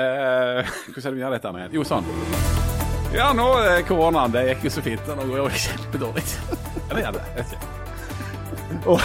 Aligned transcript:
Eh, 0.00 0.70
hvordan 0.92 1.04
er 1.04 1.10
det 1.10 1.16
vi 1.16 1.24
gjør 1.24 1.36
dette 1.36 1.52
igjen? 1.58 1.74
Jo, 1.76 1.84
sånn. 1.86 2.08
Ja, 3.10 3.32
nå 3.34 3.46
er 3.58 3.82
koronaen. 3.88 4.32
Det 4.34 4.46
gikk 4.52 4.68
jo 4.68 4.72
så 4.76 4.84
fint. 4.86 5.12
Nå 5.18 5.26
går 5.28 5.50
det 5.50 5.62
kjempedårlig. 5.66 6.24
Eller 6.88 7.04
gjør 7.04 7.18
det? 7.18 7.28
Jeg 7.34 7.44
vet 7.44 7.54
ikke. 7.58 7.76
Og, 8.86 9.00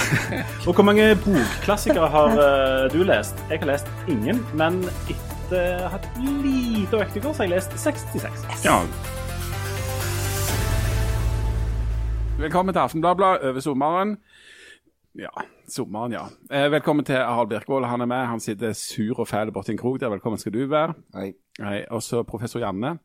og 0.68 0.78
hvor 0.78 0.86
mange 0.86 1.08
bokklassikere 1.23 2.08
har 2.13 2.36
uh, 2.38 2.94
du 2.94 3.02
lest? 3.04 3.39
Jeg 3.50 3.60
har 3.63 3.71
lest 3.71 3.89
ingen, 4.08 4.39
men 4.54 4.78
etter 5.10 5.81
å 5.81 5.89
ha 5.89 5.97
hatt 5.97 6.05
lite 6.21 7.02
øktekurs 7.02 7.41
har 7.41 7.50
jeg 7.50 7.55
lest 7.55 7.75
66. 7.82 8.46
Ja. 8.66 8.77
Velkommen 12.39 12.75
til 12.75 12.84
Aftenbladet 12.86 13.50
over 13.50 13.64
sommeren. 13.64 14.18
Ja, 15.18 15.32
sommeren, 15.68 16.11
ja. 16.11 16.25
Eh, 16.52 16.71
velkommen 16.71 17.05
til 17.05 17.16
Harald 17.16 17.50
Birkvold. 17.50 17.86
Han 17.88 18.02
er 18.02 18.05
med. 18.05 18.25
Han 18.27 18.39
sitter 18.39 18.73
sur 18.75 19.20
og 19.23 19.27
fæl 19.27 19.52
borti 19.55 19.71
en 19.71 19.77
krok 19.80 19.99
der. 20.02 20.09
Velkommen 20.11 20.38
skal 20.39 20.52
du 20.54 20.66
være. 20.68 20.93
Hei. 21.16 21.30
Hei. 21.61 21.86
Og 21.89 22.04
så 22.04 22.23
professor 22.23 22.59
Janne. 22.59 22.98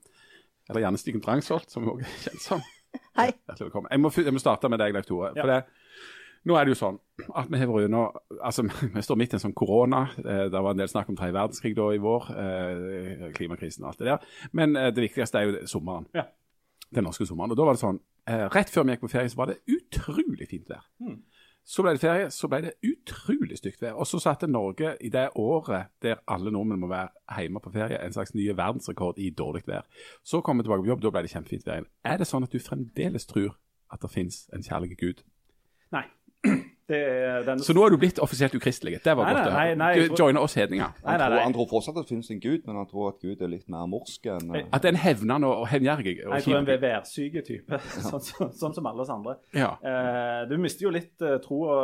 Eller 0.68 0.80
Janne 0.80 0.98
Stigen 0.98 1.20
Drangsholt, 1.22 1.70
som 1.70 1.82
vi 1.86 1.88
også 1.92 2.06
er 2.08 2.24
kjent 2.24 2.42
som. 2.42 2.64
Hei. 3.18 3.28
Hjertelig 3.46 3.68
velkommen. 3.68 3.88
Jeg 3.94 4.00
må, 4.02 4.10
jeg 4.16 4.34
må 4.34 4.42
starte 4.42 4.68
med 4.72 4.82
deg, 4.82 4.94
Leif 4.96 5.06
Tore. 5.06 5.30
Ja. 5.36 5.44
For 5.44 5.52
det, 5.52 5.60
nå 6.50 6.56
er 6.58 6.66
det 6.66 6.74
jo 6.74 6.80
sånn 6.80 6.98
at 7.36 7.50
vi 7.52 7.58
har 7.60 7.70
vært 7.70 7.86
under 7.90 8.20
Altså, 8.42 8.66
vi 8.96 9.02
står 9.06 9.20
midt 9.22 9.34
i 9.34 9.38
en 9.38 9.44
sånn 9.46 9.54
korona. 9.62 10.02
Eh, 10.18 10.44
Det 10.50 10.64
var 10.66 10.70
en 10.74 10.82
del 10.82 10.90
snakk 10.90 11.12
om 11.14 11.18
tredje 11.20 11.36
verdenskrig 11.38 11.76
da 11.78 11.88
i 11.94 12.02
vår. 12.02 12.30
eh, 12.34 13.26
Klimakrisen 13.38 13.86
og 13.86 13.92
alt 13.92 14.02
det 14.02 14.10
der. 14.10 14.30
Men 14.58 14.74
eh, 14.76 14.90
det 14.96 15.06
viktigste 15.06 15.38
er 15.38 15.46
jo 15.52 15.66
sommeren. 15.78 16.10
Ja. 16.18 16.26
Den 16.90 17.06
norske 17.06 17.22
sommeren. 17.30 17.54
Og 17.54 17.60
da 17.60 17.70
var 17.70 17.78
det 17.78 17.84
sånn 17.86 18.02
eh, 18.26 18.48
Rett 18.50 18.70
før 18.74 18.88
vi 18.90 18.96
gikk 18.96 19.06
på 19.06 19.12
ferie, 19.14 19.30
så 19.30 19.38
var 19.44 19.52
det 19.54 19.60
utrolig 19.70 20.50
fint 20.50 20.66
vær. 20.74 20.82
Så 21.64 21.84
ble 21.84 21.92
det 21.94 22.02
ferie, 22.02 22.30
så 22.34 22.48
ble 22.50 22.62
det 22.64 22.72
utrolig 22.86 23.58
stygt 23.60 23.82
vær. 23.82 23.98
Og 24.00 24.08
så 24.08 24.18
satte 24.22 24.48
Norge 24.50 24.94
i 25.00 25.10
det 25.12 25.28
året 25.38 25.92
der 26.02 26.22
alle 26.26 26.50
nordmenn 26.50 26.80
må 26.82 26.88
være 26.90 27.12
hjemme 27.38 27.62
på 27.62 27.72
ferie, 27.74 28.00
en 28.00 28.16
slags 28.16 28.34
nye 28.34 28.56
verdensrekord 28.56 29.18
i 29.18 29.30
dårlig 29.30 29.66
vær. 29.68 29.86
Så 30.24 30.40
kom 30.40 30.58
vi 30.58 30.66
tilbake 30.66 30.86
på 30.86 30.92
jobb, 30.92 31.02
da 31.04 31.12
ble 31.14 31.24
det 31.26 31.34
kjempefint 31.34 31.66
vær 31.68 31.78
igjen. 31.78 31.90
Er 32.04 32.18
det 32.18 32.30
sånn 32.30 32.46
at 32.46 32.54
du 32.54 32.58
fremdeles 32.62 33.28
tror 33.30 33.54
at 33.90 34.02
det 34.02 34.10
finnes 34.10 34.46
en 34.54 34.66
kjærlig 34.66 34.96
Gud? 34.98 35.22
Er 36.90 37.44
den 37.46 37.62
Så 37.62 37.74
nå 37.76 37.84
er 37.86 37.94
du 37.94 37.96
blitt 38.02 38.18
offisielt 38.22 38.54
ukristelig. 38.56 38.98
Det 39.04 39.14
var 39.16 39.28
Nei, 39.28 39.34
godt 39.34 39.46
å 39.46 39.52
nei, 39.54 39.66
høre. 39.68 39.76
nei, 39.80 39.90
Du 40.08 40.16
joiner 40.18 40.42
oss 40.42 40.56
hedninger. 40.58 40.90
Nei, 40.96 41.04
Han, 41.04 41.18
nei, 41.20 41.28
tror, 41.28 41.44
han 41.44 41.56
tror 41.56 41.68
fortsatt 41.70 41.96
at 41.96 42.04
det 42.04 42.12
finnes 42.12 42.30
en 42.34 42.40
gud, 42.42 42.66
men 42.66 42.80
han 42.80 42.88
tror 42.90 43.12
at 43.12 43.20
Gud 43.22 43.44
er 43.46 43.52
litt 43.52 43.68
mer 43.72 43.86
morsk 43.90 44.26
enn 44.34 44.50
eh, 44.56 44.66
At 44.72 44.82
det 44.82 44.90
er 44.90 44.96
en 44.96 45.02
hevnende 45.04 45.52
og 45.52 45.68
hevngjerrig 45.70 46.16
og 46.26 46.34
Jeg 46.36 46.46
tror 46.48 46.58
en 46.58 46.68
kjip 46.70 46.82
værsyke 46.86 47.44
type, 47.46 47.80
sånn, 48.08 48.26
sånn, 48.26 48.52
sånn 48.64 48.76
som 48.80 48.90
alle 48.90 49.06
oss 49.06 49.14
andre. 49.14 49.36
Ja. 49.56 49.70
Eh, 49.80 50.42
du 50.50 50.56
mister 50.58 50.88
jo 50.88 50.94
litt 50.94 51.16
uh, 51.22 51.36
troa 51.44 51.78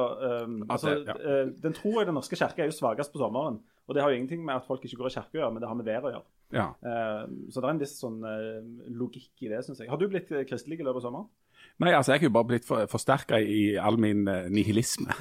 um, 0.44 0.60
altså, 0.68 0.98
ja. 1.06 1.16
uh, 1.16 1.54
Den 1.62 1.76
troa 1.76 2.02
i 2.02 2.08
Den 2.10 2.18
norske 2.18 2.38
kirke 2.38 2.64
er 2.66 2.70
jo 2.72 2.76
svakest 2.76 3.14
på 3.14 3.22
sommeren. 3.22 3.60
Og 3.86 3.94
det 3.94 4.02
har 4.02 4.10
jo 4.10 4.16
ingenting 4.18 4.42
med 4.42 4.56
at 4.58 4.64
folk 4.66 4.82
ikke 4.82 4.98
går 4.98 5.12
i 5.12 5.14
kirke 5.14 5.38
å 5.38 5.40
gjøre, 5.44 5.52
men 5.54 5.62
det 5.62 5.68
har 5.70 5.76
med 5.78 5.86
været 5.86 6.08
å 6.08 6.10
gjøre. 6.16 6.26
ja. 6.58 6.64
Eh, 6.82 7.20
så 7.54 7.62
det 7.62 7.68
er 7.68 7.74
en 7.76 7.80
viss 7.82 7.92
sånn 8.00 8.16
eh, 8.26 8.56
logikk 8.98 9.44
i 9.46 9.50
det, 9.52 9.60
syns 9.62 9.78
jeg. 9.78 9.90
Har 9.92 10.00
du 10.00 10.08
blitt 10.10 10.32
eh, 10.34 10.42
kristelig 10.48 10.80
i 10.80 10.86
løpet 10.86 10.98
av 10.98 11.04
sommeren? 11.06 11.28
Nei, 11.82 11.92
altså, 11.92 12.14
jeg 12.14 12.24
er 12.24 12.30
jo 12.30 12.32
bare 12.32 12.48
blitt 12.48 12.64
for, 12.64 12.88
forsterka 12.88 13.36
i 13.36 13.76
all 13.76 13.98
min 14.00 14.24
uh, 14.28 14.46
nihilisme. 14.48 15.12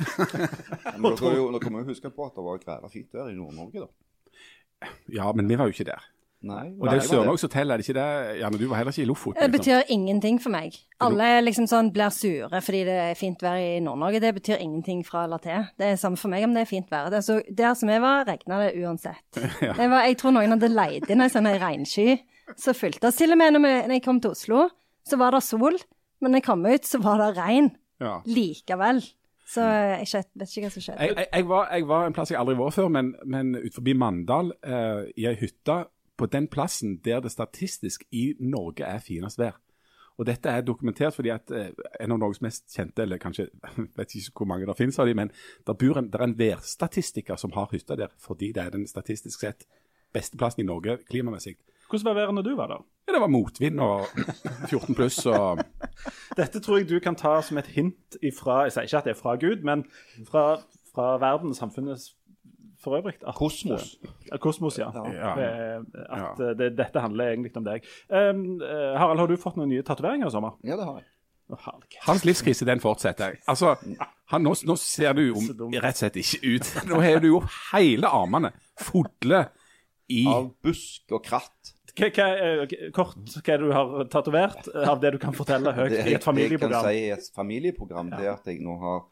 Men 0.96 1.12
dere, 1.12 1.32
er 1.34 1.40
jo, 1.42 1.50
dere 1.52 1.72
må 1.74 1.84
jo 1.84 1.90
huske 1.92 2.12
på 2.14 2.30
at 2.30 2.38
det 2.38 2.46
var 2.46 2.62
kvæla 2.62 2.92
fint 2.94 3.12
vær 3.16 3.32
i 3.32 3.36
Nord-Norge, 3.36 3.88
da. 3.88 4.92
ja, 5.18 5.32
men 5.36 5.50
vi 5.52 5.58
var 5.60 5.68
jo 5.68 5.76
ikke 5.76 5.90
der. 5.92 6.12
Nei, 6.46 6.66
Og 6.78 6.86
det 6.86 7.00
er 7.00 7.06
Sørnorge 7.08 7.42
som 7.42 7.50
teller, 7.50 7.74
er 7.74 7.82
det 7.82 7.88
ikke 7.88 7.98
det? 7.98 8.40
Janne, 8.40 8.58
du 8.60 8.68
var 8.70 8.78
heller 8.78 8.94
ikke 8.94 9.02
i 9.02 9.08
Lofoten? 9.10 9.40
Det 9.40 9.48
liksom. 9.50 9.64
betyr 9.64 9.94
ingenting 9.96 10.38
for 10.42 10.54
meg. 10.54 10.76
Alle 11.02 11.30
liksom 11.42 11.66
sånn 11.70 11.90
blir 11.96 12.14
sure 12.14 12.62
fordi 12.62 12.84
det 12.86 12.98
er 13.08 13.18
fint 13.18 13.42
vær 13.42 13.58
i 13.58 13.80
Nord-Norge. 13.84 14.22
Det 14.22 14.34
betyr 14.36 14.62
ingenting 14.62 15.02
fra 15.08 15.24
eller 15.26 15.42
til. 15.42 15.66
Det 15.80 15.90
er 15.90 15.98
samme 16.02 16.20
for 16.22 16.32
meg 16.34 16.46
om 16.46 16.54
det 16.54 16.66
er 16.66 16.70
fint 16.70 16.92
vær. 16.94 17.10
Det 17.10 17.20
er 17.22 17.26
så, 17.26 17.40
der 17.50 17.74
som 17.80 17.90
jeg 17.90 18.04
var, 18.04 18.28
regna 18.30 18.62
det 18.62 18.76
uansett. 18.84 19.42
Jeg, 19.66 19.90
var, 19.90 20.06
jeg 20.06 20.18
tror 20.22 20.36
noen 20.36 20.54
hadde 20.54 20.70
leid 20.70 21.10
inn 21.10 21.24
ei 21.24 21.32
sånn 21.32 21.50
ei 21.50 21.58
regnsky 21.60 22.20
som 22.62 22.78
fylte 22.78 23.10
oss. 23.10 23.18
Til 23.18 23.34
og 23.34 23.40
med 23.42 23.56
når, 23.56 23.64
vi, 23.66 23.74
når 23.90 23.98
jeg 23.98 24.04
kom 24.06 24.22
til 24.22 24.36
Oslo, 24.36 24.68
så 25.06 25.18
var 25.20 25.34
det 25.34 25.42
sol, 25.46 25.80
men 26.26 26.34
når 26.34 26.42
jeg 26.42 26.48
kom 26.50 26.66
ut, 26.66 26.88
så 26.90 27.00
var 27.04 27.22
det 27.22 27.36
regn 27.38 27.70
Ja. 28.02 28.18
likevel. 28.26 29.04
Så 29.46 29.62
jeg 29.62 30.08
vet, 30.10 30.30
vet 30.34 30.50
ikke 30.56 30.66
hva 30.66 30.72
som 30.74 30.82
skjedde. 30.82 31.06
Jeg, 31.06 31.18
jeg, 31.20 31.28
jeg, 31.38 31.46
var, 31.48 31.68
jeg 31.70 31.88
var 31.88 32.08
en 32.08 32.16
plass 32.18 32.32
jeg 32.34 32.40
aldri 32.42 32.56
var 32.58 32.74
før, 32.74 32.88
men, 32.90 33.12
men 33.30 33.54
ut 33.60 33.76
forbi 33.78 33.94
Mandal, 33.94 34.50
eh, 34.66 35.04
i 35.22 35.28
ei 35.30 35.36
hytte 35.38 35.84
på 36.18 36.26
den 36.32 36.48
plassen 36.50 36.98
der 37.06 37.22
det 37.22 37.32
statistisk 37.32 38.08
i 38.12 38.32
Norge 38.42 38.88
er 38.88 39.04
finest 39.06 39.38
vær. 39.40 39.60
Og 40.18 40.26
dette 40.30 40.50
er 40.50 40.64
dokumentert 40.66 41.14
fordi 41.14 41.30
at 41.34 41.52
eh, 41.54 41.70
en 42.02 42.16
av 42.16 42.22
Norges 42.24 42.42
mest 42.42 42.72
kjente, 42.74 43.04
eller 43.04 43.22
kanskje 43.22 43.50
vet 44.00 44.16
ikke 44.18 44.42
hvor 44.42 44.50
mange 44.50 44.66
det 44.66 44.78
finnes 44.80 45.00
av 45.00 45.10
de, 45.10 45.16
men 45.18 45.30
en, 45.30 46.10
der 46.10 46.20
er 46.24 46.28
en 46.30 46.38
værstatistiker 46.40 47.38
som 47.40 47.54
har 47.56 47.70
hytta 47.72 47.98
der 48.00 48.14
fordi 48.20 48.54
det 48.56 48.64
er 48.64 48.74
den 48.74 48.88
statistisk 48.90 49.46
sett 49.46 49.68
beste 50.16 50.40
plassen 50.40 50.64
i 50.64 50.68
Norge 50.68 50.98
klimamessig. 51.10 51.58
Hvordan 51.90 52.06
var 52.06 52.18
været 52.18 52.36
når 52.36 52.42
du 52.42 52.56
var 52.56 52.68
der? 52.68 52.84
Ja, 53.08 53.14
det 53.14 53.22
var 53.22 53.30
motvind 53.30 53.80
og 53.80 54.06
14 54.70 54.96
pluss 54.98 55.26
og 55.30 55.62
Dette 56.40 56.60
tror 56.60 56.80
jeg 56.82 56.90
du 56.90 57.00
kan 57.00 57.16
ta 57.16 57.38
som 57.46 57.60
et 57.62 57.68
hint 57.76 58.18
ifra 58.26 58.64
Jeg 58.66 58.76
sier 58.76 58.90
ikke 58.90 58.98
at 58.98 59.10
det 59.10 59.14
er 59.14 59.20
fra 59.20 59.36
Gud, 59.40 59.62
men 59.64 59.86
fra, 60.30 60.46
fra 60.94 61.16
verden, 61.22 61.54
samfunnet 61.54 62.10
for 62.82 62.98
øvrig. 62.98 63.16
At, 63.28 63.36
Kosmos. 63.36 63.96
Uh, 64.04 64.38
kosmos, 64.38 64.78
ja. 64.78 64.92
Ja. 64.94 65.32
Eh, 65.40 65.84
At 66.10 66.40
uh, 66.40 66.52
det, 66.58 66.78
dette 66.78 67.02
handler 67.02 67.32
egentlig 67.32 67.58
om 67.58 67.66
deg. 67.66 67.86
Um, 68.10 68.62
Harald, 68.98 69.20
har 69.20 69.28
du 69.28 69.38
fått 69.42 69.58
noen 69.58 69.72
nye 69.74 69.86
tatoveringer 69.86 70.30
i 70.30 70.34
sommer? 70.34 70.58
Ja, 70.64 70.78
det 70.78 70.86
har 70.86 71.00
jeg. 71.02 71.10
Hans 72.02 72.26
livskrise, 72.26 72.66
den 72.66 72.82
fortsetter. 72.82 73.36
Altså, 73.48 73.76
han, 74.32 74.42
nå, 74.42 74.56
nå 74.66 74.76
ser 74.82 75.14
du 75.14 75.22
jo 75.28 75.36
rett 75.78 75.94
og 75.94 76.00
slett 76.00 76.18
ikke 76.18 76.56
ut. 76.56 76.72
Nå 76.90 77.02
har 77.04 77.22
du 77.22 77.30
jo 77.30 77.42
hele 77.72 78.10
armene 78.10 78.50
fulle 78.82 79.44
i 80.10 80.26
Av 80.30 80.50
busk 80.66 81.14
og 81.14 81.22
kratt. 81.26 81.75
Hva, 81.96 82.10
hva, 82.12 82.28
eh, 82.44 82.92
kort, 82.92 83.18
hva 83.40 83.58
du 83.62 83.70
har 83.72 83.92
tatovert 84.12 84.68
eh, 84.74 84.88
av 84.92 85.00
det 85.00 85.14
du 85.16 85.20
kan 85.22 85.36
fortelle 85.36 85.72
høyt 85.78 85.94
i 86.02 86.16
et 86.18 86.26
familieprogram? 86.26 86.84
Det 86.84 86.96
jeg 86.96 87.12
kan 87.12 87.20
si 87.22 87.28
i 87.28 87.30
et 87.32 87.38
familieprogram, 87.38 88.10
det 88.12 88.26
er 88.26 88.34
at 88.34 88.50
jeg 88.52 88.60
nå 88.66 88.76
har 88.82 89.06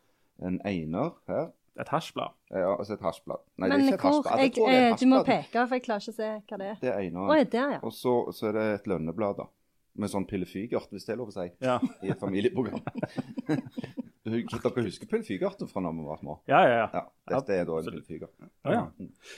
en 0.44 0.60
einer 0.68 1.14
her. 1.32 1.52
Et 1.80 1.90
hasjblad? 1.90 2.36
Ja, 2.52 2.76
altså 2.78 2.94
et 2.94 3.02
hasjblad. 3.02 3.42
Nei, 3.58 3.70
Men 3.70 3.72
det 3.72 3.78
er 3.78 3.94
ikke 3.94 3.96
et 3.96 4.04
hasjblad. 4.10 4.42
jeg, 4.44 4.58
Jeg 4.58 4.76
er 4.76 4.92
eh, 4.92 4.98
Du 5.00 5.06
må 5.10 5.24
peke, 5.26 5.64
for 5.64 5.80
jeg 5.80 5.86
klarer 5.88 6.04
ikke 6.04 6.14
å 6.14 6.18
se 6.20 6.30
hva 6.52 6.60
det 6.60 6.68
er. 6.68 6.76
Det 6.82 6.90
er 6.92 7.00
einer. 7.00 7.24
eineren. 7.24 7.52
der, 7.56 7.72
ja. 7.78 7.80
Og 7.82 7.96
så, 7.98 8.14
så 8.36 8.52
er 8.52 8.58
det 8.60 8.66
et 8.74 8.92
lønneblad, 8.92 9.40
da. 9.40 9.48
Med 9.96 10.10
sånn 10.10 10.26
pillefygert, 10.26 10.90
hvis 10.90 11.06
det 11.06 11.14
er 11.14 11.20
lov 11.20 11.30
å 11.30 11.36
si. 11.36 11.50
Ja. 11.62 11.76
I 12.02 12.10
et 12.16 12.22
familieprogram. 12.22 12.82
Dere 14.24 14.40
husker 14.86 15.08
pillefygerten 15.12 15.68
fra 15.68 15.82
da 15.84 15.90
vi 15.92 16.04
var 16.08 16.18
små? 16.22 16.38
Ja, 16.48 16.62
ja, 16.64 16.76
ja. 16.80 16.86
Ja. 16.96 17.02
Dette 17.34 17.58
er 17.60 17.66
da 17.68 17.80
en 17.82 17.88
pillefyger. 17.90 18.30
Ja, 18.64 18.72
ja. 18.72 18.84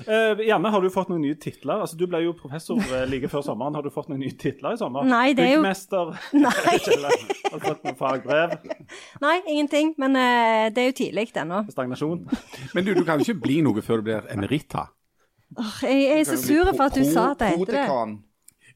Uh, 0.05 0.43
Janne, 0.45 0.69
har 0.69 0.83
du 0.83 0.91
fått 0.93 1.09
noen 1.09 1.23
nye 1.25 1.38
titler? 1.41 1.81
Altså, 1.81 1.97
Du 1.97 2.05
ble 2.05 2.21
jo 2.21 2.35
professor 2.38 2.77
eh, 2.93 3.07
like 3.09 3.27
før 3.31 3.41
sommeren. 3.47 3.73
Har 3.73 3.81
du 3.81 3.89
fått 3.93 4.11
noen 4.11 4.21
nye 4.21 4.35
titler 4.38 4.77
i 4.77 4.79
sommer? 4.79 5.07
Nei, 5.09 5.33
det 5.33 5.47
er 5.47 5.55
jo- 5.55 5.63
Byggmester? 5.63 6.13
Nei. 6.45 6.53
Har 6.53 7.57
du 7.57 7.66
fått 7.66 7.87
noen 7.89 7.97
fagbrev? 8.03 8.53
Nei, 9.25 9.33
ingenting. 9.55 9.95
Men 10.01 10.19
uh, 10.22 10.67
det 10.69 10.83
er 10.85 10.91
jo 10.91 10.97
tidlig 11.01 11.31
ennå. 11.41 11.63
Stagnasjon? 11.73 12.22
Men 12.77 12.85
du, 12.85 12.93
du 12.93 13.01
kan 13.09 13.17
jo 13.19 13.25
ikke 13.25 13.41
bli 13.47 13.57
noe 13.66 13.81
før 13.85 14.03
du 14.05 14.11
blir 14.11 14.29
emerita. 14.37 14.85
Oh, 15.57 15.75
Jeg, 15.81 15.97
jeg 16.11 16.22
er 16.22 16.29
så 16.29 16.37
sur 16.41 16.72
for 16.75 16.85
at 16.91 16.95
du 17.01 17.03
sa 17.09 17.31
at 17.33 17.41
det 17.41 17.51
heter 17.55 17.81
det. 17.81 17.89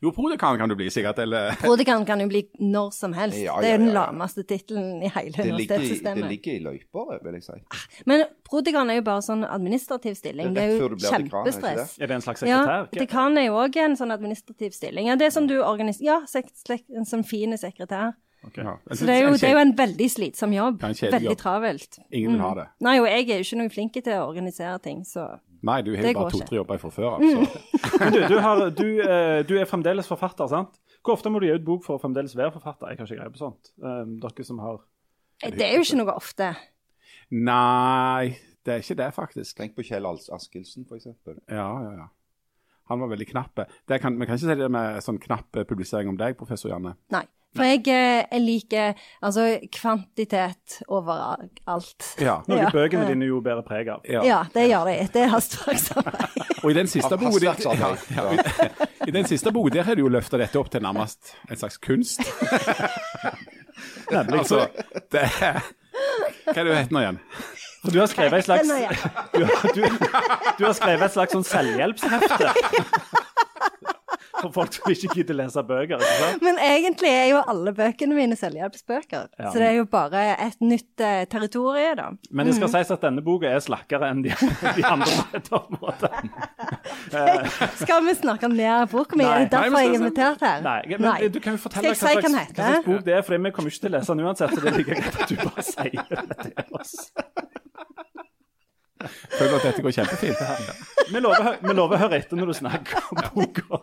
Jo, 0.01 0.11
prodekan 0.15 0.57
kan 0.57 0.69
du 0.69 0.75
bli, 0.79 0.85
sikkert. 0.89 1.17
Eller 1.19 1.51
Prodekan 1.59 2.05
kan 2.07 2.21
jo 2.23 2.27
bli 2.31 2.45
når 2.59 2.93
som 2.95 3.13
helst. 3.13 3.37
Ja, 3.41 3.57
Det 3.59 3.73
er 3.73 3.77
den 3.81 3.91
lameste 3.93 4.43
tittelen 4.47 5.03
i 5.03 5.09
hele 5.11 5.31
Det 5.35 5.45
i- 5.45 5.99
det 5.99 6.29
ligger 6.29 6.53
i 6.53 6.59
løyper, 6.63 7.19
vil 7.23 7.33
jeg 7.33 7.43
si. 7.43 7.57
Men 8.05 8.23
prodekan 8.47 8.89
er 8.89 8.95
jo 9.01 9.01
bare 9.01 9.21
sånn 9.25 9.43
administrativ 9.43 10.15
stilling. 10.15 10.53
Det 10.53 10.55
Det 10.55 10.63
er 10.63 10.77
jo 10.79 10.85
er 10.85 10.95
kjempestress. 11.11 11.97
Er 11.99 12.07
det 12.07 12.15
en 12.15 12.21
slags 12.21 12.39
sekretær? 12.45 12.87
Ja, 12.93 13.05
dekan 13.05 13.37
er 13.37 13.45
jo 13.49 13.53
òg 13.59 13.75
en 13.77 13.95
sånn 13.99 14.11
administrativ 14.15 14.71
stilling. 14.71 15.07
Ja, 15.07 15.15
det 15.19 15.27
er 15.27 15.35
som 15.35 15.47
du 15.47 15.57
organiserer 15.61 16.05
Ja, 16.05 16.19
sek 16.25 16.47
sek 16.55 16.83
en 16.95 17.03
sånn 17.05 17.25
fin 17.25 17.51
sekretær. 17.57 18.13
ja. 18.55 18.77
Så 18.95 19.05
det 19.05 19.09
er, 19.19 19.27
jo, 19.27 19.33
det 19.35 19.43
er 19.43 19.51
jo 19.51 19.57
en 19.65 19.73
veldig 19.75 20.07
slitsom 20.09 20.53
jobb. 20.55 20.79
Ja, 20.81 20.87
Veldig 21.11 21.27
jobb. 21.27 21.37
travelt. 21.37 21.99
Ingen 22.13 22.31
vil 22.37 22.39
ha 22.39 22.53
det. 22.55 22.67
Nei, 22.79 22.97
og 22.99 23.05
jeg 23.07 23.29
er 23.29 23.43
jo 23.43 23.43
ikke 23.43 23.57
noe 23.59 23.69
flink 23.69 23.93
til 23.99 24.13
å 24.15 24.29
organisere 24.29 24.79
ting, 24.81 25.03
så 25.03 25.39
Nei, 25.67 25.79
du 25.83 25.91
har 25.95 26.05
jo 26.07 26.13
bare 26.15 26.31
to-tre 26.33 26.59
jobber 26.59 26.79
fra 26.81 26.91
før. 26.93 27.17
Altså. 27.17 27.63
Men 27.99 28.13
du, 28.15 28.19
du, 28.31 28.35
har, 28.43 28.61
du, 28.75 28.85
eh, 29.03 29.39
du 29.47 29.55
er 29.59 29.67
fremdeles 29.69 30.07
forfatter, 30.07 30.47
sant? 30.51 30.77
Hvor 31.03 31.17
ofte 31.17 31.31
må 31.31 31.41
du 31.41 31.47
gi 31.47 31.55
ut 31.55 31.65
bok 31.67 31.83
for 31.85 31.97
å 31.97 32.01
fremdeles 32.03 32.35
være 32.37 32.53
forfatter? 32.55 32.91
Jeg 32.91 32.99
har 33.01 33.09
ikke 33.09 33.19
greie 33.21 33.33
på 33.33 33.41
sånt. 33.41 33.71
Um, 33.83 34.17
dere 34.23 34.45
som 34.47 34.61
har 34.63 34.79
Det 35.43 35.65
er 35.65 35.75
jo 35.77 35.85
ikke 35.87 35.99
noe 35.99 36.15
ofte. 36.19 36.51
Nei, 37.35 38.35
det 38.65 38.73
er 38.75 38.83
ikke 38.83 38.99
det, 38.99 39.09
faktisk. 39.15 39.57
Tenk 39.59 39.75
på 39.77 39.85
Kjell 39.87 40.07
Als- 40.09 40.29
Askildsen, 40.33 40.87
eksempel. 40.95 41.39
Ja, 41.47 41.67
ja, 41.83 41.91
ja. 42.03 42.07
Han 42.89 43.03
var 43.03 43.11
veldig 43.11 43.27
knapp. 43.29 43.59
Det 43.87 43.99
kan, 44.01 44.15
vi 44.17 44.25
kan 44.25 44.39
ikke 44.39 44.47
si 44.47 44.55
det 44.57 44.71
med 44.73 45.03
sånn 45.05 45.19
knapp 45.21 45.59
publisering 45.69 46.09
om 46.09 46.17
deg, 46.17 46.35
professor 46.39 46.71
Janne. 46.73 46.95
Nei. 47.13 47.25
For 47.55 47.63
jeg, 47.65 47.79
eh, 47.89 48.25
jeg 48.31 48.41
liker 48.45 48.93
altså 49.25 49.45
kvantitet 49.73 50.75
overalt. 50.87 52.11
Ja. 52.21 52.35
Noe 52.47 52.59
Ja. 52.59 52.69
bøkene 52.69 53.07
dine 53.09 53.25
jo 53.25 53.39
bærer 53.41 53.63
preg 53.65 53.87
av. 53.89 54.01
ja. 54.05 54.21
Ja, 54.23 54.43
det 54.53 54.67
gjør 54.69 54.85
de. 54.85 55.07
Det 55.13 55.23
er 55.23 55.29
hastverksarbeid. 55.33 56.37
Og 56.63 56.69
i 56.71 56.73
den 56.77 56.87
siste 56.87 57.17
boka 57.17 57.39
din- 57.39 57.49
hastverksarbeid. 57.49 57.97
ja, 58.15 58.31
ja. 58.63 58.87
I 59.07 59.11
den 59.11 59.25
siste 59.25 59.51
boka 59.51 59.73
der 59.73 59.83
har 59.83 59.95
du 59.95 60.01
jo 60.05 60.09
løfta 60.13 60.37
dette 60.37 60.59
opp 60.59 60.69
til 60.69 60.81
nærmest 60.85 61.33
en 61.49 61.57
slags 61.57 61.77
kunst. 61.81 62.21
Nemlig. 64.11 64.39
Altså, 64.39 64.67
det 65.11 65.21
er 65.41 65.61
Hva 66.49 66.53
er 66.55 66.63
det 66.63 66.65
du 66.69 66.75
heter 66.77 66.93
nå 66.95 66.99
igjen? 67.03 67.19
Du 67.93 67.97
har 67.99 68.07
skrevet 68.11 68.39
et 68.39 68.45
slags 68.45 68.67
du 70.59 70.65
har 70.65 70.73
skrevet 70.75 71.05
et 71.05 71.13
slags 71.13 71.31
sånn 71.35 71.45
selvhjelpshefte. 71.47 72.49
For 74.39 74.51
folk 74.55 74.73
som 74.75 74.91
ikke 74.93 75.13
gidder 75.19 75.37
lese 75.37 75.63
bøker. 75.67 75.99
ikke 75.99 76.17
sant? 76.19 76.43
Men 76.45 76.59
egentlig 76.63 77.11
er 77.11 77.27
jo 77.31 77.41
alle 77.53 77.73
bøkene 77.75 78.17
mine 78.17 78.37
selvhjelpsbøker. 78.39 79.27
Ja. 79.39 79.51
Så 79.51 79.61
det 79.61 79.67
er 79.67 79.77
jo 79.79 79.85
bare 79.89 80.23
et 80.47 80.59
nytt 80.63 81.03
eh, 81.03 81.23
territorium, 81.31 81.95
da. 81.99 82.07
Men 82.31 82.49
det 82.49 82.55
skal 82.57 82.71
sies 82.73 82.93
at 82.95 83.03
denne 83.05 83.23
boka 83.25 83.49
er 83.49 83.63
slakkere 83.63 84.11
enn 84.13 84.23
de, 84.25 84.33
de 84.77 84.85
andre 84.87 85.15
på 85.19 85.39
et 85.41 85.51
område. 85.59 86.11
Skal 87.83 88.03
vi 88.05 88.15
snakke 88.19 88.49
ned 88.51 88.89
boka 88.91 89.17
mi? 89.17 89.25
Nei. 89.25 89.31
Er 89.33 89.45
det 89.45 89.51
derfor 89.53 89.75
Nei, 89.75 89.83
jeg 89.85 89.93
er 89.93 89.99
invitert 89.99 90.45
her? 90.45 90.61
Nei, 90.65 90.79
men 90.97 91.31
du 91.33 91.39
kan 91.43 91.57
jo 91.57 91.63
fortelle 91.63 91.93
hva 91.93 92.15
den 92.19 92.35
hva 92.35 92.45
slags 92.55 92.85
bok 92.87 93.05
det 93.07 93.15
er, 93.17 93.23
for 93.25 93.37
vi 93.37 93.53
kommer 93.55 93.73
ikke 93.73 93.85
til 93.85 93.91
å 93.91 93.97
lese 93.97 94.15
den 94.15 94.25
uansett. 94.27 94.55
Så 94.55 94.63
det 94.63 94.71
er 94.71 94.79
like 94.79 94.99
greit 94.99 95.21
at 95.23 95.31
du 95.31 95.37
bare 95.43 95.65
sier 95.65 96.03
det 96.09 96.39
til 96.43 96.79
oss. 96.79 96.95
Føler 98.99 99.55
at 99.55 99.65
dette 99.69 99.83
går 99.85 99.95
kjempefint. 99.95 100.35
Vi 101.09 101.21
lover, 101.23 101.53
vi 101.63 101.75
lover 101.75 101.95
å 101.95 102.01
høre 102.01 102.19
etter 102.19 102.39
når 102.39 102.51
du 102.51 102.57
snakker 102.57 103.11
om 103.13 103.21
boka. 103.37 103.79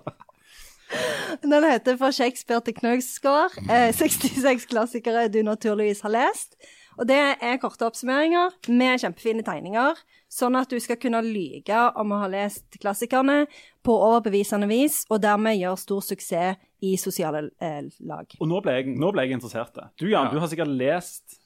Den 1.43 1.65
heter 1.65 1.97
'Fra 1.97 2.11
Shakespeare 2.13 2.61
til 2.61 2.75
Knausgård'. 2.75 3.59
Eh, 3.71 3.93
66 3.95 4.67
klassikere 4.67 5.29
du 5.29 5.43
naturligvis 5.43 6.01
har 6.01 6.11
lest. 6.11 6.55
Og 6.99 7.09
det 7.09 7.19
er 7.43 7.57
korte 7.61 7.85
oppsummeringer 7.85 8.55
med 8.73 9.01
kjempefine 9.03 9.43
tegninger, 9.45 9.99
sånn 10.33 10.57
at 10.57 10.71
du 10.71 10.79
skal 10.81 10.97
kunne 10.97 11.21
lyge 11.23 11.77
om 11.97 12.13
å 12.13 12.21
ha 12.23 12.29
lest 12.33 12.79
klassikerne 12.81 13.47
på 13.85 13.93
overbevisende 13.93 14.67
vis, 14.71 15.05
og 15.11 15.21
dermed 15.21 15.59
gjøre 15.61 15.77
stor 15.79 16.01
suksess 16.01 16.57
i 16.83 16.97
sosiale 16.97 17.51
eh, 17.61 17.83
lag. 18.01 18.25
Og 18.41 18.49
nå 18.49 18.63
ble 18.63 18.73
jeg, 18.79 18.87
nå 18.97 19.13
ble 19.13 19.27
jeg 19.27 19.37
interessert. 19.37 19.77
Du 19.99 20.07
Jan, 20.09 20.25
Ja. 20.27 20.31
du 20.33 20.39
har 20.41 20.49
sikkert 20.49 20.73
lest 20.79 21.37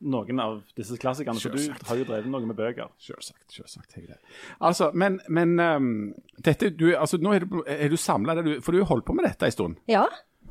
noen 0.00 0.40
av 0.42 0.58
disse 0.76 0.96
klassikerne, 1.00 1.40
for 1.40 1.54
du 1.54 1.86
har 1.88 2.00
jo 2.00 2.04
drevet 2.08 2.28
noe 2.30 2.44
med 2.48 2.56
bøker. 2.58 2.90
Selvsagt. 3.00 3.46
selvsagt 3.54 3.96
jeg 3.96 4.08
det. 4.10 4.18
Altså, 4.60 4.90
men, 4.94 5.20
men 5.28 5.54
um, 5.60 5.88
dette, 6.44 6.70
du, 6.74 6.90
altså, 6.96 7.20
nå 7.22 7.32
er 7.36 7.46
du, 7.46 7.62
er 7.66 7.88
du 7.92 7.96
samla, 7.96 8.36
for 8.60 8.74
du 8.74 8.82
har 8.82 8.90
holdt 8.90 9.06
på 9.08 9.16
med 9.16 9.24
dette 9.28 9.48
en 9.48 9.54
stund. 9.54 9.78
Ja, 9.90 10.04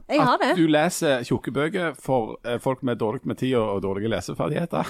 jeg 0.09 0.19
har 0.23 0.39
det. 0.41 0.53
At 0.55 0.59
du 0.59 0.65
leser 0.67 1.23
tjukke 1.27 1.53
bøker 1.55 1.93
for 1.99 2.37
uh, 2.47 2.57
folk 2.63 2.81
med 2.83 2.97
dårlig 2.99 3.23
med 3.29 3.39
tid 3.43 3.55
og, 3.59 3.77
og 3.77 3.85
dårlige 3.85 4.11
leseferdigheter. 4.15 4.89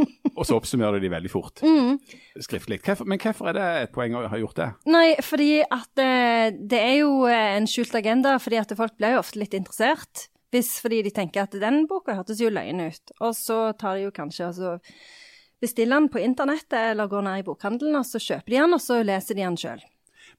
og 0.38 0.46
så 0.48 0.56
oppsummerer 0.56 0.96
du 0.96 1.04
de 1.04 1.12
veldig 1.12 1.30
fort 1.30 1.60
Mm. 1.66 1.98
skriftlig. 2.40 2.80
Hvorfor, 2.80 3.04
men 3.04 3.20
hvorfor 3.20 3.50
er 3.50 3.58
det 3.58 3.68
et 3.82 3.92
poeng 3.94 4.14
å 4.16 4.24
ha 4.32 4.38
gjort 4.40 4.56
det? 4.56 4.68
Nei, 4.88 5.14
fordi 5.22 5.60
at 5.66 5.90
uh, 6.00 6.56
det 6.56 6.80
er 6.80 6.96
jo 7.02 7.26
eh, 7.28 7.56
en 7.58 7.68
skjult 7.68 7.94
agenda, 8.00 8.38
fordi 8.40 8.62
at 8.62 8.72
folk 8.78 8.96
blir 8.96 9.18
jo 9.18 9.20
ofte 9.22 9.42
litt 9.42 9.54
interessert. 9.58 10.28
Hvis 10.50 10.80
fordi 10.82 11.02
de 11.06 11.12
tenker 11.14 11.44
at 11.44 11.54
den 11.62 11.84
boka 11.90 12.16
hørtes 12.18 12.40
jo 12.42 12.50
løgn 12.50 12.82
ut. 12.82 13.14
Og 13.20 13.34
så 13.38 13.70
tar 13.78 13.98
de 13.98 14.08
jo 14.08 14.14
kanskje 14.14 14.48
og 14.48 14.56
så 14.56 14.74
bestiller 15.60 16.00
den 16.00 16.08
på 16.10 16.22
internettet 16.24 16.90
eller 16.90 17.10
går 17.10 17.24
ned 17.26 17.42
i 17.42 17.46
bokhandelen, 17.46 17.98
og 18.00 18.06
så 18.08 18.20
kjøper 18.22 18.48
de 18.48 18.60
den, 18.62 18.76
og 18.76 18.80
så 18.82 19.02
leser 19.04 19.36
de 19.36 19.44
den 19.44 19.58
sjøl. 19.60 19.82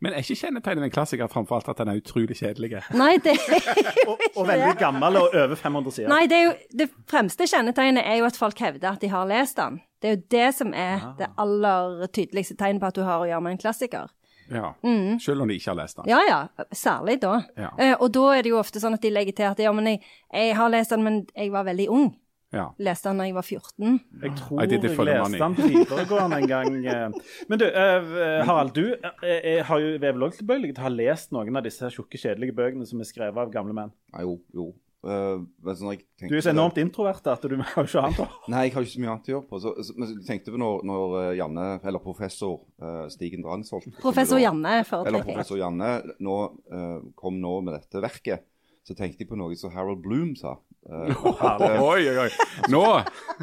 Men 0.01 0.15
er 0.15 0.23
ikke 0.23 0.37
kjennetegnet 0.39 0.87
en 0.87 0.93
klassiker 0.93 1.29
framfor 1.29 1.59
alt 1.59 1.69
at 1.69 1.81
den 1.81 1.91
er 1.91 1.99
utrolig 1.99 2.37
kjedelig? 2.39 2.79
Nei, 2.97 3.11
det, 3.21 3.35
Og, 4.09 4.21
og 4.33 4.47
veldig 4.49 4.73
gammel 4.79 5.19
og 5.19 5.35
over 5.35 5.59
500 5.59 5.93
sider. 5.93 6.09
nei 6.09 6.23
det, 6.31 6.39
er 6.39 6.47
jo, 6.47 6.53
det 6.81 6.87
fremste 7.11 7.45
kjennetegnet 7.49 8.07
er 8.07 8.17
jo 8.21 8.29
at 8.29 8.39
folk 8.39 8.63
hevder 8.63 8.95
at 8.95 9.03
de 9.03 9.11
har 9.11 9.29
lest 9.29 9.59
den. 9.61 9.77
Det 10.01 10.09
er 10.09 10.15
jo 10.15 10.23
det 10.33 10.47
som 10.57 10.73
er 10.73 11.05
det 11.19 11.29
aller 11.43 12.07
tydeligste 12.09 12.57
tegnet 12.57 12.81
på 12.81 12.89
at 12.89 12.97
du 12.97 13.03
har 13.05 13.21
å 13.21 13.29
gjøre 13.29 13.45
med 13.45 13.57
en 13.57 13.61
klassiker. 13.61 14.09
Ja. 14.51 14.73
Mm. 14.83 15.19
Selv 15.23 15.43
om 15.45 15.47
de 15.51 15.55
ikke 15.55 15.71
har 15.71 15.79
lest 15.79 15.99
den. 16.01 16.09
Ja, 16.11 16.19
ja. 16.27 16.65
Særlig 16.75 17.19
da. 17.23 17.37
Ja. 17.57 17.69
Eh, 17.79 17.93
og 17.97 18.11
da 18.15 18.25
er 18.35 18.43
det 18.43 18.51
jo 18.51 18.59
ofte 18.59 18.81
sånn 18.83 18.97
at 18.97 19.03
de 19.05 19.13
legger 19.13 19.37
til 19.37 19.47
at 19.51 19.61
ja, 19.63 19.71
men 19.75 19.93
jeg, 19.93 20.01
jeg 20.33 20.57
har 20.59 20.73
lest 20.73 20.91
den, 20.91 21.05
men 21.07 21.21
jeg 21.35 21.53
var 21.53 21.67
veldig 21.69 21.87
ung. 21.91 22.11
Ja. 22.51 22.65
Leste 22.83 23.07
den 23.07 23.21
da 23.21 23.25
jeg 23.29 23.35
var 23.37 23.45
14. 23.47 23.93
Jeg 24.21 24.31
tror 24.35 24.59
jeg 24.59 24.81
leste 24.83 25.39
den 25.39 25.53
på 25.55 25.67
videregående 25.71 26.39
en 26.41 26.49
gang. 26.51 26.73
eh. 26.83 27.13
Men 27.47 27.61
du, 27.61 27.65
eh, 27.65 28.41
Harald, 28.43 28.73
du 28.75 28.91
eh, 28.91 29.37
eh, 29.39 29.61
har 29.65 29.79
jo 29.79 29.95
også 30.27 30.41
tilbøyelig 30.41 30.73
til 30.75 30.83
å 30.83 30.87
ha 30.89 30.91
lest 30.91 31.31
noen 31.31 31.55
av 31.55 31.63
disse 31.63 31.87
tjukke, 31.95 32.19
kjedelige 32.19 32.55
bøkene 32.57 32.87
som 32.87 32.99
er 32.99 33.07
skrevet 33.07 33.39
av 33.39 33.53
gamle 33.53 33.75
menn. 33.77 33.93
Ja, 34.11 34.25
jo, 34.27 34.41
jo. 34.53 34.73
Eh, 35.01 35.37
men 35.65 35.77
sånn 35.79 35.95
jeg 35.95 36.03
tenkte 36.13 36.29
Du 36.29 36.37
er 36.37 36.43
så 36.45 36.51
enormt 36.51 36.77
introvert 36.77 37.25
at 37.31 37.45
du 37.49 37.55
har 37.61 37.87
ikke 37.87 38.03
annet 38.05 38.19
å 38.21 38.27
Nei, 38.53 38.67
jeg 38.67 38.73
har 38.75 38.85
ikke 38.85 38.93
så 38.93 39.01
mye 39.01 39.09
annet 39.15 39.29
å 39.31 39.33
gjøre 39.33 39.47
på. 39.49 39.61
Så, 39.63 39.71
så, 39.81 39.95
men 39.97 40.11
jeg 40.11 40.27
tenkte 40.27 40.53
på 40.53 40.61
når, 40.61 40.83
når 40.85 41.15
eh, 41.23 41.29
Janne, 41.39 41.67
eller 41.89 42.03
professor 42.03 42.59
uh, 42.83 43.07
Stigen 43.09 43.41
Drangsholt 43.45 43.89
Professor 44.03 44.37
da- 44.37 44.43
Janne 44.45 44.75
Eller 44.77 44.85
foretrekker 44.91 45.15
Eller 45.15 45.25
professor 45.31 45.57
Janne 45.57 45.89
nå, 46.21 46.35
uh, 46.69 46.99
kom 47.17 47.41
nå 47.41 47.55
med 47.65 47.79
dette 47.79 48.03
verket. 48.03 48.45
Så 48.85 48.93
tenkte 48.97 49.21
jeg 49.23 49.29
på 49.29 49.37
noe 49.37 49.57
som 49.57 49.73
Harold 49.73 50.01
Bloom 50.01 50.31
sa. 50.37 50.55
Eh, 50.89 51.25
Oi, 51.85 52.01
oi, 52.09 52.15
oi. 52.23 52.29
Nå 52.73 52.81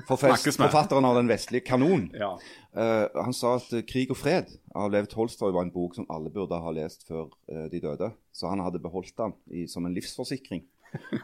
Snakkes 0.08 0.48
vi! 0.48 0.64
forfatteren 0.64 1.06
av 1.06 1.14
Den 1.18 1.30
vestlige 1.30 1.62
kanon. 1.68 2.08
Ja. 2.18 2.32
Eh, 2.74 3.04
han 3.14 3.34
sa 3.34 3.54
at 3.60 3.70
'Krig 3.86 4.10
og 4.10 4.18
fred' 4.18 4.56
av 4.74 4.90
Lev 4.90 5.06
Tolstoy 5.10 5.54
var 5.54 5.66
en 5.66 5.74
bok 5.74 5.94
som 5.94 6.08
alle 6.10 6.30
burde 6.34 6.58
ha 6.58 6.74
lest 6.74 7.06
før 7.06 7.30
de 7.46 7.82
døde. 7.82 8.10
Så 8.34 8.50
han 8.50 8.62
hadde 8.62 8.82
beholdt 8.82 9.14
den 9.18 9.34
i, 9.54 9.66
som 9.70 9.86
en 9.86 9.94
livsforsikring. 9.94 10.66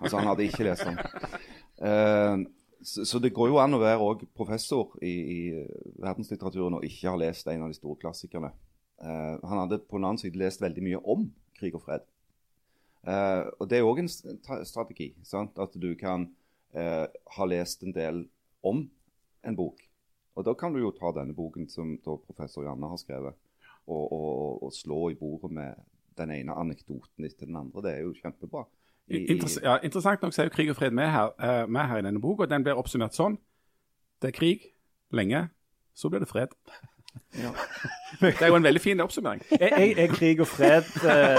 Altså 0.01 0.19
han 0.19 0.29
hadde 0.29 0.47
ikke 0.47 0.67
lest 0.67 0.87
den. 0.87 0.99
Uh, 1.81 2.45
så, 2.85 3.05
så 3.09 3.21
det 3.23 3.33
går 3.35 3.51
jo 3.53 3.61
an 3.63 3.77
å 3.77 3.81
være 3.83 4.03
òg 4.05 4.27
professor 4.37 4.93
i, 5.03 5.13
i 5.13 5.39
verdenslitteraturen 6.03 6.79
og 6.79 6.87
ikke 6.87 7.11
ha 7.11 7.21
lest 7.21 7.49
en 7.51 7.65
av 7.67 7.73
de 7.73 7.79
store 7.79 8.01
klassikerne. 8.03 8.53
Uh, 9.01 9.41
han 9.43 9.63
hadde 9.65 9.81
på 9.85 9.99
en 9.99 10.09
annen 10.11 10.21
side 10.21 10.39
lest 10.41 10.63
veldig 10.65 10.85
mye 10.85 11.01
om 11.15 11.29
krig 11.59 11.77
og 11.77 11.85
fred. 11.87 12.05
Uh, 13.05 13.51
og 13.59 13.69
det 13.69 13.81
er 13.81 13.89
òg 13.89 14.05
en 14.05 14.13
strategi. 14.13 15.13
Sant? 15.27 15.59
At 15.61 15.77
du 15.77 15.93
kan 16.01 16.31
ha 16.75 17.45
lest 17.47 17.85
en 17.87 17.93
del 17.95 18.25
om 18.67 18.81
en 19.47 19.55
bok. 19.55 19.79
Og 20.35 20.43
da 20.43 20.55
kan 20.59 20.75
du 20.75 20.81
jo 20.81 20.91
ta 20.95 21.13
denne 21.15 21.37
boken 21.37 21.69
som 21.71 21.93
professor 22.03 22.67
Janne 22.67 22.89
har 22.91 22.99
skrevet, 22.99 23.37
og, 23.87 24.05
og, 24.11 24.65
og 24.67 24.73
slå 24.75 25.13
i 25.13 25.19
bordet 25.19 25.53
med 25.55 25.85
den 26.19 26.33
ene 26.35 26.57
anekdoten 26.59 27.27
etter 27.27 27.47
den 27.47 27.61
andre. 27.61 27.85
Det 27.85 27.93
er 27.93 28.03
jo 28.03 28.17
kjempebra. 28.19 28.65
Interess 29.11 29.59
ja, 29.63 29.77
interessant 29.85 30.23
nok 30.25 30.33
så 30.33 30.43
er 30.43 30.49
jo 30.49 30.55
krig 30.55 30.71
og 30.73 30.77
fred 30.79 30.95
med 30.97 31.11
her, 31.13 31.35
uh, 31.37 31.69
med 31.69 31.89
her 31.91 32.01
i 32.01 32.07
denne 32.07 32.21
boka. 32.23 32.47
Den 32.49 32.65
blir 32.65 32.79
oppsummert 32.81 33.17
sånn. 33.17 33.37
Det 34.23 34.31
er 34.31 34.37
krig 34.39 34.63
lenge, 35.13 35.49
så 35.95 36.09
blir 36.13 36.25
det 36.25 36.31
fred. 36.31 36.55
Ja. 37.39 37.53
Det 38.19 38.41
er 38.43 38.49
jo 38.51 38.57
en 38.59 38.65
veldig 38.67 38.81
fin 38.83 38.99
oppsummering. 39.01 39.39
Er, 39.55 39.69
er, 39.77 39.99
er 40.03 40.09
krig 40.11 40.41
og 40.43 40.49
fred 40.51 40.83
uh, 41.07 41.39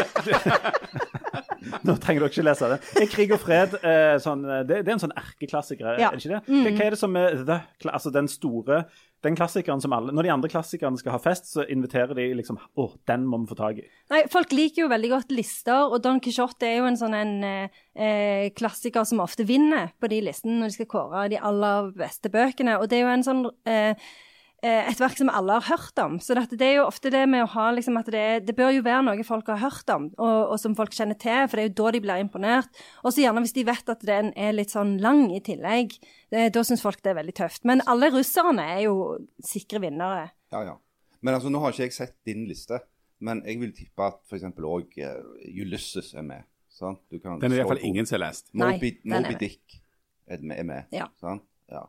Nå 1.84 1.96
trenger 2.00 2.24
dere 2.24 2.30
ikke 2.32 2.46
lese 2.46 2.70
det. 2.72 2.78
Er 3.02 3.10
krig 3.12 3.34
og 3.36 3.42
fred 3.44 3.76
uh, 3.82 4.16
sånn, 4.24 4.46
det, 4.70 4.78
det 4.86 4.88
er 4.88 4.94
en 4.96 5.04
sånn 5.04 5.16
erkeklassiker, 5.20 5.98
Ja. 6.00 6.14
er 6.14 6.16
det 6.16 6.24
ikke 6.24 6.38
det? 6.38 6.42
Hva, 6.48 6.72
hva 6.78 6.86
er 6.88 6.96
det 6.96 7.02
som 7.02 7.20
er 7.20 7.36
the, 7.48 7.58
altså 7.92 8.14
den 8.16 8.32
store 8.32 8.86
den 9.26 9.38
klassikeren 9.38 9.82
som 9.84 9.94
alle, 9.96 10.14
Når 10.16 10.28
de 10.28 10.34
andre 10.34 10.52
klassikerne 10.52 11.00
skal 11.02 11.16
ha 11.16 11.22
fest, 11.22 11.50
så 11.52 11.66
inviterer 11.72 12.16
de 12.18 12.28
liksom 12.38 12.60
Å, 12.62 12.88
den 13.10 13.26
må 13.30 13.42
vi 13.44 13.50
få 13.52 13.58
tak 13.60 13.82
i. 13.82 13.88
Nei, 14.14 14.22
folk 14.32 14.54
liker 14.56 14.86
jo 14.86 14.92
veldig 14.92 15.12
godt 15.12 15.34
lister, 15.36 15.90
og 15.90 16.04
Don 16.06 16.22
Quijote 16.24 16.70
er 16.70 16.80
jo 16.80 16.90
en 16.90 17.00
sånn 17.00 17.18
en 17.18 17.34
eh, 17.48 17.82
eh, 17.96 18.46
klassiker 18.56 19.08
som 19.08 19.24
ofte 19.24 19.48
vinner 19.48 19.92
på 20.00 20.10
de 20.12 20.22
listene 20.26 20.60
når 20.60 20.72
de 20.72 20.78
skal 20.78 20.92
kåre 20.92 21.26
de 21.34 21.42
aller 21.42 21.92
beste 21.98 22.32
bøkene. 22.34 22.78
Og 22.80 22.90
det 22.92 23.00
er 23.00 23.06
jo 23.06 23.14
en 23.16 23.28
sånn 23.28 23.44
eh, 23.70 24.08
et 24.64 25.02
verk 25.02 25.18
som 25.20 25.30
alle 25.30 25.58
har 25.60 25.68
hørt 25.68 26.00
om. 26.02 26.16
Så 26.24 26.38
det 26.38 26.62
er 26.66 26.78
jo 26.80 26.86
ofte 26.88 27.12
det 27.14 27.26
med 27.30 27.44
å 27.44 27.50
ha 27.54 27.68
liksom 27.76 28.00
at 28.00 28.08
det, 28.14 28.46
det 28.48 28.56
bør 28.58 28.72
jo 28.78 28.86
være 28.86 29.04
noe 29.06 29.26
folk 29.28 29.52
har 29.52 29.62
hørt 29.62 29.92
om, 29.94 30.08
og, 30.16 30.54
og 30.54 30.62
som 30.62 30.78
folk 30.78 30.96
kjenner 30.96 31.18
til, 31.22 31.44
for 31.50 31.60
det 31.60 31.66
er 31.66 31.70
jo 31.70 31.76
da 31.82 31.92
de 31.96 32.02
blir 32.06 32.24
imponert. 32.24 32.82
Og 33.04 33.14
så 33.14 33.26
gjerne 33.26 33.44
hvis 33.46 33.56
de 33.58 33.68
vet 33.68 33.92
at 33.94 34.08
den 34.08 34.32
er 34.34 34.56
litt 34.56 34.74
sånn 34.74 34.98
lang 35.04 35.28
i 35.36 35.44
tillegg, 35.44 35.98
Det, 36.34 36.50
da 36.56 36.64
syns 36.66 36.82
folk 36.84 37.04
det 37.06 37.14
er 37.14 37.20
veldig 37.20 37.36
tøft. 37.38 37.64
Men 37.70 37.84
alle 37.90 38.10
russerne 38.16 38.64
er 38.76 38.88
jo 38.88 38.96
sikre 39.46 39.84
vinnere. 39.84 40.32
ja, 40.52 40.64
ja. 40.72 40.80
Men 41.26 41.34
altså, 41.34 41.50
nå 41.50 41.58
har 41.64 41.74
ikke 41.74 41.88
jeg 41.88 41.96
sett 41.96 42.14
din 42.28 42.44
liste, 42.46 42.78
men 43.26 43.40
jeg 43.48 43.58
vil 43.58 43.72
tippe 43.74 44.06
at 44.06 44.20
f.eks. 44.30 44.44
òg 44.46 44.98
uh, 45.02 45.48
Ulysses 45.58 46.12
er 46.14 46.26
med. 46.28 46.46
Sant? 46.70 47.00
Du 47.10 47.18
kan 47.24 47.40
Den 47.40 47.54
er 47.54 47.56
i 47.56 47.64
hvert 47.64 47.72
fall 47.72 47.88
ingen 47.88 48.06
som 48.06 48.20
har 48.20 48.28
lest. 48.28 48.52
Nei, 48.54 48.76
Moby, 48.76 48.92
den 49.02 49.16
er 49.18 49.26
Moby. 49.32 49.40
Dick 49.42 49.80
er 50.28 50.44
med. 50.46 50.92
Ja. 50.94 51.08
sant? 51.22 51.46
ja. 51.72 51.86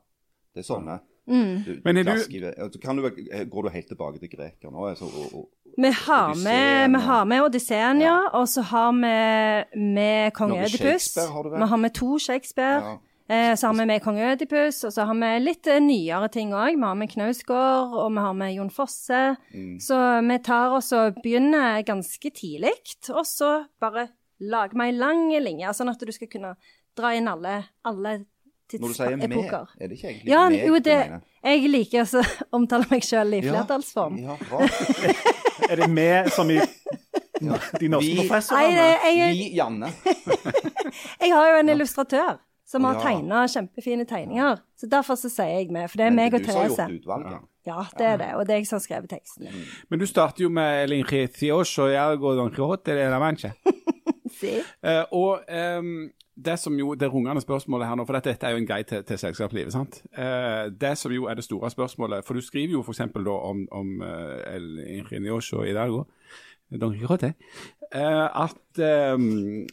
Det 0.54 0.62
er 0.62 0.68
sånne. 0.70 1.00
Mm. 1.26 1.64
Du, 1.64 1.80
Men 1.84 1.96
er 1.96 2.02
du- 2.04 2.78
kan 2.78 2.96
du, 2.96 3.06
eh, 3.06 3.44
går 3.44 3.62
du 3.62 3.68
helt 3.68 3.88
tilbake 3.88 4.18
til 4.20 4.30
greker 4.30 4.70
nå? 4.70 4.88
Altså, 4.88 5.04
og, 5.04 5.34
og, 5.34 5.48
Vi 5.76 5.90
har 5.90 6.34
med, 6.34 6.90
vi 6.90 7.00
har 7.04 7.24
med 7.24 7.42
Odysseen, 7.42 8.00
ja. 8.00 8.28
Og 8.32 8.46
så 8.48 8.62
har 8.62 8.92
vi 8.92 9.78
med 9.80 10.32
kong 10.32 10.52
Ødipus. 10.58 11.16
Vi 11.16 11.66
har 11.66 11.76
med 11.76 11.94
to 11.94 12.18
Shakespeare. 12.18 12.80
Ja. 12.84 12.96
Eh, 13.28 13.54
så 13.56 13.66
har 13.66 13.74
vi 13.74 13.84
med 13.84 14.02
kong 14.02 14.20
Ødipus, 14.20 14.84
og 14.84 14.92
så 14.92 15.04
har 15.04 15.14
vi 15.14 15.44
litt 15.44 15.66
eh, 15.66 15.80
nyere 15.80 16.28
ting 16.30 16.52
òg. 16.54 16.76
Vi 16.76 16.82
har 16.86 16.94
med 16.94 17.10
Knausgård, 17.10 17.96
og 17.98 18.12
vi 18.12 18.22
har 18.22 18.32
med 18.32 18.54
Jon 18.54 18.70
Fosse. 18.70 19.36
Mm. 19.52 19.80
Så 19.82 19.98
vi 20.28 20.38
tar 20.38 20.76
oss 20.76 20.92
og 20.92 21.18
begynner 21.24 21.82
ganske 21.82 22.30
tidlig, 22.30 22.70
og 23.10 23.26
så 23.26 23.64
bare 23.80 24.08
lager 24.40 24.78
vi 24.78 24.86
ei 24.86 24.92
lang 24.92 25.28
linje, 25.42 25.74
sånn 25.74 25.90
at 25.90 25.98
du 25.98 26.12
skal 26.12 26.28
kunne 26.28 26.54
dra 26.96 27.12
inn 27.16 27.26
alle, 27.28 27.64
alle 27.84 28.24
Når 28.72 28.88
du 28.88 28.94
sier 28.94 29.16
med, 29.16 29.30
tidsepoker. 29.30 29.66
er 29.80 29.86
det 29.88 29.96
ikke 29.98 30.08
egentlig 30.10 30.30
Ja, 30.32 30.48
meg 30.48 30.66
jo, 30.66 30.78
det, 30.78 30.96
jeg 31.44 31.68
liker 31.70 32.02
å 32.20 32.22
omtale 32.58 32.86
meg 32.90 33.02
sjøl 33.06 33.34
i 33.36 33.40
Ja. 33.44 33.52
flertallsform. 33.52 34.16
Ja, 34.18 34.36
bra. 34.50 34.66
Er 35.70 35.76
det 35.80 35.86
med 35.90 36.28
som 36.34 36.50
i 36.50 36.58
de 36.60 37.88
norske 37.88 38.10
Vi- 38.10 38.16
professorene? 38.28 38.88
Vi, 39.32 39.46
Janne. 39.56 39.88
Jeg 41.22 41.32
har 41.32 41.48
jo 41.52 41.56
en 41.62 41.68
illustratør 41.72 42.38
som 42.66 42.84
har 42.84 42.94
Ja. 42.98 43.00
tegna 43.06 43.44
kjempefine 43.46 44.04
tegninger. 44.06 44.58
Så 44.76 44.86
derfor 44.90 45.14
så 45.14 45.30
sier 45.30 45.58
jeg 45.60 45.70
med, 45.70 45.88
for 45.90 45.96
det 45.98 46.06
er 46.06 46.10
Men 46.10 46.16
meg 46.16 46.34
og 46.34 46.40
og 46.40 46.46
Men 46.46 46.46
du 46.46 46.52
som 46.52 46.60
har 46.60 46.90
gjort 46.90 47.00
utvalget. 47.00 47.40
Ja, 47.66 47.84
det 47.98 48.06
er 48.06 48.16
det, 48.16 48.28
og 48.34 48.46
det 48.46 48.54
er 48.54 48.58
jeg 48.58 48.66
som 48.66 48.76
har 48.76 48.84
skrevet 48.84 49.10
teksten. 49.10 49.48
Men 49.90 49.98
du 49.98 50.06
starter 50.06 50.42
jo 50.44 50.48
med 50.50 50.84
El 50.84 50.92
Ingetioso 50.92 51.88
y 51.88 51.94
algo 51.96 52.34
Don 52.36 52.50
Quijote 52.50 52.94
de 52.94 53.08
la 53.10 53.18
Mancha. 53.18 53.50
Si. 54.36 54.58
uh, 54.84 55.04
og 55.12 55.40
ehm, 55.48 56.10
det 56.36 56.58
som 56.60 56.74
jo, 56.78 56.94
det 56.94 57.08
rungende 57.08 57.40
spørsmålet 57.40 57.88
her 57.88 57.96
nå, 57.96 58.04
for 58.04 58.18
dette, 58.18 58.46
er 58.46 58.52
jo 58.52 58.60
en 58.60 58.68
guide 58.68 58.88
til, 58.90 59.04
til 59.08 59.18
selskapslivet, 59.18 59.72
sant? 59.72 60.02
Eh, 60.12 60.66
det 60.80 60.92
som 61.00 61.12
jo 61.12 61.30
er 61.30 61.38
det 61.38 61.44
store 61.46 61.70
spørsmålet, 61.72 62.24
for 62.26 62.36
du 62.36 62.44
skriver 62.44 62.76
jo 62.76 62.82
f.eks. 62.84 63.00
da 63.16 63.36
om, 63.50 63.64
om 63.72 64.02
eh, 64.04 64.54
El 64.54 64.66
Ingenioso 64.98 65.62
Hidalgo, 65.64 66.04
Don 66.80 66.92
Quijote, 66.92 67.32
eh, 67.88 68.42
at, 68.44 68.82
ehm, 68.82 69.64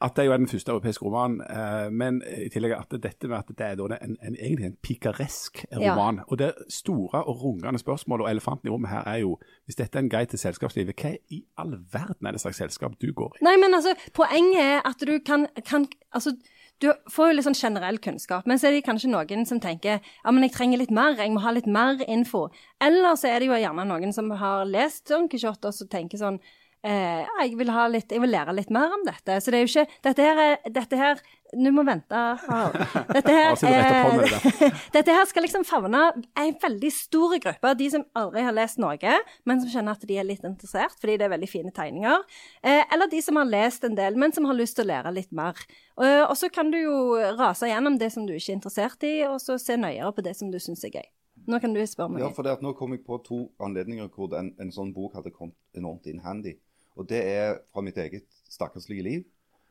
at 0.00 0.14
det 0.16 0.24
jo 0.28 0.32
er 0.32 0.36
den 0.38 0.48
første 0.48 0.70
europeiske 0.70 1.02
romanen, 1.04 1.40
eh, 1.42 1.88
men 1.90 2.20
i 2.22 2.48
tillegg 2.54 2.76
at 2.76 2.92
dette 3.02 3.28
med 3.28 3.38
at 3.38 3.48
det 3.58 3.66
er 3.66 3.74
da 3.80 3.96
en, 4.02 4.16
en, 4.22 4.36
egentlig 4.36 4.66
en 4.66 4.76
pikaresk 4.82 5.64
Ja. 5.72 5.78
roman. 5.92 6.20
Og 6.28 6.38
det 6.38 6.52
store 6.68 7.24
og 7.24 7.42
rungende 7.42 7.78
spørsmålet, 7.78 8.24
og 8.24 8.30
elefanten 8.30 8.68
i 8.68 8.70
rommet 8.70 8.90
her 8.90 9.02
er 9.06 9.16
jo, 9.24 9.38
hvis 9.66 9.76
dette 9.76 9.98
er 9.98 10.02
en 10.02 10.10
guide 10.10 10.30
til 10.30 10.38
selskapslivet, 10.38 10.94
hva 11.02 11.16
i 11.30 11.42
all 11.58 11.74
verden 11.92 12.26
er 12.26 12.32
det 12.32 12.40
slags 12.40 12.56
selskap 12.62 12.94
du 13.02 13.12
går 13.12 13.36
i? 13.40 13.44
Nei, 13.44 13.56
men 13.58 13.74
altså, 13.74 13.94
poenget 14.14 14.62
er 14.62 14.80
at 14.86 15.02
du 15.06 15.18
kan, 15.26 15.46
kan 15.66 15.88
Altså, 16.14 16.32
du 16.80 16.92
får 17.10 17.26
jo 17.28 17.34
litt 17.34 17.44
sånn 17.44 17.58
generell 17.58 17.98
kunnskap, 17.98 18.46
men 18.46 18.58
så 18.58 18.68
er 18.68 18.76
det 18.76 18.84
kanskje 18.86 19.10
noen 19.10 19.42
som 19.46 19.58
tenker 19.60 19.98
ja, 19.98 20.30
men 20.30 20.42
jeg 20.46 20.52
trenger 20.54 20.78
litt 20.78 20.92
mer, 20.94 21.18
jeg 21.18 21.32
må 21.34 21.42
ha 21.42 21.50
litt 21.50 21.66
mer 21.66 21.98
info. 22.06 22.46
Eller 22.80 23.16
så 23.18 23.28
er 23.28 23.40
det 23.42 23.48
jo 23.50 23.58
gjerne 23.58 23.84
noen 23.84 24.14
som 24.14 24.30
har 24.30 24.64
lest 24.64 25.08
Don 25.10 25.26
Quijote 25.28 25.68
og 25.68 25.74
så 25.74 25.88
tenker 25.90 26.18
sånn 26.22 26.38
eh, 26.86 27.24
jeg 27.42 27.56
vil, 27.58 27.70
ha 27.74 27.86
litt, 27.90 28.12
jeg 28.12 28.22
vil 28.22 28.32
lære 28.32 28.54
litt 28.56 28.70
mer 28.74 28.94
om 28.94 29.04
dette. 29.06 29.40
Så 29.40 29.52
det 29.52 29.58
er 29.58 29.66
jo 29.66 29.70
ikke 29.72 30.00
Dette 30.06 30.26
her 30.26 30.40
er 30.44 30.72
Dette 30.74 31.00
her 31.00 31.22
Nå 31.56 31.70
må 31.72 31.80
vente. 31.88 32.22
Dette 33.16 33.32
her, 33.32 33.54
det 33.56 34.72
dette 34.98 35.14
her 35.16 35.24
skal 35.30 35.46
liksom 35.46 35.64
favne 35.64 36.02
en 36.36 36.58
veldig 36.60 36.90
stor 36.92 37.38
gruppe. 37.40 37.70
De 37.78 37.86
som 37.94 38.04
aldri 38.20 38.42
har 38.44 38.52
lest 38.52 38.76
noe, 38.82 39.14
men 39.48 39.62
som 39.62 39.70
skjønner 39.72 39.96
at 39.96 40.04
de 40.10 40.18
er 40.20 40.28
litt 40.28 40.44
interessert 40.44 40.98
fordi 41.00 41.16
det 41.16 41.24
er 41.24 41.32
veldig 41.32 41.48
fine 41.48 41.72
tegninger. 41.72 42.26
Eh, 42.60 42.82
eller 42.92 43.08
de 43.08 43.22
som 43.24 43.40
har 43.40 43.48
lest 43.48 43.88
en 43.88 43.96
del, 43.96 44.20
men 44.20 44.36
som 44.36 44.44
har 44.44 44.60
lyst 44.60 44.76
til 44.76 44.84
å 44.84 44.92
lære 44.92 45.14
litt 45.16 45.32
mer. 45.32 45.56
Eh, 45.96 46.20
og 46.26 46.36
så 46.36 46.52
kan 46.52 46.68
du 46.68 46.82
jo 46.82 46.98
rase 47.40 47.72
gjennom 47.72 47.96
det 47.96 48.12
som 48.12 48.28
du 48.28 48.36
ikke 48.36 48.52
er 48.52 48.58
interessert 48.60 49.08
i, 49.08 49.14
og 49.30 49.40
så 49.40 49.56
se 49.56 49.80
nøyere 49.80 50.12
på 50.12 50.28
det 50.28 50.36
som 50.36 50.52
du 50.52 50.60
syns 50.60 50.84
er 50.84 50.98
gøy. 51.00 51.08
Nå 51.48 51.58
kan 51.64 51.72
du 51.72 51.80
spørre 51.88 52.12
meg. 52.12 52.22
Ja, 52.26 52.28
for 52.34 52.44
det 52.44 52.58
at 52.58 52.64
Nå 52.64 52.74
kom 52.76 52.92
jeg 52.92 53.06
på 53.06 53.16
to 53.24 53.46
anledninger 53.64 54.10
hvor 54.12 54.34
en, 54.36 54.52
en 54.60 54.72
sånn 54.74 54.92
bok 54.96 55.16
hadde 55.16 55.32
kommet 55.32 55.56
enormt 55.78 56.08
in 56.10 56.20
handy. 56.24 56.58
Og 56.98 57.08
det 57.08 57.20
er 57.22 57.58
fra 57.72 57.84
mitt 57.84 57.98
eget 57.98 58.26
stakkarslige 58.50 59.04
liv. 59.06 59.26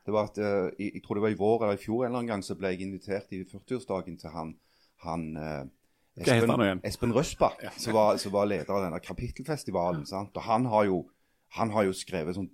Det 0.08 0.14
var 0.16 0.30
at, 0.30 0.38
uh, 0.40 0.72
jeg, 0.80 0.92
Jeg 0.96 1.04
tror 1.04 1.20
det 1.20 1.24
var 1.26 1.34
i 1.34 1.40
vår 1.40 1.64
eller 1.64 1.80
i 1.80 1.84
fjor 1.84 2.04
en 2.04 2.06
eller 2.08 2.22
annen 2.22 2.32
gang 2.32 2.44
så 2.46 2.56
ble 2.56 2.72
jeg 2.72 2.86
invitert 2.86 3.34
i 3.36 3.44
40-årsdagen 3.44 4.16
til 4.22 4.32
han, 4.32 4.54
han 5.04 5.26
uh, 5.36 5.66
heter 6.16 6.54
han? 6.54 6.82
Espen 6.88 7.16
Røsbakk, 7.16 7.66
som, 7.78 7.94
var, 7.94 8.18
som 8.22 8.34
var 8.34 8.48
leder 8.48 8.72
av 8.72 8.86
denne 8.88 9.02
kapittelfestivalen. 9.04 10.06
sant? 10.08 10.36
Og 10.36 10.48
han 10.48 10.66
har 10.72 10.88
jo, 10.88 11.02
han 11.60 11.74
har 11.76 11.90
jo 11.90 11.98
skrevet 11.98 12.38
sånn 12.40 12.50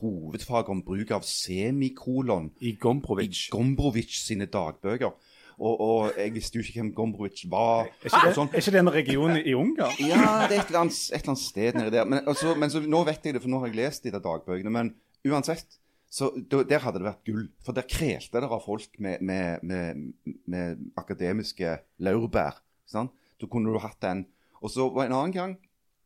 hovedfag 0.00 0.68
om 0.68 0.82
bruk 0.84 1.14
av 1.16 1.24
semikolon 1.24 2.50
I 2.60 2.74
i 2.74 2.76
Gombrowicz. 2.80 3.48
Gombrowicz 3.54 4.26
sine 4.26 4.46
dagbøker. 4.50 5.14
Og, 5.58 5.80
og 5.80 6.18
jeg 6.18 6.34
visste 6.34 6.58
jo 6.58 6.64
ikke 6.64 6.80
hvem 6.80 6.90
Gombrowicz 6.96 7.44
var. 7.50 7.86
Er 8.02 8.08
ikke, 8.08 8.22
det, 8.26 8.34
sånn. 8.38 8.50
er 8.50 8.62
ikke 8.64 8.74
det 8.74 8.82
en 8.82 8.92
region 8.94 9.38
i 9.38 9.54
Ungarn? 9.54 9.96
Ja, 10.02 10.20
det 10.48 10.58
er 10.58 10.64
et 10.64 10.72
eller 10.72 10.82
annet, 10.84 11.00
et 11.10 11.20
eller 11.20 11.34
annet 11.34 11.44
sted 11.44 11.78
nedi 11.78 11.94
der. 11.94 12.08
Men, 12.10 12.22
altså, 12.30 12.54
men 12.58 12.72
så, 12.72 12.82
nå 12.82 13.02
vet 13.08 13.28
jeg 13.28 13.36
det, 13.36 13.42
for 13.44 13.52
nå 13.52 13.62
har 13.62 13.70
jeg 13.70 13.78
lest 13.78 14.06
de 14.06 14.14
der 14.14 14.24
dagbøkene. 14.24 14.72
Men 14.74 14.94
uansett, 15.30 15.78
så 16.14 16.30
der 16.46 16.82
hadde 16.82 17.00
det 17.02 17.08
vært 17.08 17.26
gull. 17.26 17.44
For 17.66 17.76
der 17.76 17.86
krelte 17.90 18.42
det 18.42 18.50
av 18.50 18.64
folk 18.66 18.98
med, 19.02 19.22
med, 19.22 19.62
med, 19.66 20.02
med 20.50 20.88
akademiske 21.00 21.78
laurbær. 22.06 22.58
Sant? 22.90 23.14
Så 23.40 23.50
kunne 23.50 23.70
du 23.70 23.80
hatt 23.82 24.00
den. 24.02 24.26
Og 24.62 24.72
så 24.72 24.88
var 24.90 25.06
en 25.06 25.16
annen 25.16 25.34
gang 25.34 25.56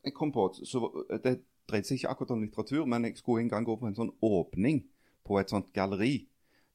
jeg 0.05 0.15
kom 0.17 0.33
på 0.33 0.49
så 0.65 0.81
Det 1.25 1.41
dreide 1.69 1.85
seg 1.85 1.99
ikke 1.99 2.13
akkurat 2.13 2.31
om 2.33 2.43
litteratur, 2.43 2.85
men 2.89 3.05
jeg 3.05 3.19
skulle 3.19 3.45
en 3.45 3.51
gang 3.53 3.67
gå 3.67 3.75
på 3.77 3.89
en 3.91 3.97
sånn 3.97 4.15
åpning 4.25 4.81
på 5.29 5.37
et 5.37 5.51
sånt 5.53 5.69
galleri. 5.77 6.23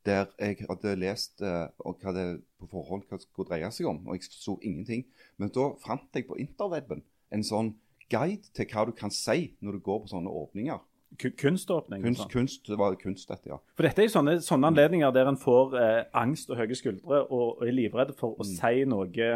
Der 0.06 0.26
jeg 0.40 0.58
hadde 0.68 0.96
lest 1.00 1.42
eh, 1.42 1.68
og 1.80 2.02
hadde 2.04 2.42
på 2.60 2.68
forhånd 2.68 3.06
hva 3.08 3.16
det 3.18 3.24
skulle 3.28 3.48
dreie 3.48 3.70
seg 3.72 3.88
om. 3.88 4.02
Og 4.08 4.18
jeg 4.18 4.28
så 4.30 4.58
ingenting. 4.62 5.06
Men 5.40 5.50
da 5.56 5.70
fant 5.86 6.10
jeg 6.14 6.28
på 6.28 6.36
interweben 6.44 7.04
en 7.32 7.44
sånn 7.48 7.70
guide 8.12 8.50
til 8.54 8.68
hva 8.68 8.84
du 8.90 8.92
kan 8.98 9.10
si 9.16 9.54
når 9.64 9.78
du 9.80 9.86
går 9.86 10.02
på 10.04 10.12
sånne 10.12 10.30
åpninger. 10.30 10.82
Ku- 11.22 11.30
Kunståpning? 11.38 12.02
Kunst, 12.04 12.24
sånn. 12.26 12.32
kunst 12.34 12.68
det 12.68 12.78
var 12.82 12.96
kunst, 13.00 13.30
dette, 13.30 13.48
ja. 13.54 13.60
For 13.78 13.86
dette 13.86 14.02
er 14.02 14.08
jo 14.10 14.14
sånne, 14.16 14.34
sånne 14.42 14.72
anledninger 14.74 15.12
der 15.14 15.30
en 15.30 15.38
får 15.40 15.76
eh, 15.80 16.04
angst 16.20 16.50
og 16.50 16.58
høye 16.58 16.76
skuldre 16.76 17.20
og, 17.30 17.60
og 17.62 17.68
er 17.68 17.72
livredd 17.78 18.16
for 18.18 18.34
å 18.42 18.48
si 18.50 18.84
noe 18.90 19.28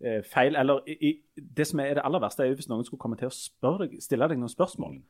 eh, 0.00 0.22
feil. 0.32 0.56
Eller 0.56 0.80
i, 0.88 1.12
det 1.36 1.66
som 1.66 1.82
er 1.82 1.98
det 1.98 2.04
aller 2.06 2.22
verste, 2.22 2.44
er 2.46 2.52
jo 2.54 2.60
hvis 2.62 2.70
noen 2.72 2.86
skulle 2.86 3.02
komme 3.02 3.18
til 3.20 3.28
å 3.28 3.78
deg, 3.82 3.98
stille 4.00 4.28
deg 4.32 4.38
noen 4.40 4.54
spørsmål. 4.54 5.00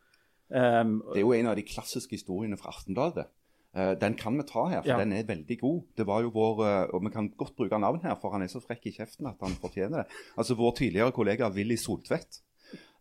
Um, 0.48 1.02
Det 1.12 1.20
er 1.20 1.24
jo 1.26 1.32
en 1.36 1.48
av 1.52 1.56
de 1.58 1.64
klassiske 1.68 2.14
historiene 2.16 2.56
fra 2.58 2.70
Aftenbladet. 2.72 3.26
Eh, 3.76 3.92
den 4.00 4.14
kan 4.16 4.38
vi 4.38 4.44
ta 4.48 4.64
her, 4.70 4.80
for 4.80 4.88
Ja. 4.88 4.98
den 4.98 5.12
er 5.12 5.24
veldig 5.28 5.58
god. 5.60 5.82
Det 5.96 6.06
var 6.06 6.22
jo 6.22 6.30
vår, 6.30 6.64
eh, 6.64 6.94
og 6.94 7.04
Vi 7.04 7.10
kan 7.10 7.28
godt 7.36 7.56
bruke 7.56 7.78
navn 7.78 8.00
her, 8.02 8.14
for 8.14 8.30
han 8.30 8.42
er 8.42 8.46
så 8.46 8.60
frekk 8.60 8.86
i 8.86 8.92
kjeften 8.92 9.26
at 9.28 9.36
han 9.40 9.52
fortjener 9.52 10.02
det. 10.02 10.06
Altså 10.38 10.56
Vår 10.56 10.72
tidligere 10.76 11.12
kollega 11.12 11.50
Willy 11.50 11.76
Soltvedt, 11.76 12.40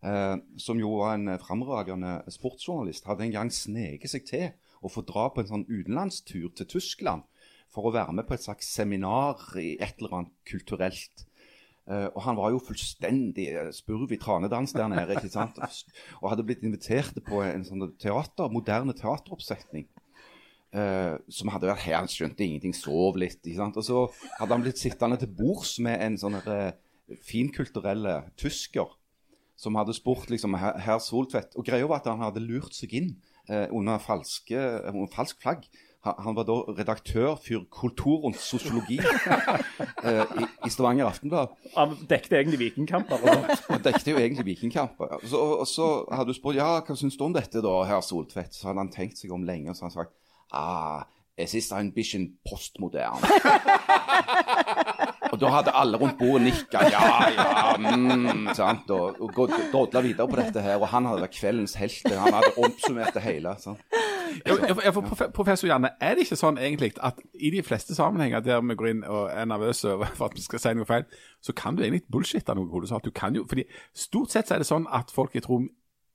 eh, 0.04 0.36
som 0.58 0.78
jo 0.78 0.98
var 0.98 1.14
en 1.16 1.38
framragende 1.40 2.24
sportsjournalist, 2.28 3.06
hadde 3.06 3.22
en 3.22 3.32
gang 3.32 3.50
sneket 3.50 4.10
seg 4.10 4.26
til 4.26 4.52
å 4.84 4.92
få 4.92 5.06
dra 5.06 5.30
på 5.30 5.40
en 5.40 5.48
sånn 5.48 5.66
utenlandstur 5.70 6.54
til 6.54 6.66
Tyskland 6.66 7.24
for 7.70 7.84
å 7.90 7.94
være 7.94 8.14
med 8.14 8.28
på 8.28 8.34
et 8.34 8.44
slags 8.44 8.68
seminar 8.68 9.38
i 9.56 9.78
et 9.80 9.96
eller 10.00 10.14
annet 10.14 10.32
kulturelt. 10.46 11.26
Uh, 11.88 12.10
og 12.16 12.22
han 12.24 12.36
var 12.36 12.50
jo 12.50 12.60
fullstendig 12.66 13.52
spurv 13.72 14.12
i 14.12 14.18
tranedans 14.18 14.74
der 14.74 14.88
nede. 14.90 15.14
ikke 15.14 15.30
sant? 15.30 15.60
Og 16.24 16.32
hadde 16.32 16.44
blitt 16.44 16.64
invitert 16.64 17.14
på 17.28 17.44
en 17.46 17.64
sånn 17.64 17.94
teater, 18.02 18.50
moderne 18.50 18.96
teateroppsetning. 18.98 19.86
Eh, 20.76 21.16
som 21.32 21.52
hadde 21.54 21.70
vært 21.70 21.86
her, 21.86 22.00
han 22.02 22.12
skjønte 22.12 22.46
ingenting, 22.46 22.76
sov 22.76 23.20
litt. 23.22 23.40
ikke 23.44 23.62
sant? 23.62 23.80
Og 23.80 23.88
så 23.88 24.04
hadde 24.40 24.52
han 24.52 24.66
blitt 24.66 24.82
sittende 24.82 25.20
til 25.22 25.32
bords 25.32 25.78
med 25.84 26.02
en 26.04 26.20
sånn 26.20 26.38
uh, 26.44 26.76
finkulturelle 27.26 28.22
tysker 28.40 28.94
som 29.56 29.78
hadde 29.80 29.96
spurt 29.96 30.30
liksom 30.32 30.58
herr 30.60 31.00
Soltvedt. 31.00 31.56
Og 31.56 31.68
greia 31.68 31.88
var 31.88 32.04
at 32.04 32.12
han 32.12 32.24
hadde 32.26 32.44
lurt 32.44 32.76
seg 32.76 32.96
inn 32.98 33.14
uh, 33.50 33.68
under, 33.72 34.02
falske, 34.04 34.60
uh, 34.60 35.04
falsk 35.16 35.40
flagg. 35.44 35.68
Han, 36.06 36.18
han 36.22 36.36
var 36.38 36.46
da 36.46 36.58
redaktør 36.76 37.38
for 37.42 37.64
Kultur 37.74 38.28
og 38.28 38.36
sosiologi 38.38 39.00
i, 40.06 40.44
i 40.68 40.70
Stavanger 40.70 41.08
Aftenblad. 41.08 41.56
han 41.74 41.96
dekte 42.10 42.38
egentlig 42.38 42.60
vikingkamper. 42.62 43.24
Han 43.72 43.82
dekte 43.82 44.14
jo 44.14 44.20
egentlig 44.22 44.46
vikingkamper. 44.52 45.16
Og 45.18 45.26
så, 45.32 45.42
og 45.64 45.66
så 45.72 45.88
hadde 46.12 46.30
du 46.30 46.38
spurt 46.38 46.60
ja, 46.60 46.68
hva 46.86 47.00
syns 47.00 47.18
du 47.18 47.26
om 47.26 47.34
dette, 47.34 47.64
da, 47.64 47.74
herr 47.90 48.06
Soltvedt. 48.06 48.54
Så 48.54 48.70
hadde 48.70 48.84
han 48.84 48.94
tenkt 48.94 49.24
seg 49.24 49.34
om 49.34 49.48
lenge, 49.48 49.72
og 49.72 49.80
så 49.80 49.88
hadde 49.88 49.96
han 49.96 50.04
sagt 50.04 50.14
ah, 50.52 51.06
es 51.38 51.54
ist 51.54 51.74
ein 51.74 51.94
bisschen 51.94 52.40
postmodern. 52.48 53.18
og 55.32 55.40
da 55.40 55.52
hadde 55.52 55.76
alle 55.76 55.98
rundt 55.98 56.18
bordet 56.18 56.42
nikka. 56.48 56.88
Ja, 56.90 57.30
ja, 57.30 57.78
mm? 57.78 58.48
Og, 58.90 59.20
og 59.20 59.52
drodla 59.72 60.02
videre 60.02 60.28
på 60.28 60.36
dette 60.40 60.62
her. 60.64 60.80
Og 60.80 60.88
han 60.94 61.06
hadde 61.10 61.26
vært 61.26 61.36
kveldens 61.36 61.76
helt. 61.76 62.08
Han 62.08 62.34
hadde 62.38 62.54
oppsummert 62.56 63.14
det 63.18 63.24
hele. 63.26 63.56
sant? 63.60 63.80
Ja, 64.46 64.92
for 64.92 65.28
Professor 65.34 65.68
Janne, 65.68 65.90
er 66.02 66.16
det 66.16 66.26
ikke 66.26 66.40
sånn 66.40 66.58
egentlig 66.60 66.94
at 67.04 67.20
i 67.34 67.52
de 67.54 67.62
fleste 67.64 67.96
sammenhenger 67.96 68.44
der 68.44 68.64
vi 68.66 68.76
går 68.80 68.92
inn 68.92 69.04
og 69.04 69.30
er 69.32 69.48
nervøse 69.48 69.96
for 70.18 70.28
at 70.30 70.36
vi 70.36 70.44
skal 70.44 70.62
si 70.62 70.74
noe 70.76 70.88
feil, 70.88 71.06
så 71.44 71.56
kan 71.56 71.76
du 71.76 71.84
egentlig 71.84 72.08
bullshitte 72.12 72.56
noe 72.56 72.72
kolossalt. 72.72 73.06
Du 73.06 73.16
kan 73.16 73.36
jo, 73.36 73.46
fordi 73.50 73.68
Stort 73.96 74.32
sett 74.34 74.48
så 74.48 74.56
er 74.56 74.64
det 74.64 74.70
sånn 74.70 74.88
at 74.92 75.12
folk 75.14 75.36
i 75.36 75.44
Trom 75.44 75.70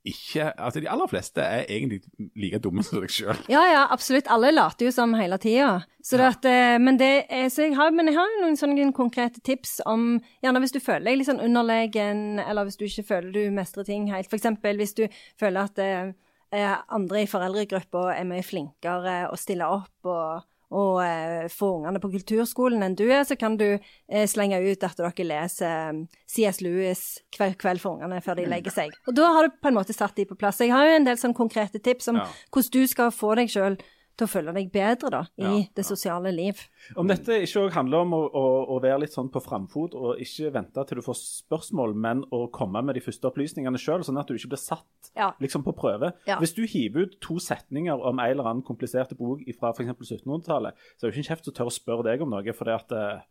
ikke 0.06 0.46
Altså 0.56 0.80
de 0.80 0.88
aller 0.88 1.08
fleste 1.10 1.42
er 1.44 1.66
egentlig 1.68 2.00
like 2.38 2.58
dumme 2.64 2.82
som 2.86 3.02
deg 3.02 3.12
sjøl. 3.12 3.36
Ja, 3.52 3.60
ja, 3.68 3.82
absolutt. 3.92 4.30
Alle 4.32 4.52
later 4.54 4.88
jo 4.88 4.92
som 4.94 5.12
hele 5.18 5.36
tida. 5.42 5.82
At, 6.16 6.46
eh, 6.48 6.78
men, 6.80 6.96
det 7.00 7.26
er, 7.28 7.48
så 7.52 7.66
jeg 7.66 7.76
har, 7.76 7.92
men 7.92 8.08
jeg 8.08 8.16
har 8.16 8.30
jo 8.32 8.40
noen 8.46 8.56
sånne 8.56 8.88
konkrete 8.96 9.42
tips 9.44 9.80
om 9.88 10.14
Gjerne 10.40 10.62
hvis 10.64 10.72
du 10.72 10.80
føler 10.80 11.10
deg 11.10 11.20
litt 11.20 11.28
sånn 11.28 11.42
underlegen, 11.44 12.40
eller 12.40 12.64
hvis 12.64 12.80
du 12.80 12.86
ikke 12.86 13.08
føler 13.12 13.34
du 13.34 13.42
mestrer 13.52 13.84
ting 13.84 14.08
helt. 14.12 14.32
Eksempel 14.32 14.80
hvis 14.80 14.96
du 14.96 15.04
føler 15.40 15.68
at 15.68 15.82
eh, 15.84 16.12
eh, 16.56 16.76
andre 16.88 17.24
i 17.24 17.28
foreldregruppa 17.28 18.08
er 18.14 18.28
mye 18.28 18.46
flinkere 18.46 19.26
å 19.28 19.36
stille 19.40 19.68
opp 19.68 20.08
og, 20.08 20.48
og 20.70 21.00
eh, 21.02 21.48
få 21.50 21.72
ungene 21.80 21.98
på 22.02 22.10
kulturskolen 22.12 22.82
enn 22.86 22.94
du 22.94 23.04
er, 23.10 23.24
så 23.26 23.34
kan 23.38 23.56
du 23.58 23.66
eh, 23.74 24.26
slenge 24.30 24.60
ut 24.62 24.84
at 24.86 24.96
dere 25.00 25.26
leser 25.26 25.66
eh, 25.90 26.02
C.S. 26.30 26.60
Lewis 26.62 27.00
kveld, 27.34 27.56
kveld 27.58 27.82
for 27.82 27.96
ungene 27.98 28.20
før 28.22 28.38
de 28.38 28.46
legger 28.46 28.70
seg. 28.74 28.94
Og 29.10 29.16
da 29.18 29.32
har 29.34 29.48
du 29.48 29.56
på 29.58 29.68
en 29.72 29.78
måte 29.80 29.96
satt 29.96 30.14
de 30.16 30.28
på 30.30 30.38
plass. 30.38 30.60
Jeg 30.62 30.70
har 30.70 30.86
jo 30.86 30.98
en 31.00 31.08
del 31.08 31.18
sånn 31.18 31.34
konkrete 31.34 31.82
tips 31.82 32.08
om 32.14 32.20
Ja. 32.22 32.28
hvordan 32.54 32.70
du 32.76 32.86
skal 32.86 33.10
få 33.10 33.34
deg 33.40 33.50
sjøl 33.50 33.80
til 34.20 34.28
å 34.28 34.30
føle 34.30 34.52
deg 34.56 34.68
bedre 34.74 35.10
da, 35.14 35.20
i 35.40 35.44
Ja, 35.46 35.52
det 35.76 35.84
sosiale 35.88 36.30
liv. 36.36 36.60
Om 37.00 37.08
dette 37.10 37.40
ikke 37.42 37.64
òg 37.64 37.74
handler 37.78 38.04
om 38.04 38.14
å, 38.16 38.20
å, 38.28 38.44
å 38.76 38.78
være 38.84 39.02
litt 39.06 39.16
sånn 39.16 39.30
på 39.32 39.40
framfot 39.42 39.96
og 39.98 40.20
ikke 40.22 40.52
vente 40.54 40.84
til 40.86 41.00
du 41.00 41.04
får 41.06 41.18
spørsmål, 41.20 41.96
men 41.96 42.22
å 42.36 42.44
komme 42.52 42.82
med 42.84 42.98
de 42.98 43.02
første 43.04 43.26
opplysningene 43.30 43.80
sjøl, 43.80 44.04
sånn 44.06 44.20
at 44.20 44.28
du 44.30 44.36
ikke 44.36 44.52
blir 44.54 44.62
satt 44.62 45.10
Ja. 45.16 45.32
liksom 45.42 45.64
på 45.66 45.72
prøve. 45.76 46.12
Hvis 46.38 46.54
du 46.54 46.62
hiver 46.68 47.08
ut 47.08 47.18
to 47.24 47.38
setninger 47.42 47.96
om 47.98 48.18
en 48.20 48.30
eller 48.30 48.46
annen 48.52 48.62
komplisert 48.66 49.16
bok 49.18 49.42
fra 49.58 49.72
f.eks. 49.74 49.90
1700-tallet, 50.22 50.76
så 50.96 51.06
er 51.06 51.10
det 51.10 51.10
jo 51.10 51.16
ikke 51.16 51.24
en 51.24 51.30
kjeft 51.32 51.48
som 51.50 51.56
tør 51.56 51.70
å 51.72 51.74
spørre 51.74 52.06
deg 52.10 52.22
om 52.24 52.30
noe, 52.36 52.52
for 52.56 52.68
det 52.68 52.76
at 52.76 52.92
eh, 52.96 53.22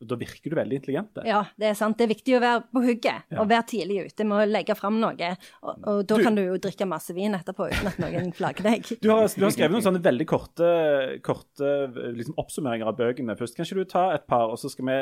da 0.00 0.16
virker 0.16 0.50
du 0.50 0.56
veldig 0.56 0.76
intelligent. 0.80 1.10
det. 1.14 1.24
Ja, 1.28 1.44
det 1.58 1.66
er 1.70 1.74
sant. 1.74 1.96
Det 1.98 2.04
er 2.06 2.14
viktig 2.14 2.34
å 2.36 2.40
være 2.40 2.62
på 2.72 2.82
hugget 2.82 3.22
Ja. 3.30 3.40
og 3.42 3.48
være 3.48 3.66
tidlig 3.68 4.06
ute 4.06 4.24
med 4.24 4.36
å 4.38 4.46
legge 4.50 4.74
fram 4.76 4.98
noe. 5.00 5.36
Og, 5.62 5.78
og 5.86 6.06
da 6.06 6.16
Du- 6.16 6.22
kan 6.24 6.34
du 6.34 6.42
jo 6.42 6.56
drikke 6.58 6.86
masse 6.88 7.14
vin 7.14 7.32
etterpå 7.34 7.68
uten 7.70 7.86
at 7.86 7.98
noen 7.98 8.32
flagger 8.38 8.62
deg. 8.62 8.82
Du 9.00 9.10
har, 9.10 9.28
du 9.28 9.44
har 9.44 9.50
skrevet 9.54 9.70
noen 9.76 9.82
sånne 9.84 10.02
veldig 10.02 10.26
korte, 10.26 11.20
korte 11.22 11.70
liksom, 12.16 12.34
oppsummeringer 12.40 12.86
av 12.88 12.96
bøkene 12.96 13.36
først. 13.38 13.54
Kan 13.56 13.64
ikke 13.68 13.74
du 13.84 13.84
ta 13.84 14.10
et 14.14 14.26
par, 14.26 14.48
og 14.50 14.58
så 14.58 14.70
skal 14.70 14.84
vi 14.86 14.98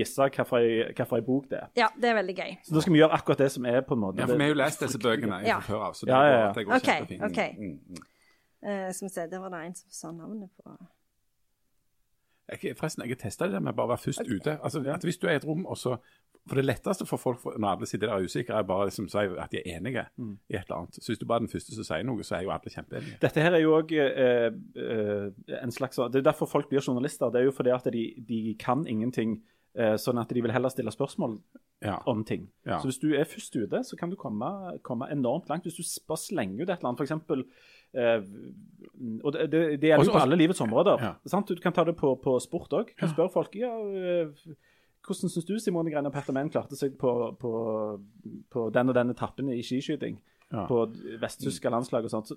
gjisse 0.00 0.16
hvilken 0.18 1.24
bok 1.26 1.48
det 1.50 1.58
er? 1.62 1.68
Ja, 1.76 1.88
det 1.98 2.10
er 2.10 2.14
veldig 2.22 2.36
gøy. 2.36 2.58
Så 2.64 2.74
Da 2.74 2.80
skal 2.80 2.92
vi 2.92 2.98
gjøre 3.00 3.12
akkurat 3.20 3.38
det 3.38 3.50
som 3.52 3.66
er 3.66 3.80
på 3.82 3.92
en 3.94 4.00
måte 4.00 4.18
Ja, 4.18 4.26
for 4.26 4.36
vi 4.36 4.42
har 4.48 4.54
jo 4.54 4.60
lest 4.64 4.80
disse 4.80 4.98
bøkene 4.98 5.44
Ja. 5.46 5.60
fra 5.60 5.74
før 5.74 5.86
av, 5.88 5.92
så 5.94 6.06
det, 6.06 6.14
Ja, 6.14 6.22
ja, 6.22 6.30
går- 6.32 6.46
ja. 6.46 6.52
det 6.52 6.66
går 6.66 6.74
OK. 6.74 6.82
kjempefint. 6.82 7.22
ok. 7.22 7.58
Mm, 7.58 7.80
mm. 7.88 8.06
Uh, 8.58 8.90
skal 8.92 9.06
vi 9.06 9.12
se, 9.14 9.26
der 9.30 9.38
var 9.38 9.50
det 9.50 9.66
en 9.66 9.74
som 9.74 9.88
sa 9.90 10.10
navnet 10.10 10.50
på 10.58 10.78
Jeg, 12.48 12.76
forresten, 12.78 13.02
jeg 13.04 13.10
har 13.16 13.20
testa 13.28 13.46
det 13.52 13.60
med 13.62 13.74
bare 13.76 13.86
å 13.86 13.92
være 13.92 14.04
først 14.06 14.24
ute. 14.28 14.58
Altså, 14.64 14.80
at 14.88 15.02
Hvis 15.04 15.18
du 15.18 15.26
er 15.26 15.32
i 15.32 15.36
et 15.36 15.44
rom, 15.44 15.66
og 15.66 15.76
så 15.76 15.98
For 16.48 16.54
det 16.56 16.64
letteste 16.64 17.04
for 17.04 17.18
folk 17.20 17.42
når 17.58 17.68
alle 17.74 17.86
sitter 17.86 18.06
der 18.08 18.14
er 18.16 18.24
usikre, 18.24 18.54
er 18.56 18.62
bare 18.64 18.86
liksom, 18.88 19.08
si 19.12 19.18
at 19.18 19.50
de 19.52 19.58
er 19.58 19.76
enige 19.76 20.06
Mm. 20.16 20.38
i 20.48 20.54
et 20.56 20.62
eller 20.64 20.76
annet. 20.78 20.94
Så 20.94 21.10
hvis 21.12 21.18
du 21.18 21.26
bare 21.26 21.36
er 21.42 21.44
den 21.46 21.48
første 21.52 21.74
som 21.74 21.84
sier 21.84 22.02
noe, 22.08 22.22
så 22.24 22.36
er 22.38 22.42
jo 22.46 22.50
alle 22.50 22.72
kjempeenige. 22.72 23.18
Dette 23.20 23.42
her 23.42 23.52
er 23.52 23.60
jo 23.60 23.74
òg 23.76 23.92
eh, 23.92 24.48
eh, 24.80 25.58
en 25.62 25.70
slags 25.70 25.96
Det 25.96 26.16
er 26.22 26.22
derfor 26.30 26.46
folk 26.48 26.68
blir 26.70 26.80
journalister. 26.80 27.28
Det 27.30 27.40
er 27.42 27.44
jo 27.44 27.52
fordi 27.52 27.70
at 27.74 27.84
de, 27.92 28.14
de 28.28 28.54
kan 28.58 28.86
ingenting, 28.86 29.42
eh, 29.76 29.96
sånn 30.00 30.18
at 30.22 30.28
de 30.32 30.40
vil 30.40 30.50
heller 30.52 30.68
stille 30.72 30.90
spørsmål 30.90 31.38
Ja. 31.84 31.98
om 32.06 32.24
ting. 32.24 32.48
Ja. 32.66 32.78
Så 32.80 32.88
hvis 32.88 32.98
du 32.98 33.12
er 33.14 33.24
først 33.24 33.54
ute, 33.54 33.84
så 33.84 33.96
kan 33.98 34.08
du 34.10 34.16
komme, 34.16 34.78
komme 34.82 35.06
enormt 35.12 35.48
langt. 35.48 35.62
Hvis 35.68 35.76
du 35.76 35.84
bare 36.08 36.16
slenger 36.18 36.62
ut 36.64 36.70
et 36.70 36.78
eller 36.80 36.88
annet, 36.88 37.00
f.eks. 37.00 37.44
Eh, 37.94 38.22
og 39.24 39.32
det, 39.32 39.50
det, 39.52 39.60
det 39.80 39.88
gjelder 39.90 40.04
Også- 40.04 40.12
på 40.12 40.22
alle 40.22 40.36
livets 40.36 40.60
områder. 40.60 40.98
Ja. 41.02 41.12
Sant? 41.26 41.48
Du 41.48 41.62
kan 41.62 41.72
ta 41.72 41.84
det 41.84 41.96
på, 41.96 42.14
på 42.22 42.38
sport 42.42 42.72
òg. 42.72 42.90
Du 43.00 43.06
spørre 43.08 43.30
folk 43.32 43.54
ja, 43.56 43.70
eh, 43.78 44.28
hvordan 45.06 45.30
syns 45.32 45.44
du 45.48 45.54
Simone 45.58 45.90
Greiner 45.90 46.10
Pettermen 46.12 46.50
klarte 46.50 46.76
seg 46.76 46.98
på, 47.00 47.36
på, 47.40 47.52
på 48.50 48.70
den 48.74 48.88
og 48.88 48.94
den 48.94 49.10
etappen 49.14 49.48
i 49.54 49.62
skiskyting? 49.62 50.18
På 50.48 50.86
vesttyske 51.20 51.68
landslag 51.70 52.04
og 52.04 52.10
sånt. 52.10 52.26
Så, 52.32 52.36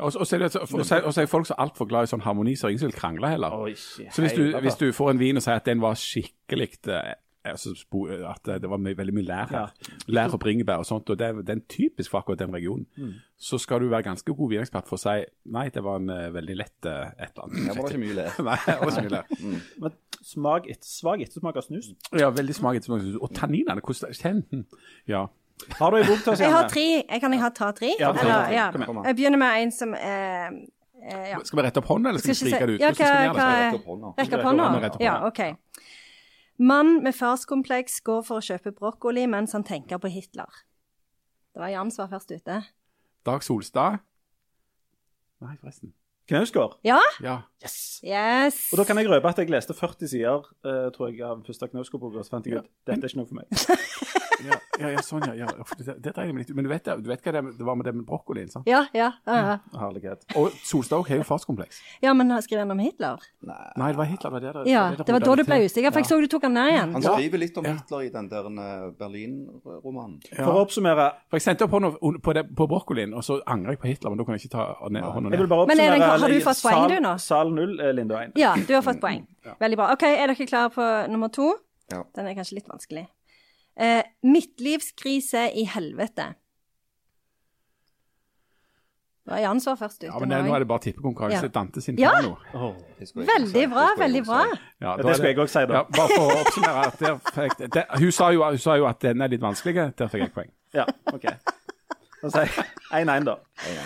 Og, 0.00 0.26
så- 0.26 1.22
er 1.22 1.26
folk 1.26 1.46
så 1.46 1.54
altfor 1.58 1.86
glad 1.86 2.02
i 2.08 2.10
sånn 2.10 2.22
harmoni, 2.24 2.54
så 2.56 2.68
ingen 2.72 2.88
vil 2.88 2.92
krangle 2.96 3.28
heller. 3.28 3.52
Oi, 3.52 3.74
Så 3.74 4.22
hvis 4.22 4.32
du, 4.32 4.58
hvis 4.60 4.76
du 4.80 4.92
får 4.92 5.10
en 5.10 5.18
vin 5.20 5.36
og 5.36 5.42
sier 5.42 5.54
at 5.60 5.64
den 5.66 5.80
var 5.80 5.94
skikkelig 5.94 6.70
eh, 6.88 7.14
altså, 7.44 7.72
spo- 7.76 8.06
at 8.30 8.44
det 8.62 8.70
var 8.70 8.78
my 8.78 8.92
veldig 8.96 9.14
mye 9.14 9.24
lær 9.26 9.46
her, 9.50 9.72
lær 10.08 10.32
og 10.34 10.40
bringebær 10.40 10.78
og 10.82 10.86
sånt, 10.86 11.10
og 11.10 11.18
det, 11.18 11.26
er- 11.28 11.42
det 11.42 11.56
er 11.56 11.62
typisk 11.68 12.10
for 12.10 12.18
akkurat 12.22 12.38
den 12.38 12.54
regionen, 12.54 12.86
Mm. 12.98 13.12
så 13.38 13.58
skal 13.58 13.80
du 13.80 13.88
være 13.88 14.02
ganske 14.02 14.34
god 14.34 14.50
vinekspert 14.50 14.86
for 14.88 14.96
å 14.96 15.02
si 15.02 15.24
nei, 15.46 15.68
det 15.74 15.82
var 15.82 15.96
en 16.00 16.10
uh, 16.10 16.30
veldig 16.34 16.56
lett 16.56 16.86
uh, 16.86 17.10
et 17.18 17.30
eller 17.34 17.44
annet. 17.44 17.68
Det 17.68 17.76
var 17.82 17.90
ikke 17.90 18.02
mye 18.04 18.14
lær. 18.20 18.40
Nei, 18.48 18.58
det 18.66 18.78
var 18.80 18.90
ikke 18.90 19.02
mye 19.02 19.14
lær. 19.16 19.62
Men 19.80 19.92
smak 20.22 20.68
et, 20.70 20.84
svak 20.86 21.20
ettersmak 21.24 21.56
av 21.56 21.62
snus. 21.66 21.92
Ja, 22.14 22.30
veldig 22.30 22.54
smak 22.54 22.76
etter 22.78 22.86
smak. 22.92 23.06
Og 23.22 23.32
tanninene, 23.34 23.80
hvordan 23.82 24.14
kjenner 24.14 24.42
den? 24.52 24.66
Ja. 25.10 25.24
Har 25.78 25.90
du 25.90 25.96
ei 25.98 26.04
bok 26.06 26.22
til 26.24 26.32
oss? 26.32 26.40
Jeg 26.40 26.50
har 26.54 26.68
tre. 26.70 26.84
Jeg 27.08 27.20
kan 27.22 27.32
jeg 27.34 27.40
ha 27.42 27.48
ta 27.54 27.72
tre? 27.74 27.90
Ja, 28.00 28.12
ta 28.12 28.22
Eller, 28.22 28.54
ja. 28.54 28.70
Kom 28.74 28.82
igjen. 28.86 29.04
Jeg 29.10 29.16
begynner 29.18 29.38
med 29.42 29.62
en 29.62 29.70
som 29.74 29.92
er 29.94 30.54
eh, 31.02 31.26
ja. 31.32 31.38
Skal 31.44 31.58
vi 31.58 31.64
rette 31.66 31.82
opp 31.82 31.90
hånda, 31.90 32.10
eller 32.12 32.22
skal 32.22 32.30
vi 32.30 32.38
Skal 32.38 32.46
ikke 32.46 32.56
stryke 32.56 32.66
det 32.70 32.74
ut? 32.74 32.80
ja, 32.80 32.90
hva, 32.94 33.10
vi 33.10 33.38
hva- 33.38 33.50
Rett 33.58 33.76
opp 33.80 33.86
hånda. 33.90 34.12
Rekke 34.22 34.38
opp 34.38 34.46
hånda, 34.48 34.90
Ja. 35.02 35.14
OK. 35.26 35.40
Mann 36.62 37.02
med 37.02 37.16
farskompleks 37.18 37.96
går 38.06 38.20
for 38.22 38.38
å 38.38 38.44
kjøpe 38.44 38.70
brokkoli 38.76 39.24
mens 39.26 39.50
han 39.56 39.64
tenker 39.66 39.98
på 39.98 40.10
Hitler. 40.12 40.60
Det 41.50 41.58
var 41.58 41.72
Jan 41.72 41.90
som 41.90 42.04
var 42.04 42.12
først 42.12 42.30
ute. 42.30 42.60
Dag 43.26 43.42
Solstad? 43.42 43.98
Nei, 45.42 45.56
forresten. 45.58 45.90
Knausgård. 46.30 46.76
Ja? 46.86 47.00
Ja. 47.18 47.40
Yes! 47.64 47.98
Yes. 48.06 48.60
Og 48.70 48.78
da 48.78 48.86
kan 48.86 49.00
jeg 49.00 49.10
røpe 49.10 49.32
at 49.32 49.40
jeg 49.42 49.50
leste 49.50 49.74
40 49.74 50.12
sider 50.12 50.46
eh, 50.62 50.86
tror 50.94 51.10
jeg, 51.10 51.18
av 51.26 51.42
første 51.48 51.66
Knausgård-boka, 51.72 52.22
så 52.22 52.36
fant 52.36 52.46
jeg 52.46 52.62
ut 52.62 52.70
dette 52.86 52.94
er 52.94 53.10
ikke 53.10 53.18
noe 53.24 53.32
for 53.32 53.40
meg. 53.42 53.50
Ja, 54.48 54.58
ja, 54.80 54.88
ja, 54.96 55.02
sånn, 55.04 55.22
ja. 55.28 55.34
ja. 55.46 55.46
Det, 55.78 55.94
det 56.02 56.12
dreier 56.14 56.32
meg 56.32 56.46
litt 56.46 56.54
Men 56.56 56.64
du 56.64 56.70
vet, 56.70 56.84
du 56.84 57.08
vet 57.10 57.22
hva 57.22 57.32
det, 57.36 57.42
det 57.58 57.66
var 57.66 57.76
med 57.76 57.84
det 57.86 57.94
med 57.94 58.06
brokkolien? 58.06 58.48
sant? 58.50 58.66
Ja, 58.66 58.84
ja, 58.94 59.12
ja, 59.26 59.36
ja. 59.36 59.56
Herlighet. 59.78 60.24
Og 60.36 60.50
Solstad 60.64 61.06
har 61.08 61.16
jo 61.22 61.22
farskompleks. 61.28 61.80
ja, 62.02 62.12
men 62.14 62.30
skrev 62.42 62.58
han 62.64 62.70
om 62.70 62.78
Hitler? 62.82 63.18
Nei, 63.42 63.88
det 63.92 63.96
var 63.98 64.04
Hitler. 64.10 64.30
Det 64.30 64.32
var 64.32 64.40
det, 64.64 64.70
Ja, 64.70 64.82
det, 64.90 65.06
det 65.06 65.12
var 65.12 65.20
da 65.20 65.34
du 65.36 65.44
ble 65.44 65.58
usikker, 65.66 65.90
for 65.92 66.00
jeg 66.02 66.06
så 66.10 66.20
du 66.20 66.26
tok 66.32 66.42
han 66.48 66.54
ned 66.54 66.72
igjen. 66.72 66.92
Han 66.96 67.02
skriver 67.02 67.38
litt 67.38 67.58
om 67.58 67.64
Ja. 67.64 67.74
Hitler 67.78 68.00
i 68.06 68.08
den 68.12 68.28
der 68.32 68.46
eh, 68.46 68.90
Berlin-romanen. 68.98 70.18
Ja. 70.32 70.44
For 70.44 70.52
å 70.58 70.62
oppsummere 70.66 71.08
For 71.30 71.38
jeg 71.38 71.46
sendte 71.46 71.66
opp 71.66 71.70
hånda 71.76 71.92
på, 72.22 72.34
det- 72.34 72.46
på 72.56 72.66
brokkolien, 72.68 73.14
og 73.14 73.22
så 73.24 73.40
angrer 73.46 73.76
jeg 73.76 73.80
på 73.80 73.88
Hitler, 73.88 74.10
men 74.10 74.18
da 74.18 74.24
kan 74.24 74.34
jeg 74.38 74.46
ikke 74.46 74.56
ta 74.56 74.88
ned, 74.88 75.02
hånda 75.02 75.30
Jeg 75.30 75.38
vil 75.38 75.48
ned. 75.48 75.48
bare 75.48 75.66
Men 75.66 75.80
er 75.80 75.90
den- 75.98 76.02
har 76.02 76.28
du 76.28 76.40
fått 76.40 76.62
poeng, 76.62 76.74
sal, 76.74 76.88
du, 76.88 77.00
nå? 77.00 77.14
Sal 77.20 77.50
0, 77.54 77.68
Linda 77.76 77.92
Linde 77.92 78.16
Ein. 78.18 78.32
Ja, 78.36 78.54
du 78.56 78.74
har 78.74 78.82
fått 78.82 79.00
poeng. 79.00 79.26
Veldig 79.60 79.76
bra. 79.76 79.92
OK, 79.92 80.02
er 80.02 80.26
dere 80.26 80.46
klare 80.46 80.70
på 80.70 81.08
nummer 81.10 81.28
to? 81.28 81.54
Ja. 81.90 82.02
Den 82.14 82.26
er 82.26 82.34
kanskje 82.34 82.54
litt 82.54 82.68
vanskelig. 82.68 83.06
Eh, 83.76 84.02
midtlivskrise 84.22 85.46
i 85.56 85.64
helvete. 85.64 86.34
Det 89.24 89.30
var 89.30 89.38
Jan 89.38 89.60
som 89.60 89.70
var 89.70 89.76
først 89.86 90.00
ute. 90.02 90.06
Ja, 90.10 90.18
men 90.18 90.28
det, 90.28 90.38
nå 90.42 90.54
er 90.56 90.64
det 90.64 90.66
bare 90.68 90.82
tippekonkurranse. 90.82 91.46
Ja. 91.46 91.50
Dante 91.54 91.80
sin 91.80 91.96
Ja. 91.98 92.10
piano. 92.10 92.36
Det 92.98 93.12
Veldig 93.14 93.68
bra, 93.70 93.84
veldig 93.98 94.22
bra. 94.26 94.40
Ja, 94.80 94.96
da 94.96 95.02
det 95.08 95.14
skulle 95.16 95.28
jeg 95.28 95.38
også 95.38 95.60
si, 95.60 95.66
da. 95.66 95.74
Ja, 95.74 95.82
bare 95.84 96.08
for 96.16 96.24
å 96.26 96.40
oppsummere 96.42 96.86
at 96.86 96.98
der 96.98 97.18
fikk, 97.36 97.72
der, 97.72 97.84
hun, 97.98 98.12
sa 98.12 98.30
jo, 98.34 98.42
hun 98.42 98.58
sa 98.58 98.76
jo 98.76 98.86
at 98.90 98.98
den 99.00 99.22
er 99.22 99.28
litt 99.28 99.40
vanskelig. 99.40 99.92
Der 99.96 100.10
fikk 100.10 100.26
jeg 100.26 100.32
poeng. 100.34 100.50
Ja, 100.74 100.86
OK. 101.12 101.28
Da 102.22 102.30
sier 102.30 102.50
jeg 102.50 103.06
1-1, 103.06 103.24
da. 103.26 103.36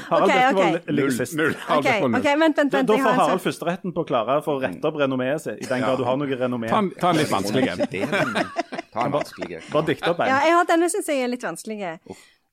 Harald 0.09 0.31
Ok, 0.31 0.33
Birkevold 0.33 0.75
ok. 0.81 0.91
ligger 0.97 1.11
sist. 1.11 1.37
Null. 1.37 1.53
Vent, 1.53 1.85
vent. 1.85 2.57
Da, 2.57 2.65
vent. 2.65 2.89
da 2.89 2.97
får 2.97 3.21
Harald 3.21 3.45
førsteretten 3.45 3.93
på 3.93 4.05
å 4.05 4.09
klare 4.09 4.41
for 4.45 4.57
å 4.57 4.65
rette 4.65 4.89
opp 4.89 4.97
renommeet 5.01 5.41
sitt, 5.45 5.61
i 5.63 5.69
den 5.69 5.85
grad 5.85 6.01
du 6.01 6.05
har 6.09 6.17
noe 6.17 6.41
renommé. 6.41 6.69
Ta 6.73 6.81
ta 7.01 7.13
en 7.13 7.17
litt 7.21 7.31
vanskelig 7.33 7.69
en. 7.77 8.83
Ta 8.97 9.05
en 9.07 9.13
vanskelig. 9.13 9.61
Bare 9.73 9.91
dikt 9.91 10.09
opp 10.09 10.25
Ja, 10.25 10.41
jeg 10.47 10.57
har 10.57 10.69
denne 10.69 10.89
syns 10.93 11.11
jeg 11.13 11.21
er 11.25 11.31
litt 11.33 11.45
vanskelig. 11.45 11.99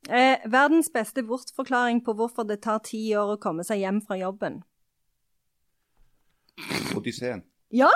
Eh, 0.10 0.44
verdens 0.52 0.90
beste 0.92 1.24
bortforklaring 1.24 2.02
på 2.04 2.16
hvorfor 2.18 2.48
det 2.48 2.60
tar 2.66 2.82
ti 2.84 3.06
år 3.16 3.38
å 3.38 3.40
komme 3.40 3.64
seg 3.64 3.80
hjem 3.80 4.02
fra 4.04 4.20
jobben. 4.20 4.60
Odysseen. 6.98 7.46
Ja, 7.74 7.90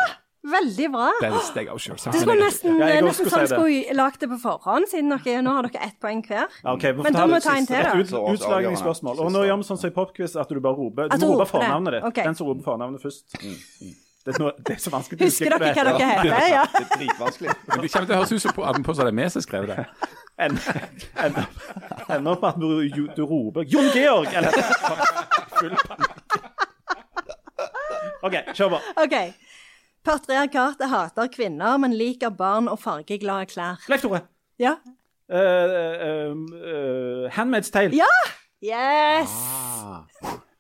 veldig 0.48 0.88
bra. 0.94 1.10
Den 1.22 1.36
visste 1.36 1.62
jeg 1.62 1.70
også, 1.74 1.98
selvsagt. 1.98 2.16
Du 2.16 2.24
skulle 2.24 2.46
nesten, 2.46 2.80
Ja, 2.80 2.88
jeg 2.96 3.04
nesten 3.04 3.28
skulle 3.28 3.44
sånn 3.44 3.52
skulle 3.52 4.00
lagd 4.00 4.24
det 4.24 4.32
på 4.32 4.40
forhånd, 4.42 4.88
siden 4.90 5.12
dere, 5.14 5.44
nå 5.44 5.54
har 5.60 5.68
dere 5.68 5.84
ett 5.92 6.00
poeng 6.02 6.24
hver. 6.26 6.48
Ja, 6.64 6.74
ok, 6.74 6.88
vi 6.88 6.96
får 6.96 7.04
Men 7.04 7.20
da 7.20 7.28
må 7.28 7.36
det 7.36 7.44
vi 7.44 7.50
ta 7.50 7.58
en 7.60 7.70
til, 7.70 7.84
da. 7.84 7.92
Et 7.92 8.08
ut, 8.08 8.18
utslagningsspørsmål. 8.34 9.24
Og 9.28 9.32
nå 9.36 9.46
gjør 9.46 9.62
vi 9.62 9.70
sånn 9.70 9.84
som 9.84 9.92
i 9.92 9.96
popquiz, 10.00 10.40
at 10.40 10.50
du 10.50 10.60
bare 10.64 10.80
roper. 10.80 11.12
Du 11.12 11.18
du 11.18 11.26
må 11.28 11.34
rope 11.36 11.44
roper 11.44 11.54
fornavnet 11.60 12.00
ditt. 12.00 12.10
Okay. 12.14 12.24
Den 12.24 12.40
som 12.40 12.48
roper 12.48 12.64
fornavnet 12.72 13.04
først. 13.04 13.36
Det 14.28 14.34
er, 14.36 14.42
noe, 14.44 14.52
det 14.60 14.74
er 14.76 14.80
så 14.84 14.92
vanskelig. 14.92 15.22
å 15.22 15.28
Husker 15.30 15.48
huske 15.48 15.60
dere 15.64 15.84
hva 15.88 15.92
dere 15.96 16.08
heter? 16.10 16.48
Ja. 16.52 16.64
Det 16.74 16.82
er 16.84 16.90
dritvanskelig. 17.00 17.54
Men 17.70 17.84
Det 17.84 17.92
kommer 17.94 18.08
til 18.10 18.16
å 18.16 18.18
høres 18.18 18.34
ut 18.34 18.44
som 18.44 18.56
på, 18.58 18.66
på 18.84 18.96
så 18.98 19.04
er 19.04 19.08
det 19.08 19.14
vi 19.16 19.28
som 19.32 19.46
skrev 19.46 19.68
det. 19.70 19.86
Ender 20.44 22.26
med 22.26 22.44
at 22.50 22.60
du, 22.60 22.68
du, 22.92 23.00
du 23.16 23.24
roper 23.24 23.64
'Jon 23.64 23.88
Georg!' 23.96 24.36
Eller 24.36 24.52
full 25.62 25.78
panikk. 25.88 26.36
OK, 28.28 28.36
kjør 28.52 28.76
på. 28.76 28.82
OK. 29.06 29.16
Patriarkatet 30.12 30.92
hater 30.92 31.32
kvinner, 31.32 31.80
men 31.80 31.96
liker 31.96 32.36
barn 32.36 32.68
og 32.68 32.82
fargeglade 32.84 33.48
klær. 33.56 33.80
Leif 33.88 34.04
Tore. 34.04 34.26
Ja. 34.60 34.76
Uh, 35.32 35.40
uh, 35.40 36.36
uh, 36.36 37.32
Handmaid's 37.32 37.72
Tale. 37.72 37.96
Ja! 37.96 38.12
Yes! 38.60 39.32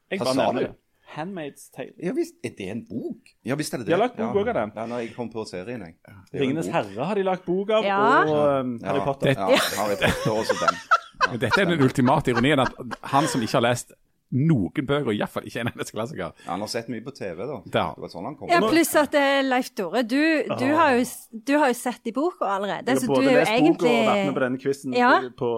Jeg 0.07 0.23
bare 0.23 0.31
sa 0.31 0.39
nevner 0.39 0.69
det. 0.69 0.75
Handmaid's 1.17 1.67
Tale. 1.75 1.95
Ja 2.03 2.13
visst, 2.15 2.37
er 2.45 2.53
det 2.57 2.69
en 2.71 2.83
bok? 2.87 3.33
Ja 3.45 3.57
visst 3.59 3.73
er 3.73 3.81
det 3.81 3.87
det. 3.87 3.93
De 3.93 3.97
har 3.97 4.03
lagt 4.05 4.17
bok 4.19 4.37
ja. 4.37 4.53
av 4.53 4.59
den. 4.59 4.73
Ja, 4.77 4.85
nei, 4.93 5.01
jeg 5.07 5.15
kom 5.17 5.31
på 5.33 5.45
serien, 5.49 5.83
jeg. 5.83 5.97
Det 5.97 6.37
en 6.37 6.43
Ringenes 6.43 6.69
herre 6.73 7.09
har 7.09 7.19
de 7.19 7.25
lagt 7.27 7.45
bok 7.47 7.73
av, 7.73 7.87
Ja. 7.87 8.01
og 8.23 8.65
um, 8.65 8.75
Harry 8.85 9.03
Potter. 9.05 9.33
Ja, 9.33 9.61
Harry 9.81 9.99
Potter 10.03 10.37
også 10.37 10.57
den. 10.61 10.81
Men 11.27 11.39
dette 11.41 11.61
er 11.61 11.71
den 11.71 11.81
ultimate 11.83 12.31
ironien, 12.31 12.61
at 12.61 12.99
han 13.11 13.27
som 13.27 13.41
ikke 13.41 13.57
har 13.57 13.65
lest 13.65 13.95
noen 14.31 14.85
bøker, 14.87 15.11
iallfall 15.15 15.45
ikke 15.47 15.61
en 15.63 15.69
eneste 15.71 15.93
klassiker 15.95 16.19
Ja, 16.25 16.31
han 16.49 16.59
har 16.59 16.67
sett 16.67 16.89
mye 16.91 17.03
på 17.05 17.13
TV, 17.15 17.37
da. 17.47 17.61
Det 17.65 17.83
var 18.03 18.09
sånn 18.11 18.25
han 18.27 18.35
kom. 18.35 18.49
Ja, 18.51 18.59
pluss 18.59 18.91
at 18.99 19.13
eh, 19.15 19.39
Leif 19.45 19.69
Tore, 19.77 20.01
du, 20.03 20.43
du, 20.59 20.65
har 20.75 20.97
jo, 20.97 21.05
du 21.47 21.53
har 21.61 21.71
jo 21.71 21.77
sett 21.79 22.09
i 22.09 22.11
boka 22.15 22.45
allerede, 22.57 22.97
så 22.99 23.07
har 23.07 23.07
du 23.07 23.13
både 23.13 23.27
er 23.27 23.31
jo 23.31 23.39
lest 23.39 23.79
boka 23.79 23.87
og 23.87 24.07
vært 24.09 24.25
med 24.27 24.33
på 24.35 24.43
denne 24.43 24.61
quizen 24.63 24.93
Ja. 24.97 25.11
på, 25.37 25.51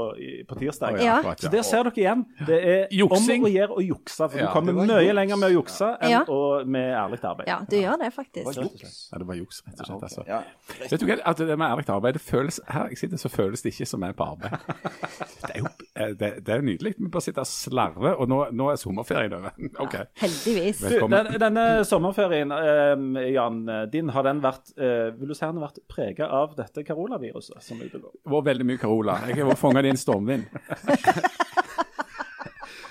på 0.49 0.60
tirsdag. 0.60 0.99
Ja. 1.01 1.17
Ja. 1.23 1.34
Så 1.39 1.49
der 1.53 1.63
ser 1.65 1.84
dere 1.89 1.97
igjen. 2.03 2.25
Det 2.45 2.60
er 2.62 2.88
Juksing. 2.93 3.41
om 3.43 3.49
å 3.49 3.53
gjøre 3.53 3.77
å 3.79 3.82
jukse. 3.86 4.29
For 4.29 4.38
Ja, 4.39 4.45
du 4.47 4.53
kommer 4.53 4.73
mye 4.77 4.99
juks. 5.01 5.15
lenger 5.17 5.39
med 5.41 5.49
å 5.49 5.53
jukse 5.58 5.89
enn 6.05 6.69
med 6.69 6.93
ærlig 6.93 7.19
arbeid. 7.23 7.47
Ja, 7.49 7.58
du 7.69 7.75
gjør 7.79 7.97
det 7.97 8.10
Det 8.10 8.13
faktisk. 8.13 8.45
var 8.45 8.53
juks. 8.63 9.10
Ja, 9.12 9.17
det 9.17 9.27
var 9.27 9.36
juks, 9.36 9.62
rett 9.65 9.79
og 9.79 9.86
slett. 9.89 10.03
altså. 10.03 10.23
Ja. 10.27 10.41
Vet 10.89 10.99
du 10.99 11.05
hva, 11.10 11.17
at 11.25 11.38
det 11.38 11.58
med 11.58 11.67
ærlig 11.71 11.89
arbeid, 11.89 12.13
det 12.13 12.21
føles, 12.21 12.60
her 12.67 12.88
jeg 12.93 12.97
sitter, 13.01 13.17
så 13.17 13.29
føles 13.34 13.62
det 13.65 13.73
ikke 13.73 13.88
som 13.89 14.01
jeg 14.05 14.10
er 14.10 14.17
på 14.19 14.29
arbeid. 14.29 14.60
Det 15.39 15.55
er 15.55 15.60
jo 15.63 15.69
eh, 15.95 16.12
det, 16.19 16.29
det 16.45 16.53
er 16.53 16.62
nydelig. 16.62 16.93
Vi 16.99 17.08
bare 17.10 17.23
sitter 17.23 17.41
og 17.41 17.47
slarver, 17.49 18.13
og 18.19 18.27
nå, 18.29 18.39
nå 18.60 18.69
er 18.74 18.80
sommerferien 18.82 19.36
over. 19.39 19.56
OK. 19.86 19.95
Heldigvis. 20.22 20.84
Den, 20.84 21.32
denne 21.41 21.65
sommerferien, 21.88 22.54
eh, 22.56 23.30
Jan, 23.34 23.63
din, 23.91 24.12
har 24.15 24.28
den 24.28 24.43
vært 24.43 24.74
eh, 24.78 25.10
Vil 25.17 25.32
du 25.32 25.36
si 25.38 25.45
den 25.45 25.60
har 25.60 25.69
vært 25.69 25.84
prega 25.89 26.30
av 26.41 26.56
dette 26.60 26.84
coronaviruset 26.88 27.63
som? 27.63 27.80
Det 27.82 28.04
var 28.04 28.45
veldig 28.45 28.67
mye 28.67 28.82
Carola. 28.82 29.22
Jeg 29.30 29.41
har 29.41 29.54
vært 29.54 29.63
fanget 29.63 29.89
i 29.89 29.93
en 29.95 30.04
stormvind. 30.04 30.50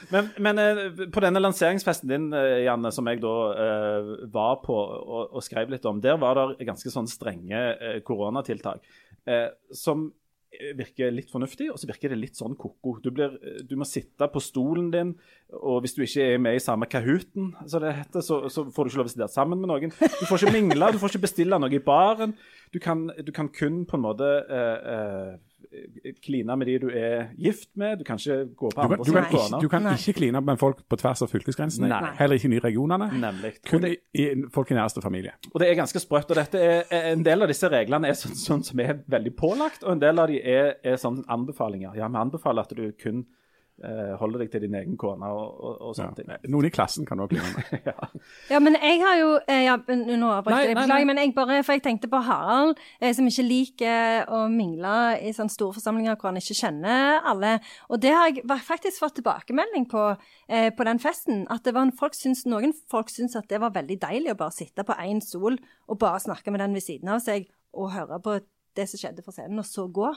Men, 0.08 0.30
men 0.40 0.58
eh, 0.58 0.78
på 1.12 1.20
denne 1.20 1.40
lanseringsfesten 1.42 2.08
din, 2.08 2.28
eh, 2.36 2.62
Janne, 2.64 2.92
som 2.94 3.08
jeg 3.10 3.20
da 3.20 3.34
eh, 3.64 4.12
var 4.32 4.60
på 4.62 4.76
og, 4.76 5.34
og, 5.34 5.42
skrev 5.44 5.72
litt 5.72 5.84
om, 5.88 6.00
der 6.00 6.16
var 6.20 6.38
det 6.38 6.68
ganske 6.68 6.92
sånn 6.92 7.10
strenge 7.10 7.60
eh, 7.76 7.98
koronatiltak 8.06 8.86
eh, 9.28 9.50
som 9.74 10.08
virker 10.78 11.12
litt 11.12 11.30
fornuftig, 11.30 11.68
og 11.70 11.78
så 11.78 11.88
virker 11.90 12.12
det 12.12 12.18
litt 12.18 12.38
sånn 12.38 12.56
ko-ko. 12.58 12.96
Du, 13.04 13.10
du, 13.12 13.74
må 13.78 13.86
sitte 13.86 14.28
på 14.32 14.40
stolen 14.42 14.88
din, 14.94 15.12
og 15.54 15.82
hvis 15.84 15.94
du 15.96 16.02
ikke 16.04 16.24
er 16.34 16.40
med 16.42 16.56
i 16.56 16.62
samme 16.62 16.88
Kahooten, 16.90 17.52
så, 17.68 17.82
så, 18.24 18.40
så 18.48 18.64
får 18.72 18.88
du 18.88 18.90
ikke 18.90 19.02
lov 19.02 19.10
å 19.10 19.12
sitte 19.12 19.28
sammen 19.32 19.60
med 19.60 19.70
noen. 19.70 19.92
Du 19.92 20.24
får 20.24 20.40
ikke 20.40 20.56
mingle, 20.56 20.92
du 20.94 21.00
får 21.02 21.14
ikke 21.14 21.26
bestille 21.28 21.60
noe 21.60 21.76
i 21.76 21.82
baren. 21.84 22.34
Du 22.72 22.80
kan, 22.82 23.06
du 23.12 23.32
kan 23.34 23.52
kun 23.52 23.84
på 23.88 23.98
en 23.98 24.04
måte 24.04 24.28
eh, 24.48 24.90
eh, 24.94 25.36
kline 26.24 26.56
med 26.56 26.66
de 26.66 26.76
du 26.82 26.88
er 26.90 27.30
gift 27.36 27.70
med. 27.78 27.98
Du 28.00 28.04
kan 28.04 28.20
ikke 28.20 28.54
gå 28.56 28.70
på 28.74 28.84
andre 28.84 28.98
du 28.98 29.12
kan, 29.12 29.26
ikke, 29.28 29.60
du 29.62 29.68
kan 29.72 29.88
ikke 29.92 30.12
kline 30.20 30.42
med 30.44 30.60
folk 30.60 30.82
på 30.88 30.98
tvers 31.00 31.22
av 31.24 31.32
fylkesgrensene. 31.32 31.88
Nei. 31.90 32.12
Heller 32.18 32.40
ikke 32.40 32.52
i 32.56 32.60
regionene. 32.64 33.10
Nemlig. 33.14 33.54
Kun 33.68 33.84
det, 33.84 33.94
i, 34.14 34.28
folk 34.54 34.70
i 34.72 34.78
næreste 34.78 35.02
familie. 35.04 35.34
Og 35.52 35.60
det 35.62 35.70
er 35.70 35.78
ganske 35.78 36.02
sprøtt. 36.02 36.30
og 36.30 36.40
dette 36.40 36.62
er, 36.62 36.84
En 37.12 37.24
del 37.24 37.42
av 37.42 37.50
disse 37.50 37.68
reglene 37.72 38.10
er 38.10 38.18
sånn, 38.18 38.36
sånn 38.38 38.64
som 38.66 38.80
er 38.84 39.02
veldig 39.06 39.34
pålagt, 39.36 39.84
og 39.84 39.96
en 39.96 40.04
del 40.04 40.18
av 40.18 40.30
de 40.32 40.40
er, 40.42 40.76
er 40.84 40.96
sånn 41.00 41.22
anbefalinger. 41.28 41.96
Ja, 41.98 42.08
Vi 42.08 42.22
anbefaler 42.22 42.66
at 42.66 42.74
du 42.76 42.92
kun 42.98 43.24
eh, 43.24 43.34
holder 44.18 44.42
deg 44.42 44.50
til 44.52 44.64
din 44.64 44.74
egen 44.74 44.96
kone 44.98 45.28
og, 45.30 45.58
og, 45.62 45.74
og 45.88 45.96
sånne 45.96 46.14
ja. 46.26 46.38
ting. 46.38 46.50
Noen 46.52 46.66
i 46.66 46.70
klassen 46.74 47.06
kan 47.06 47.20
òg 47.22 47.30
kline 47.30 47.50
det. 47.54 47.80
ja. 47.90 48.08
ja, 48.50 48.60
men 48.62 48.74
jeg 48.74 49.00
har 49.04 49.18
jo 49.20 49.28
eh, 49.44 49.64
ja, 49.68 49.76
Nå 49.78 50.30
avbrøt 50.34 50.64
jeg, 50.66 50.76
beklager, 50.78 51.08
men 51.08 51.20
jeg 51.22 51.34
bare, 51.36 51.60
for 51.66 51.76
jeg 51.76 51.84
tenkte 51.84 52.10
på 52.10 52.20
Harald, 52.26 52.80
eh, 53.00 53.12
som 53.16 53.28
ikke 53.30 53.46
liker 53.46 54.32
å 54.34 54.44
mingle 54.52 54.94
i 55.22 55.32
sånne 55.36 55.54
store 55.54 55.76
forsamlinger 55.78 56.18
hvor 56.18 56.32
han 56.32 56.40
ikke 56.40 56.58
kjenner 56.58 57.22
alle. 57.28 57.54
Og 57.88 58.02
det 58.02 58.14
har 58.14 58.32
jeg 58.32 58.44
faktisk 58.66 59.02
fått 59.04 59.18
tilbakemelding 59.20 59.88
på 59.90 60.04
eh, 60.48 60.68
på 60.74 60.88
den 60.88 61.02
festen. 61.02 61.44
At 61.52 61.64
det 61.66 61.76
var 61.76 61.90
folk 61.98 62.16
syns, 62.18 62.44
noen 62.48 62.74
folk 62.90 63.12
syns 63.12 63.36
at 63.38 63.48
det 63.50 63.62
var 63.62 63.76
veldig 63.76 64.00
deilig 64.02 64.34
å 64.34 64.40
bare 64.42 64.56
sitte 64.56 64.86
på 64.86 64.96
én 64.98 65.22
stol 65.24 65.58
og 65.88 66.00
bare 66.00 66.22
snakke 66.22 66.52
med 66.54 66.64
den 66.64 66.76
ved 66.76 66.84
siden 66.84 67.14
av 67.14 67.22
seg 67.24 67.48
og 67.78 67.92
høre 67.94 68.18
på 68.24 68.38
det 68.78 68.86
som 68.88 69.00
skjedde 69.00 69.24
for 69.26 69.34
scenen, 69.34 69.58
og 69.60 69.66
så 69.66 69.86
gå. 69.90 70.10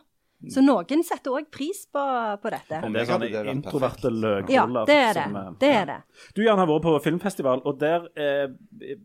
Så 0.50 0.64
noen 0.66 1.04
setter 1.06 1.36
òg 1.38 1.50
pris 1.54 1.84
på, 1.94 2.02
på, 2.42 2.52
dette. 2.54 2.80
Om 2.82 2.96
det 2.96 3.04
er 3.04 3.10
sånne 3.12 3.44
introverte 3.52 4.10
løkboller. 4.10 4.82
Ja, 4.82 4.86
det 4.90 4.98
er 4.98 5.14
det. 5.20 5.26
Som, 5.28 5.58
det, 5.62 5.72
er 5.78 5.90
det. 5.92 5.98
Du 6.38 6.42
Jan, 6.42 6.58
har 6.58 6.70
vært 6.72 6.86
på 6.88 6.96
filmfestival, 7.06 7.62
og 7.70 7.78
der 7.82 8.08
eh, 8.18 8.96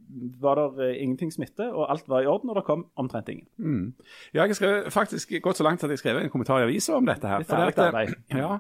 var 0.41 0.63
det 0.63 0.87
eh, 0.87 1.03
ingenting 1.05 1.35
smitte, 1.35 1.69
og 1.69 1.91
alt 1.93 2.09
var 2.09 2.25
i 2.25 2.31
orden, 2.31 2.53
og 2.53 2.61
det 2.61 2.65
kom 2.69 2.87
omtrent 2.97 3.29
ingen. 3.33 3.47
Mm. 3.61 3.93
Ja, 4.33 4.47
jeg 4.47 4.57
har 4.63 4.89
faktisk 4.95 5.37
gått 5.45 5.61
så 5.61 5.67
langt 5.67 5.85
at 5.85 5.93
jeg 5.93 6.01
skrev 6.01 6.23
en 6.23 6.33
kommentar 6.33 6.63
i 6.63 6.69
avisa 6.71 6.97
om 6.97 7.09
dette 7.09 7.29
her. 7.29 7.45
Litt 7.45 7.53
ærlig 7.53 7.81
av 7.85 7.99
deg. 8.01 8.17
Ja, 8.33 8.53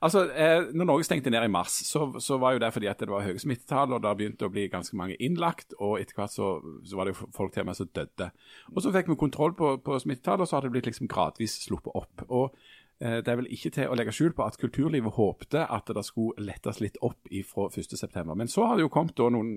Altså, 0.00 0.22
eh, 0.32 0.70
når 0.72 0.86
Norge 0.88 1.04
stengte 1.04 1.30
ned 1.32 1.44
i 1.44 1.52
mars, 1.52 1.74
så, 1.84 2.06
så, 2.24 2.38
var 2.40 2.54
jo 2.54 2.60
det 2.62 2.72
fordi 2.72 2.88
at 2.88 3.02
det 3.02 3.10
var 3.10 3.26
høye 3.26 3.40
smittetall, 3.42 3.92
og 3.92 4.00
det 4.00 4.14
begynte 4.16 4.48
å 4.48 4.52
bli 4.52 4.64
ganske 4.72 4.96
mange 4.96 5.18
innlagt, 5.20 5.74
og 5.76 5.98
etter 6.00 6.16
hvert 6.16 6.32
så, 6.32 6.54
så 6.88 6.96
var 6.96 7.04
det 7.04 7.12
jo 7.12 7.28
folk 7.36 7.52
til 7.52 7.66
og 7.66 7.68
med 7.68 7.76
som 7.76 7.90
døde. 7.92 8.30
Og 8.72 8.80
Så 8.80 8.94
fikk 8.94 9.10
vi 9.12 9.18
kontroll 9.20 9.52
på, 9.58 9.74
på 9.84 9.98
smittetallet, 10.00 10.46
og 10.46 10.48
så 10.48 10.56
har 10.56 10.64
det 10.64 10.72
blitt 10.72 10.88
liksom 10.88 11.10
gradvis 11.10 11.58
sluppet 11.66 11.92
opp. 12.00 12.24
og 12.28 12.56
det 13.00 13.32
er 13.32 13.38
vel 13.38 13.46
ikke 13.48 13.70
til 13.72 13.88
å 13.88 13.94
legge 13.96 14.12
skjul 14.12 14.34
på 14.36 14.44
at 14.44 14.58
kulturlivet 14.60 15.14
håpte 15.16 15.62
at 15.72 15.88
det 15.96 16.02
skulle 16.04 16.44
lettes 16.44 16.82
litt 16.84 16.98
opp 17.00 17.30
fra 17.48 17.68
1.9. 17.72 18.34
Men 18.36 18.50
så 18.52 18.66
har 18.68 18.76
det 18.76 18.84
jo 18.84 18.90
kommet 18.92 19.22
noen, 19.32 19.54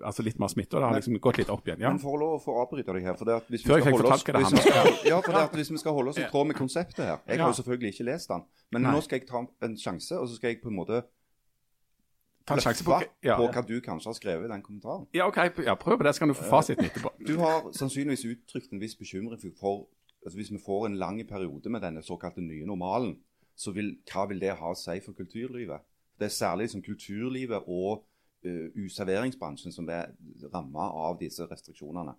altså 0.00 0.24
litt 0.24 0.40
mer 0.40 0.48
smitte, 0.48 0.78
og 0.78 0.80
det 0.80 0.88
har 0.88 0.96
liksom 0.96 1.18
gått 1.20 1.42
litt 1.42 1.52
opp 1.52 1.68
igjen. 1.68 1.84
Ja. 1.84 1.92
Men 1.92 2.00
for 2.00 2.16
lov 2.16 2.38
å 2.38 2.40
få 2.40 2.56
avbryte 2.62 2.96
deg 2.96 3.04
her 3.10 3.20
for 3.20 3.28
det 3.28 3.36
at 3.42 3.52
hvis 3.52 3.66
vi 3.66 3.68
skal 3.68 3.84
holde 3.92 4.14
oss, 4.16 4.24
hvis 4.24 4.56
vi 4.56 4.64
skal, 4.64 4.90
ja, 5.12 5.20
for 5.20 5.36
det 5.36 5.44
at 5.50 5.60
hvis 5.60 5.72
vi 5.74 5.84
skal 5.84 5.98
holde 5.98 6.14
oss 6.14 6.22
i 6.22 6.28
tråd 6.32 6.48
med 6.48 6.56
konseptet 6.56 7.04
her 7.04 7.18
Jeg 7.28 7.42
har 7.42 7.52
jo 7.52 7.60
selvfølgelig 7.60 7.92
ikke 7.92 8.08
lest 8.08 8.32
den, 8.32 8.48
men 8.72 8.86
Nei. 8.86 8.96
nå 8.96 9.04
skal 9.04 9.20
jeg 9.20 9.28
ta 9.28 9.44
en 9.68 9.76
sjanse, 9.80 10.16
og 10.16 10.30
så 10.30 10.40
skal 10.40 10.54
jeg 10.54 10.62
på 10.64 10.72
en 10.72 10.80
måte 10.80 11.04
Ta 12.48 12.56
på, 12.56 12.96
ja. 13.22 13.36
på 13.38 13.46
hva 13.52 13.62
du 13.62 13.76
kanskje 13.84 14.08
har 14.10 14.16
skrevet 14.16 14.48
i 14.48 14.50
den 14.50 14.62
kommentaren. 14.64 15.04
Ja, 15.14 15.28
ok, 15.28 15.36
ja, 15.62 15.76
prøv 15.78 16.00
på 16.00 16.06
det, 16.06 16.14
så 16.16 16.24
kan 16.24 16.32
du 16.32 16.34
få 16.34 16.48
fasiten 16.50 16.88
etterpå. 16.88 17.12
Du 17.22 17.36
har 17.38 17.68
sannsynligvis 17.76 18.24
uttrykt 18.26 18.72
en 18.72 18.80
viss 18.82 18.96
bekymring 18.98 19.38
for 19.60 19.84
altså 20.24 20.38
Hvis 20.38 20.52
vi 20.52 20.58
får 20.58 20.86
en 20.86 20.96
lang 20.96 21.20
periode 21.28 21.70
med 21.70 21.80
denne 21.80 22.02
såkalte 22.02 22.40
nye 22.40 22.66
normalen, 22.66 23.16
så 23.56 23.72
vil, 23.72 23.98
hva 24.12 24.26
vil 24.28 24.40
det 24.40 24.56
ha 24.56 24.72
å 24.72 24.78
si 24.78 25.00
for 25.04 25.16
kulturlivet? 25.16 25.80
Det 26.18 26.28
er 26.28 26.34
særlig 26.34 26.68
liksom, 26.68 26.82
kulturlivet 26.82 27.66
og 27.66 28.04
uh, 28.46 28.68
userveringsbransjen 28.76 29.72
som 29.72 29.88
er 29.88 30.12
ramma 30.52 30.90
av 31.08 31.18
disse 31.20 31.46
restriksjonene. 31.48 32.14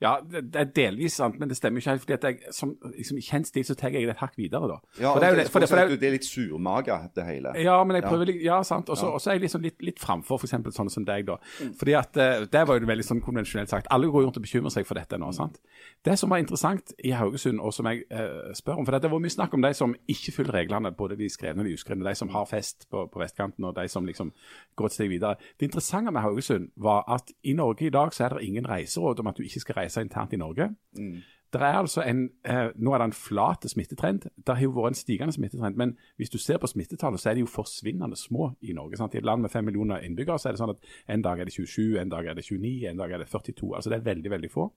Ja, 0.00 0.12
det, 0.22 0.54
er 0.54 0.68
delvis 0.70 1.16
sant, 1.18 1.40
men 1.40 1.50
det 1.50 1.56
stemmer 1.58 1.82
ikke 1.82 1.90
helt. 1.90 2.02
fordi 2.04 2.14
at 2.14 2.24
jeg, 2.28 2.52
som, 2.54 2.74
liksom, 2.94 3.18
kjent 3.24 3.48
stil 3.50 3.64
så 3.66 3.74
tar 3.74 3.90
jeg 3.90 4.06
det 4.06 4.14
et 4.14 4.20
hakk 4.22 4.36
videre, 4.38 4.68
da. 4.70 4.76
Ja, 5.00 5.10
for 5.10 5.22
det, 5.22 5.28
er, 5.28 5.38
det, 5.40 5.46
for 5.50 5.64
det, 5.64 5.68
for 5.72 5.90
det, 5.90 6.06
er 6.06 6.14
litt 6.14 6.28
surmaga, 6.28 6.98
det 7.16 7.24
hele. 7.26 7.54
Ja, 7.58 7.80
men 7.82 7.98
jeg 7.98 8.04
prøver 8.06 8.30
litt, 8.30 8.38
ja, 8.44 8.60
sant. 8.66 8.92
Og 8.94 9.00
så 9.00 9.10
ja. 9.10 9.18
er 9.32 9.38
jeg 9.38 9.46
liksom 9.48 9.64
litt, 9.66 9.82
litt 9.82 9.98
framfor 9.98 10.38
f.eks. 10.38 10.54
sånne 10.76 10.94
som 10.94 11.06
deg, 11.08 11.26
da. 11.26 11.38
Fordi 11.80 11.96
at 11.98 12.20
uh, 12.20 12.46
Det 12.46 12.62
var 12.70 12.78
jo 12.78 12.90
veldig 12.90 13.06
sånn 13.08 13.22
konvensjonelt 13.24 13.72
sagt. 13.72 13.90
Alle 13.94 14.10
går 14.12 14.28
rundt 14.28 14.38
og 14.38 14.46
bekymrer 14.46 14.74
seg 14.74 14.86
for 14.86 15.00
dette 15.00 15.18
nå. 15.18 15.32
Sant? 15.34 15.58
Det 16.06 16.14
som 16.20 16.30
var 16.30 16.44
interessant 16.44 16.94
i 17.02 17.10
Haugesund, 17.18 17.58
og 17.58 17.74
som 17.74 17.90
jeg 17.90 18.06
uh, 18.14 18.54
spør 18.54 18.78
om 18.78 18.86
For 18.86 18.98
det 19.02 19.10
var 19.10 19.24
mye 19.24 19.34
snakk 19.34 19.58
om 19.58 19.66
de 19.66 19.72
som 19.74 19.96
ikke 20.06 20.36
følger 20.38 20.60
reglene, 20.60 20.94
både 20.94 21.18
de 21.18 21.26
skrevne 21.32 21.64
og 21.64 21.66
de 21.66 21.74
uskrevne. 21.74 22.06
De 22.06 22.14
som 22.22 22.30
har 22.36 22.46
fest 22.46 22.86
på, 22.86 23.08
på 23.10 23.24
vestkanten, 23.24 23.66
og 23.66 23.74
de 23.74 23.88
som 23.90 24.06
liksom 24.06 24.30
går 24.78 24.92
et 24.92 24.98
steg 25.00 25.10
videre. 25.10 25.50
Det 25.58 25.66
interessante 25.72 26.14
med 26.14 26.22
Haugesund 26.22 26.70
var 26.78 27.02
at 27.10 27.34
i 27.42 27.58
Norge 27.58 27.90
i 27.90 27.94
dag 27.94 28.14
så 28.14 28.28
er 28.28 28.38
det 28.38 28.46
ingen 28.46 28.70
reiseråd 28.70 29.24
om 29.24 29.32
at 29.32 29.38
du 29.38 29.42
ikke 29.42 29.66
skal 29.66 29.80
reise 29.82 29.87
internt 29.96 30.32
i 30.32 30.36
Norge. 30.36 30.68
Mm. 30.98 31.16
Det 31.52 31.60
er 31.60 31.78
altså 31.80 32.02
en, 32.02 32.30
eh, 32.44 32.70
Nå 32.76 32.92
er 32.92 32.98
det 32.98 33.04
en 33.04 33.12
flat 33.12 33.64
smittetrend. 33.70 34.28
Det 34.36 34.54
har 34.54 34.62
jo 34.62 34.70
vært 34.70 34.92
en 34.92 34.94
stigende 34.94 35.32
smittetrend. 35.32 35.76
Men 35.76 35.96
hvis 36.16 36.30
du 36.30 36.38
ser 36.38 36.58
på 36.58 36.66
smittetallene, 36.66 37.18
så 37.18 37.30
er 37.30 37.34
de 37.34 37.40
jo 37.40 37.46
forsvinnende 37.46 38.16
små 38.16 38.50
i 38.60 38.72
Norge. 38.72 38.96
Sant? 38.96 39.14
I 39.14 39.18
et 39.18 39.24
land 39.24 39.42
med 39.42 39.50
fem 39.50 39.64
millioner 39.64 40.04
innbyggere 40.04 40.38
så 40.38 40.48
er 40.48 40.52
det 40.52 40.60
sånn 40.60 40.74
at 40.74 40.90
en 41.08 41.22
dag 41.22 41.40
er 41.40 41.44
det 41.44 41.52
27, 41.52 41.98
en 42.00 42.08
dag 42.08 42.26
er 42.26 42.34
det 42.34 42.44
29, 42.44 42.90
en 42.90 42.96
dag 43.00 43.12
er 43.12 43.18
det 43.18 43.28
42. 43.28 43.74
Altså 43.74 43.90
det 43.90 43.96
er 43.98 44.04
veldig, 44.14 44.30
veldig 44.30 44.50
få. 44.50 44.68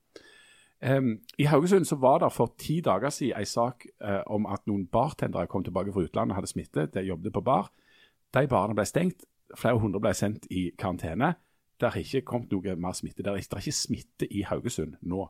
Um, 0.82 1.20
I 1.38 1.44
Haugesund 1.44 1.86
så 1.86 1.96
var 1.96 2.20
det 2.20 2.32
for 2.34 2.56
ti 2.58 2.80
dager 2.82 3.10
siden 3.10 3.38
en 3.38 3.46
sak 3.46 3.86
uh, 4.02 4.24
om 4.26 4.46
at 4.46 4.64
noen 4.66 4.88
bartendere 4.88 5.48
kom 5.48 5.64
tilbake 5.64 5.94
fra 5.94 6.02
utlandet 6.02 6.34
og 6.34 6.40
hadde 6.40 6.48
smitte. 6.48 6.88
De 6.94 7.04
jobbet 7.06 7.34
på 7.34 7.42
bar. 7.42 7.70
De 8.34 8.48
barene 8.48 8.76
ble 8.76 8.86
stengt. 8.86 9.28
Flere 9.58 9.80
hundre 9.80 10.00
ble 10.00 10.14
sendt 10.16 10.48
i 10.50 10.70
karantene. 10.80 11.36
Det 11.82 11.90
har 11.90 12.02
ikke 12.02 12.26
kommet 12.30 12.52
noe 12.54 12.76
mer 12.78 12.94
smitte. 12.98 13.24
Det 13.24 13.32
er, 13.32 13.42
det 13.42 13.58
er 13.58 13.64
ikke 13.66 13.78
smitte 13.78 14.28
i 14.30 14.44
Haugesund 14.48 15.00
nå. 15.02 15.26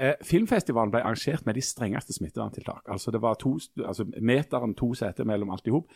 Eh, 0.00 0.14
filmfestivalen 0.24 0.92
ble 0.92 1.02
arrangert 1.02 1.46
med 1.46 1.58
de 1.58 1.62
strengeste 1.64 2.14
smitteverntiltak. 2.14 2.86
Altså 2.88 3.10
det 3.10 3.20
var 3.22 3.34
to, 3.34 3.58
altså 3.84 4.06
meteren 4.20 4.74
to 4.74 4.94
seter 4.94 5.24
mellom 5.24 5.50
alt 5.50 5.66
i 5.66 5.74
hop. 5.74 5.90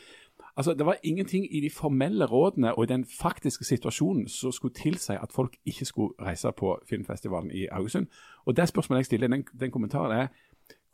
Altså, 0.56 0.74
det 0.74 0.86
var 0.86 0.96
ingenting 1.02 1.46
i 1.56 1.60
de 1.60 1.70
formelle 1.70 2.24
rådene 2.24 2.74
og 2.74 2.84
i 2.84 2.86
den 2.86 3.04
faktiske 3.04 3.64
situasjonen 3.64 4.28
som 4.28 4.52
skulle 4.52 4.74
tilsi 4.74 5.12
at 5.12 5.32
folk 5.32 5.56
ikke 5.66 5.84
skulle 5.84 6.14
reise 6.20 6.52
på 6.56 6.78
filmfestivalen 6.88 7.50
i 7.50 7.66
Haugesund. 7.72 8.06
Og 8.44 8.56
det 8.56 8.68
spørsmålet 8.68 8.98
jeg 8.98 9.06
stiller, 9.06 9.28
den, 9.28 9.44
den 9.60 9.70
kommentaren 9.70 10.12
er 10.12 10.26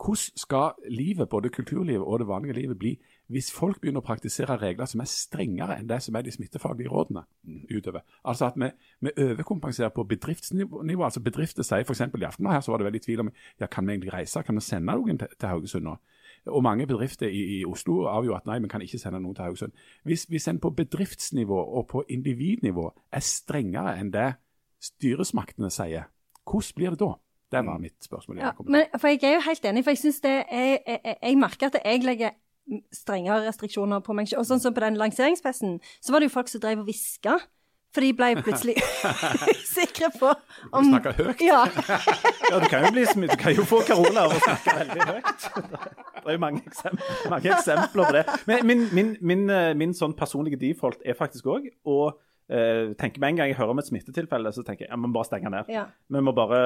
hvordan 0.01 0.37
skal 0.39 0.71
livet, 0.89 1.29
både 1.29 1.49
kulturlivet 1.49 2.03
og 2.03 2.19
det 2.19 2.27
vanlige 2.27 2.53
livet, 2.53 2.79
bli 2.79 2.95
hvis 3.31 3.51
folk 3.53 3.79
begynner 3.79 4.01
å 4.01 4.05
praktisere 4.05 4.57
regler 4.59 4.89
som 4.89 5.01
er 5.03 5.09
strengere 5.09 5.77
enn 5.79 5.87
det 5.87 6.01
som 6.03 6.15
er 6.17 6.25
de 6.25 6.33
smittefaglige 6.35 6.91
rådene 6.91 7.23
utover? 7.71 8.03
Altså 8.27 8.49
at 8.49 8.57
vi, 8.59 8.67
vi 8.99 9.13
overkompenserer 9.23 9.93
på 9.95 10.03
bedriftsnivå. 10.09 10.83
altså 11.03 11.21
Bedrifter 11.23 11.63
sier 11.63 11.85
f.eks. 11.85 12.01
i 12.01 12.27
aften 12.27 12.49
her 12.51 12.59
så 12.61 12.73
var 12.73 12.81
det 12.81 12.89
veldig 12.89 13.01
tvil 13.05 13.23
om 13.23 13.31
ja, 13.59 13.69
kan 13.71 13.87
vi 13.87 13.95
egentlig 13.95 14.13
reise, 14.13 14.43
kan 14.43 14.59
vi 14.59 14.65
sende 14.65 14.91
noen 14.91 15.21
til, 15.21 15.31
til 15.39 15.53
Haugesund 15.53 15.87
nå? 15.87 15.95
Og 16.51 16.63
mange 16.65 16.87
bedrifter 16.89 17.29
i, 17.29 17.59
i 17.59 17.65
Oslo 17.65 18.01
avgjorde 18.09 18.41
at 18.41 18.49
nei, 18.49 18.59
vi 18.59 18.71
kan 18.71 18.83
ikke 18.83 18.99
sende 18.99 19.21
noen 19.21 19.37
til 19.37 19.45
Haugesund. 19.47 19.79
Hvis, 20.03 20.25
hvis 20.27 20.47
en 20.51 20.59
på 20.59 20.73
bedriftsnivå 20.75 21.63
og 21.79 21.87
på 21.87 22.03
individnivå 22.09 22.89
er 23.13 23.23
strengere 23.23 23.95
enn 24.01 24.11
det 24.11 24.33
styresmaktene 24.81 25.69
sier, 25.71 26.09
hvordan 26.49 26.75
blir 26.75 26.97
det 26.97 27.05
da? 27.05 27.13
Det 27.51 27.61
var 27.67 27.79
mitt 27.83 27.97
spørsmål. 28.03 28.37
Ja, 28.39 28.51
men, 28.63 28.85
for 28.97 29.11
Jeg 29.11 29.23
er 29.27 29.33
jo 29.33 29.45
helt 29.45 29.65
enig, 29.65 29.83
for 29.83 29.91
jeg 29.91 29.97
synes 29.97 30.21
det 30.23 30.31
er, 30.31 30.77
jeg, 30.87 30.99
jeg, 31.05 31.15
jeg 31.21 31.37
merker 31.37 31.67
at 31.67 31.81
jeg 31.83 32.03
legger 32.07 32.37
strengere 32.95 33.47
restriksjoner 33.47 34.03
på 34.05 34.15
meg. 34.15 34.31
Og 34.37 34.45
sånn 34.47 34.61
som 34.63 34.75
på 34.75 34.83
den 34.83 34.99
lanseringsfesten, 34.99 35.79
så 35.99 36.13
var 36.13 36.21
det 36.21 36.29
jo 36.29 36.37
folk 36.37 36.51
som 36.51 36.63
drev 36.63 36.83
og 36.83 36.87
hviska. 36.87 37.39
For 37.91 38.05
de 38.05 38.13
ble 38.15 38.29
plutselig 38.39 38.77
sikre 39.75 40.07
på 40.15 40.29
om 40.71 40.87
Du 40.87 40.93
snakker 40.93 41.17
høyt? 41.17 41.41
Ja. 41.43 41.65
ja, 42.47 42.59
du 42.61 42.67
kan 42.71 42.85
jo, 42.85 42.91
bli, 42.95 43.03
du 43.03 43.35
kan 43.35 43.51
jo 43.57 43.65
få 43.67 43.81
korona 43.83 44.29
av 44.29 44.35
å 44.37 44.39
snakke 44.39 44.75
veldig 44.77 45.07
høyt. 45.09 45.47
Det 46.21 46.29
er 46.29 46.37
jo 46.37 46.39
mange 46.39 46.61
eksempler, 46.63 47.17
mange 47.33 47.51
eksempler 47.57 48.07
på 48.07 48.15
det. 48.15 48.23
Men 48.47 48.63
min, 48.69 48.85
min, 48.95 49.09
min, 49.19 49.43
eh, 49.51 49.73
min 49.75 49.95
sånn 49.97 50.15
personlige 50.15 50.61
default 50.61 51.03
er 51.03 51.19
faktisk 51.19 51.51
òg 51.51 51.67
å 51.83 51.97
uh, 52.51 52.91
tenke 52.99 53.19
Med 53.23 53.33
en 53.33 53.41
gang 53.41 53.51
jeg 53.51 53.57
hører 53.59 53.73
om 53.73 53.81
et 53.81 53.87
smittetilfelle, 53.87 54.51
så 54.53 54.63
tenker 54.67 54.85
jeg 54.85 54.91
ja, 54.91 54.99
vi 54.99 55.07
må 55.07 55.15
bare 55.15 55.29
stenge 55.29 55.51
ned. 55.53 55.71
Ja. 55.71 55.87
Vi 56.11 56.21
må 56.21 56.35
bare 56.35 56.61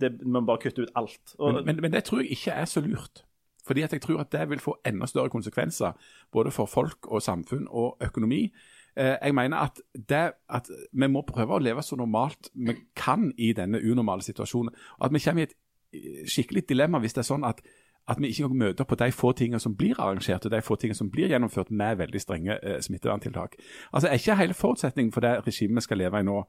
det, 0.00 0.12
vi 0.20 0.30
må 0.30 0.44
bare 0.46 0.62
kutte 0.62 0.84
ut 0.84 0.92
alt. 0.96 1.34
Og, 1.38 1.54
men, 1.54 1.64
men, 1.66 1.82
men 1.86 1.92
det 1.92 2.04
tror 2.06 2.22
jeg 2.22 2.36
ikke 2.36 2.54
er 2.62 2.68
så 2.70 2.82
lurt. 2.84 3.24
Fordi 3.66 3.82
at 3.82 3.92
jeg 3.92 4.02
tror 4.02 4.20
at 4.20 4.32
det 4.32 4.48
vil 4.50 4.60
få 4.62 4.76
enda 4.86 5.06
større 5.06 5.30
konsekvenser, 5.30 5.92
både 6.32 6.50
for 6.50 6.66
folk 6.66 7.06
og 7.06 7.22
samfunn 7.22 7.66
og 7.68 7.96
økonomi. 8.02 8.48
Eh, 8.96 9.16
jeg 9.22 9.34
mener 9.34 9.56
at, 9.56 9.80
det, 9.94 10.32
at 10.50 10.70
vi 10.92 11.06
må 11.06 11.22
prøve 11.26 11.54
å 11.54 11.62
leve 11.62 11.82
så 11.82 11.96
normalt 11.96 12.50
vi 12.54 12.74
kan 12.96 13.30
i 13.38 13.52
denne 13.56 13.78
unormale 13.78 14.24
situasjonen. 14.26 14.74
og 14.98 15.06
At 15.06 15.14
vi 15.14 15.22
kommer 15.24 15.44
i 15.44 15.50
et 15.50 16.30
skikkelig 16.30 16.68
dilemma 16.68 17.00
hvis 17.02 17.14
det 17.16 17.24
er 17.24 17.30
sånn 17.30 17.46
at 17.46 17.62
at 18.10 18.18
vi 18.20 18.30
ikke 18.32 18.48
møter 18.48 18.86
på 18.88 18.98
de 18.98 19.10
få 19.14 19.32
tingene 19.38 19.60
som 19.62 19.76
blir 19.78 19.98
arrangert 20.00 20.46
og 20.46 20.52
de 20.52 20.62
få 20.66 20.76
tingene 20.80 20.98
som 20.98 21.10
blir 21.12 21.30
gjennomført 21.30 21.70
med 21.70 22.00
veldig 22.00 22.20
strenge 22.22 22.56
eh, 22.58 22.80
smitteverntiltak. 22.82 23.54
Altså, 23.92 24.08
Er 24.08 24.18
ikke 24.18 24.36
hele 24.40 24.54
forutsetningen 24.54 25.12
for 25.14 25.24
det 25.24 25.46
regimet 25.46 25.78
vi 25.78 25.86
skal 25.86 26.02
leve 26.02 26.20
i 26.20 26.26
nå, 26.26 26.40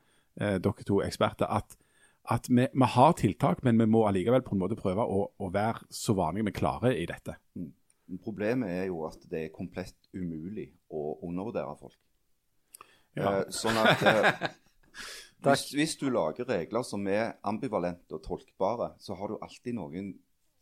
eh, 0.42 0.58
dere 0.64 0.88
to 0.88 1.02
eksperter, 1.06 1.46
at, 1.46 1.78
at 2.32 2.50
vi, 2.50 2.66
vi, 2.74 2.88
har 2.96 3.14
tiltak, 3.14 3.64
men 3.64 3.78
vi 3.80 3.86
må 3.86 4.08
allikevel 4.08 4.42
på 4.42 4.56
en 4.56 4.64
måte 4.64 4.80
prøve 4.80 5.06
å, 5.06 5.28
å 5.38 5.52
være 5.54 5.86
så 5.90 6.18
vanlige 6.18 6.50
vi 6.50 6.58
klarer 6.62 6.98
i 6.98 7.06
dette? 7.06 7.38
Mm. 7.56 7.72
Problemet 8.24 8.70
er 8.70 8.90
jo 8.90 9.06
at 9.08 9.22
det 9.32 9.46
er 9.46 9.54
komplett 9.56 10.10
umulig 10.14 10.72
å 10.90 11.22
undervurdere 11.24 11.78
folk. 11.80 12.00
Ja. 13.16 13.38
Eh, 13.38 13.46
sånn 13.54 13.78
at 13.80 14.02
eh, 14.08 14.50
hvis, 15.46 15.70
hvis, 15.78 15.96
du 16.02 16.10
lager 16.10 16.50
regler 16.50 16.84
som 16.88 17.06
er 17.08 17.38
ambivalente 17.48 18.18
og 18.18 18.26
tolkbare, 18.26 18.96
så 19.00 19.16
har 19.20 19.32
du 19.32 19.40
alltid 19.40 19.78
noen 19.78 20.14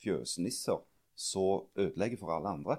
fjøsnisser 0.04 0.84
som 1.20 1.68
ødelegger 1.76 2.18
for 2.22 2.32
alle 2.36 2.50
andre. 2.56 2.76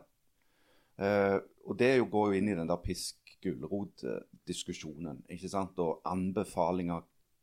Eh, 1.01 1.39
og 1.69 1.75
det 1.81 2.11
går 2.13 2.25
jo 2.31 2.37
inn 2.39 2.49
i 2.49 2.57
den 2.57 2.71
der 2.71 2.85
pisk-gulrot-diskusjonen. 2.85 5.19
ikke 5.29 5.53
sant? 5.53 5.75
Og 5.79 6.01
anbefalinger 6.09 7.01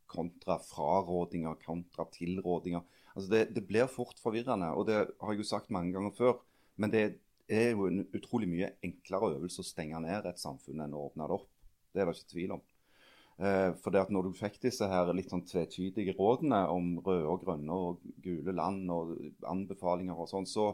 kontra 0.08 0.60
frarådinger 0.64 1.56
kontra 1.66 2.06
tilrådinger. 2.12 2.82
Altså 3.16 3.32
det, 3.32 3.56
det, 3.56 3.68
blir 3.68 3.88
fort 3.92 4.20
forvirrende, 4.24 4.74
og 4.74 4.88
det 4.88 4.96
har 4.96 5.34
jeg 5.34 5.40
jo 5.42 5.50
sagt 5.50 5.74
mange 5.74 5.94
ganger 5.94 6.12
før. 6.18 6.34
Men 6.78 6.92
det 6.94 7.04
er 7.50 7.70
jo 7.74 7.88
en 7.88 8.08
utrolig 8.16 8.50
mye 8.50 8.72
enklere 8.86 9.36
øvelse 9.36 9.62
å 9.64 9.68
stenge 9.68 10.00
ned 10.04 10.26
et 10.26 10.42
samfunn 10.42 10.82
enn 10.84 10.96
å 10.96 11.06
åpne 11.10 11.28
det 11.28 11.36
opp. 11.40 11.50
Det 11.94 12.02
er 12.02 12.10
det 12.10 12.18
ikke 12.18 12.34
tvil 12.34 12.52
om. 12.58 12.64
Eh, 13.38 13.72
for 13.84 13.94
det 13.94 14.02
at 14.02 14.12
når 14.14 14.28
du 14.28 14.38
fikk 14.38 14.58
disse 14.64 14.86
her 14.90 15.14
litt 15.14 15.32
sånn 15.34 15.46
tvetydige 15.46 16.16
rådene 16.18 16.64
om 16.74 16.98
røde 17.06 17.30
og 17.30 17.44
grønne 17.44 17.74
og 17.74 18.02
gule 18.24 18.54
land 18.56 18.90
og 18.94 19.14
anbefalinger 19.50 20.18
og 20.18 20.30
sånn, 20.32 20.48
så 20.50 20.72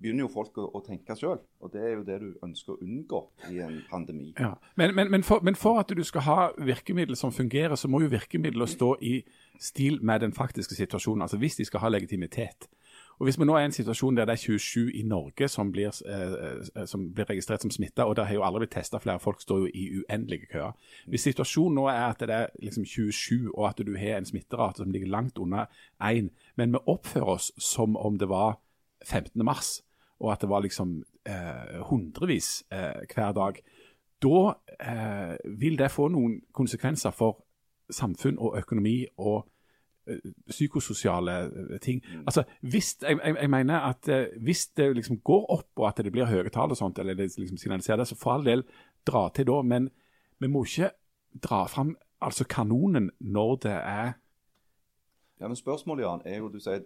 begynner 0.00 0.24
jo 0.24 0.30
folk 0.32 0.56
å, 0.60 0.66
å 0.76 0.82
tenke 0.84 1.14
sjøl. 1.18 1.38
Og 1.60 1.72
det 1.74 1.82
er 1.84 1.94
jo 1.94 2.04
det 2.06 2.18
du 2.22 2.28
ønsker 2.46 2.74
å 2.74 2.80
unngå 2.80 3.20
i 3.50 3.60
en 3.64 3.80
pandemi. 3.90 4.32
Ja. 4.38 4.54
Men, 4.80 4.94
men, 4.96 5.10
men, 5.12 5.24
for, 5.26 5.44
men, 5.44 5.58
for, 5.58 5.80
at 5.82 5.92
du 5.92 6.02
skal 6.06 6.24
ha 6.26 6.38
virkemidler 6.56 7.18
som 7.20 7.34
fungerer, 7.34 7.76
så 7.76 7.90
må 7.90 8.02
jo 8.04 8.12
virkemidler 8.12 8.70
stå 8.70 8.94
i 9.04 9.20
stil 9.60 10.00
med 10.02 10.24
den 10.24 10.36
faktiske 10.36 10.76
situasjonen. 10.78 11.26
Altså 11.26 11.40
hvis 11.40 11.60
de 11.60 11.68
skal 11.68 11.84
ha 11.84 11.92
legitimitet. 11.92 12.70
Og 13.20 13.26
Hvis 13.26 13.36
vi 13.36 13.44
nå 13.44 13.52
er 13.52 13.66
i 13.66 13.68
en 13.68 13.74
situasjon 13.76 14.16
der 14.16 14.24
det 14.24 14.32
er 14.32 14.40
27 14.40 14.94
i 14.96 15.02
Norge 15.04 15.48
som 15.52 15.68
blir, 15.72 15.92
eh, 16.08 16.86
som 16.88 17.02
blir 17.12 17.28
registrert 17.28 17.60
som 17.60 17.70
smitta, 17.70 18.06
og 18.08 18.16
det 18.16 18.24
har 18.26 18.34
jo 18.34 18.44
aldri 18.46 18.64
blitt 18.64 18.72
testa 18.72 18.98
flere, 18.98 19.20
folk 19.20 19.42
står 19.44 19.58
jo 19.58 19.68
i 19.74 19.82
uendelige 20.00 20.48
køer. 20.54 20.72
Hvis 21.06 21.28
situasjonen 21.28 21.76
nå 21.76 21.84
er 21.92 22.06
at 22.06 22.24
det 22.24 22.30
er 22.30 22.46
liksom 22.64 22.86
27, 22.88 23.52
og 23.52 23.68
at 23.68 23.84
du 23.86 23.92
har 24.00 24.16
en 24.16 24.24
smitterate 24.24 24.80
som 24.80 24.90
ligger 24.90 25.12
langt 25.12 25.38
under 25.38 25.68
1, 26.00 26.32
men 26.56 26.72
vi 26.72 26.80
oppfører 26.86 27.36
oss 27.36 27.52
som 27.58 27.96
om 27.96 28.16
det 28.18 28.28
var 28.28 28.56
15. 29.06 29.44
mars, 29.44 29.80
og 30.20 30.32
at 30.32 30.40
det 30.40 30.48
var 30.48 30.60
liksom 30.60 31.02
eh, 31.26 31.78
hundrevis 31.88 32.64
eh, 32.72 33.06
hver 33.14 33.32
dag, 33.32 33.62
da 34.20 34.52
eh, 34.80 35.36
vil 35.58 35.78
det 35.78 35.90
få 35.90 36.10
noen 36.12 36.40
konsekvenser 36.52 37.14
for 37.16 37.40
samfunn 37.90 38.38
og 38.38 38.58
økonomi 38.60 39.06
og 39.16 39.48
Eh, 40.10 40.18
psykososiale 40.50 41.32
eh, 41.32 41.78
ting. 41.80 42.02
Mm. 42.14 42.20
Altså, 42.20 42.42
hvis, 42.60 42.96
jeg, 43.02 43.18
jeg, 43.24 43.36
jeg, 43.40 43.50
mener 43.50 43.80
at 43.80 44.08
uh, 44.08 44.42
hvis 44.42 44.66
det 44.66 44.96
liksom 44.96 45.20
går 45.20 45.46
opp, 45.50 45.68
og 45.76 45.88
at 45.88 46.04
det 46.04 46.12
blir 46.12 46.24
høye 46.24 46.48
tall, 46.48 46.70
og 46.70 46.76
sånt, 46.76 46.98
eller 46.98 47.14
det 47.14 47.38
liksom 47.38 47.58
signaliserer 47.58 47.96
det, 47.96 48.06
så 48.08 48.16
for 48.16 48.32
all 48.32 48.44
del 48.44 48.64
dra 49.06 49.28
til 49.34 49.46
da. 49.46 49.62
Men 49.62 49.90
vi 50.38 50.48
må 50.48 50.64
ikke 50.64 50.90
dra 51.42 51.66
fram 51.66 51.96
altså 52.20 52.44
kanonen 52.44 53.10
når 53.18 53.56
det 53.56 53.76
er 53.76 54.12
Ja, 55.40 55.48
men 55.48 55.56
Spørsmålet 55.56 56.02
Jan, 56.02 56.22
er 56.24 56.38
jo 56.38 56.48
du 56.48 56.58
sier 56.60 56.82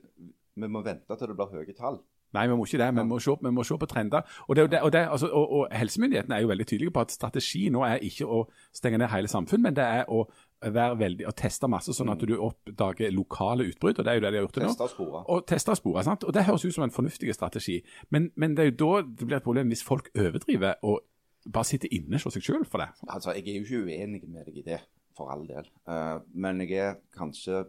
vi 0.55 0.71
må 0.71 0.83
vente 0.87 1.19
til 1.19 1.31
det 1.31 1.37
blir 1.39 1.55
høye 1.55 1.77
tall. 1.77 2.01
Nei, 2.35 2.49
vi 2.51 2.57
må 2.59 2.65
ikke 2.67 2.81
det. 2.81 2.89
Vi 2.97 3.03
må 3.07 3.19
se, 3.23 3.35
vi 3.43 3.51
må 3.55 3.63
se 3.67 3.77
på 3.79 3.87
trender. 3.87 4.25
Og, 4.49 4.57
det, 4.57 4.81
og, 4.81 4.91
det, 4.93 5.05
altså, 5.07 5.29
og, 5.31 5.53
og, 5.53 5.69
Helsemyndighetene 5.73 6.35
er 6.35 6.43
jo 6.43 6.51
veldig 6.51 6.67
tydelige 6.67 6.95
på 6.95 7.05
at 7.05 7.15
strategi 7.15 7.69
nå 7.71 7.85
er 7.87 8.03
ikke 8.03 8.27
å 8.27 8.41
stenge 8.75 8.99
ned 8.99 9.13
hele 9.13 9.31
samfunn, 9.31 9.63
men 9.63 9.77
det 9.77 9.85
er 9.85 10.11
å 10.11 10.25
være 10.65 10.99
veldig, 10.99 11.27
og 11.29 11.37
teste 11.39 11.69
masse, 11.71 11.95
sånn 11.95 12.11
at 12.11 12.23
mm. 12.23 12.31
du 12.31 12.35
oppdager 12.43 13.13
lokale 13.15 13.69
utbrudd. 13.71 14.01
og 14.01 14.07
det 14.07 14.13
er 14.13 14.19
jo 14.19 14.25
det 14.25 14.33
de 14.33 14.41
har 14.41 14.47
gjort 14.47 14.57
til 14.59 14.65
nå. 14.67 14.71
Teste 14.73 14.89
spore. 14.97 15.25
Og 15.31 15.47
teste 15.47 15.77
spore, 15.79 16.05
sant? 16.07 16.27
Og 16.27 16.35
Det 16.35 16.47
høres 16.49 16.65
ut 16.65 16.75
som 16.75 16.87
en 16.87 16.95
fornuftig 16.95 17.35
strategi. 17.37 17.81
Men, 18.11 18.31
men, 18.35 18.57
det 18.57 18.65
er 18.65 18.71
jo 18.73 18.79
da 18.83 19.03
det 19.07 19.29
blir 19.29 19.39
et 19.39 19.47
problem 19.47 19.71
hvis 19.71 19.85
folk 19.87 20.11
overdriver 20.17 20.81
og 20.83 21.05
bare 21.45 21.69
sitter 21.69 21.93
inne 21.93 22.19
hos 22.19 22.35
seg 22.35 22.47
selv 22.49 22.67
for 22.73 22.83
det. 22.83 22.89
Altså, 23.07 23.37
Jeg 23.37 23.47
er 23.47 23.61
jo 23.61 23.69
ikke 23.69 23.93
uenig 23.93 24.25
med 24.27 24.49
deg 24.49 24.59
i 24.59 24.67
det, 24.73 24.81
for 25.15 25.31
all 25.31 25.47
del. 25.47 25.69
Uh, 25.87 26.19
men 26.35 26.65
jeg 26.65 26.81
er 26.83 26.99
kanskje 27.15 27.67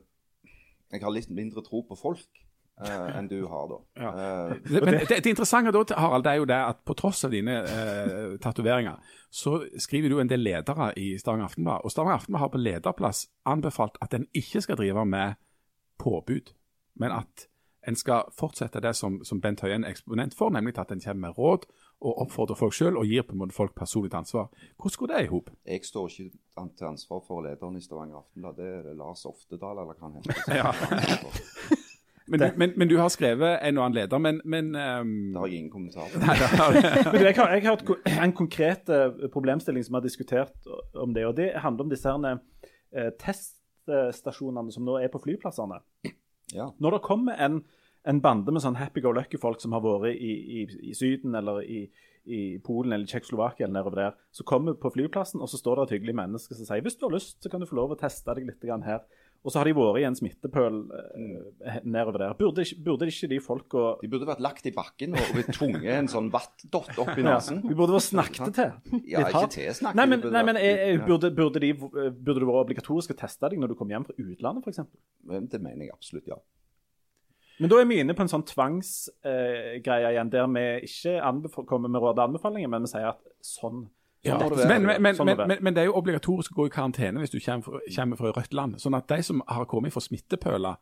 Jeg 0.94 1.02
har 1.02 1.12
litt 1.12 1.30
mindre 1.30 1.62
tro 1.62 1.82
på 1.84 1.98
folk 2.00 2.45
uh, 2.82 3.18
enn 3.18 3.30
du 3.32 3.38
har, 3.48 3.68
da. 3.72 3.80
Ja. 4.02 4.12
Uh, 4.12 4.56
Men 4.70 4.94
det, 4.94 5.06
det, 5.10 5.30
interessante 5.30 5.72
da, 5.76 5.84
Harald, 6.00 6.26
det 6.26 6.34
er 6.34 6.42
jo 6.42 6.50
det 6.50 6.60
at 6.74 6.84
på 6.88 6.98
tross 6.98 7.24
av 7.28 7.34
dine 7.34 7.62
uh, 7.64 8.36
tatoveringer, 8.42 9.00
så 9.30 9.58
skriver 9.82 10.12
du 10.12 10.20
en 10.20 10.32
del 10.32 10.44
ledere 10.44 10.92
i 11.00 11.14
Stavanger 11.20 11.50
Aftenblad. 11.50 11.84
Og 11.84 11.92
Stavanger 11.94 12.20
Aftenblad 12.20 12.46
har 12.46 12.54
på 12.54 12.64
lederplass 12.64 13.26
anbefalt 13.46 14.00
at 14.04 14.14
en 14.18 14.28
ikke 14.34 14.64
skal 14.66 14.80
drive 14.80 15.06
med 15.06 15.40
påbud, 16.02 16.54
men 17.00 17.16
at 17.16 17.48
en 17.88 17.96
skal 17.96 18.32
fortsette 18.34 18.82
det 18.82 18.96
som, 18.98 19.20
som 19.24 19.42
Bent 19.42 19.62
Høie 19.62 19.78
er 19.78 19.90
eksponent 19.90 20.34
for, 20.38 20.50
nemlig 20.50 20.78
at 20.82 20.92
en 20.92 21.04
kommer 21.04 21.28
med 21.28 21.38
råd 21.38 21.68
og 22.06 22.22
oppfordrer 22.26 22.58
folk 22.60 22.74
selv 22.76 23.00
og 23.00 23.08
gir 23.08 23.24
på 23.24 23.36
en 23.36 23.42
måte 23.44 23.56
folk 23.56 23.76
personlig 23.78 24.14
ansvar. 24.18 24.50
Hvordan 24.82 25.00
går 25.00 25.12
det 25.14 25.24
i 25.24 25.32
hop? 25.32 25.50
Jeg 25.66 25.86
står 25.86 26.10
ikke 26.10 26.68
til 26.78 26.90
ansvar 26.90 27.24
for 27.28 27.46
lederen 27.46 27.78
i 27.78 27.82
Stavanger 27.82 28.18
Aftenblad. 28.24 28.58
Det 28.58 28.72
er 28.92 28.94
Lars 29.00 29.26
Oftedal, 29.26 29.80
eller 29.80 29.94
hva 29.94 30.10
han 30.10 30.18
heter. 30.20 31.82
Men, 32.28 32.40
du, 32.40 32.46
men, 32.58 32.74
men, 32.76 32.90
du 32.90 32.96
har 32.98 33.10
skrevet 33.14 33.60
en 33.62 33.78
og 33.78 33.86
annen 33.86 33.98
leder, 34.00 34.22
men, 34.22 34.40
men 34.50 34.72
um... 34.74 35.12
Det 35.34 35.42
har 35.42 35.52
jeg 35.52 35.60
ingen 35.60 35.72
kommentar 35.72 36.08
til. 36.10 36.24
jeg, 37.22 37.36
har, 37.38 37.52
jeg 37.54 37.66
har 37.68 38.24
en 38.26 38.34
konkret 38.34 38.90
eh, 38.90 39.28
problemstilling 39.34 39.86
som 39.86 39.94
vi 39.94 40.00
har 40.00 40.08
diskutert 40.08 40.70
om 40.98 41.14
det. 41.14 41.26
og 41.30 41.36
Det 41.38 41.52
handler 41.62 41.86
om 41.86 41.92
disse 41.94 42.10
her, 42.10 42.40
eh, 42.96 43.12
teststasjonene 43.22 44.74
som 44.74 44.88
nå 44.88 44.98
er 45.04 45.14
på 45.14 45.22
flyplassene. 45.22 45.78
Ja. 46.56 46.72
Når 46.82 46.98
det 46.98 47.06
kommer 47.06 47.38
en, 47.46 47.62
en 48.10 48.24
bande 48.26 48.54
med 48.54 48.66
sånn 48.66 48.80
happy 48.80 49.06
go 49.06 49.14
lucky-folk 49.14 49.62
som 49.62 49.78
har 49.78 49.86
vært 49.86 50.18
i, 50.18 50.34
i, 50.34 50.66
i 50.90 50.98
Syden 50.98 51.38
eller 51.38 51.62
i, 51.62 51.84
i 52.26 52.42
Polen 52.66 52.94
eller 52.96 53.10
Tsjekkoslovakia 53.10 53.68
eller 53.68 53.80
nedover 53.80 54.02
der, 54.02 54.18
så 54.34 54.46
kommer 54.48 54.78
på 54.82 54.90
flyplassen, 54.94 55.42
og 55.46 55.50
så 55.52 55.62
står 55.62 55.78
det 55.78 55.86
et 55.86 55.96
hyggelig 56.00 56.18
menneske 56.24 56.58
som 56.58 56.66
sier 56.66 56.82
hvis 56.86 56.98
du 56.98 57.06
har 57.06 57.16
lyst, 57.20 57.38
så 57.44 57.54
kan 57.54 57.62
du 57.62 57.70
få 57.70 57.78
lov 57.78 57.94
å 57.94 58.00
teste 58.02 58.34
deg 58.34 58.50
litt 58.50 58.66
her. 58.86 59.06
Og 59.46 59.54
så 59.54 59.60
har 59.62 59.70
de 59.70 59.76
vært 59.78 60.00
i 60.02 60.06
en 60.08 60.16
smittepøl 60.18 60.78
eh, 60.98 61.76
nedover 61.86 62.18
der. 62.24 62.34
Burde, 62.40 62.66
burde 62.82 63.10
ikke 63.12 63.30
de 63.30 63.38
folka 63.44 63.84
De 64.02 64.10
burde 64.10 64.26
vært 64.26 64.42
lagt 64.42 64.66
i 64.66 64.74
bakken 64.74 65.14
og 65.14 65.32
blitt 65.36 65.52
tvunget 65.54 65.92
en 66.00 66.10
sånn 66.10 66.32
vattdott 66.34 66.98
opp 67.04 67.14
i 67.14 67.26
nesen. 67.26 67.62
Ja, 67.62 67.70
de 67.70 67.78
burde 67.78 67.94
vært 67.94 68.08
snakket 68.08 68.58
til. 68.58 69.02
Ja, 69.12 69.28
ikke 69.30 69.46
til 69.54 69.70
snakket. 69.78 70.00
Nei, 70.02 70.08
men, 70.10 70.26
nei, 70.34 70.44
men 70.50 70.60
jeg, 70.62 70.80
jeg, 70.82 71.04
burde, 71.06 71.30
burde, 71.38 71.62
de, 71.62 71.72
burde 71.78 72.40
det 72.42 72.50
vært 72.50 72.64
obligatorisk 72.64 73.14
å 73.14 73.20
teste 73.22 73.46
deg 73.52 73.62
når 73.62 73.74
du 73.74 73.78
kom 73.78 73.94
hjem 73.94 74.08
fra 74.08 74.18
utlandet, 74.18 74.66
f.eks.? 74.66 74.82
Det 75.54 75.62
mener 75.62 75.86
jeg 75.86 75.94
absolutt, 75.94 76.34
ja. 76.34 76.42
Men 77.62 77.72
da 77.72 77.78
er 77.80 77.88
vi 77.88 78.00
inne 78.02 78.16
på 78.18 78.26
en 78.26 78.32
sånn 78.32 78.44
tvangsgreie 78.50 80.10
eh, 80.10 80.16
igjen, 80.16 80.32
der 80.34 80.50
vi 80.52 80.66
ikke 80.90 81.62
kommer 81.70 81.92
med 81.92 82.04
råd 82.04 82.18
og 82.18 82.26
anbefalinger, 82.32 82.72
men 82.74 82.88
vi 82.88 82.92
sier 82.92 83.14
at 83.14 83.22
sånn 83.46 83.86
ja, 84.26 84.40
men, 84.40 84.88
men, 85.02 85.16
sånn 85.18 85.30
men, 85.30 85.58
men, 85.60 85.76
det 85.76 85.84
er 85.84 85.90
jo 85.90 86.00
obligatorisk 86.00 86.56
å 86.56 86.64
gå 86.64 86.68
i 86.70 86.74
karantene 86.74 87.22
hvis 87.22 87.34
du 87.34 87.40
kommer, 87.40 87.86
kommer 87.96 88.20
fra 88.20 88.34
rødt 88.36 88.58
land. 88.58 88.80
Sånn 88.82 88.98
at 88.98 89.08
de 89.12 89.22
som 89.26 89.44
har 89.48 89.68
kommet 89.70 89.94
fra 89.94 90.04
smittepøler 90.04 90.78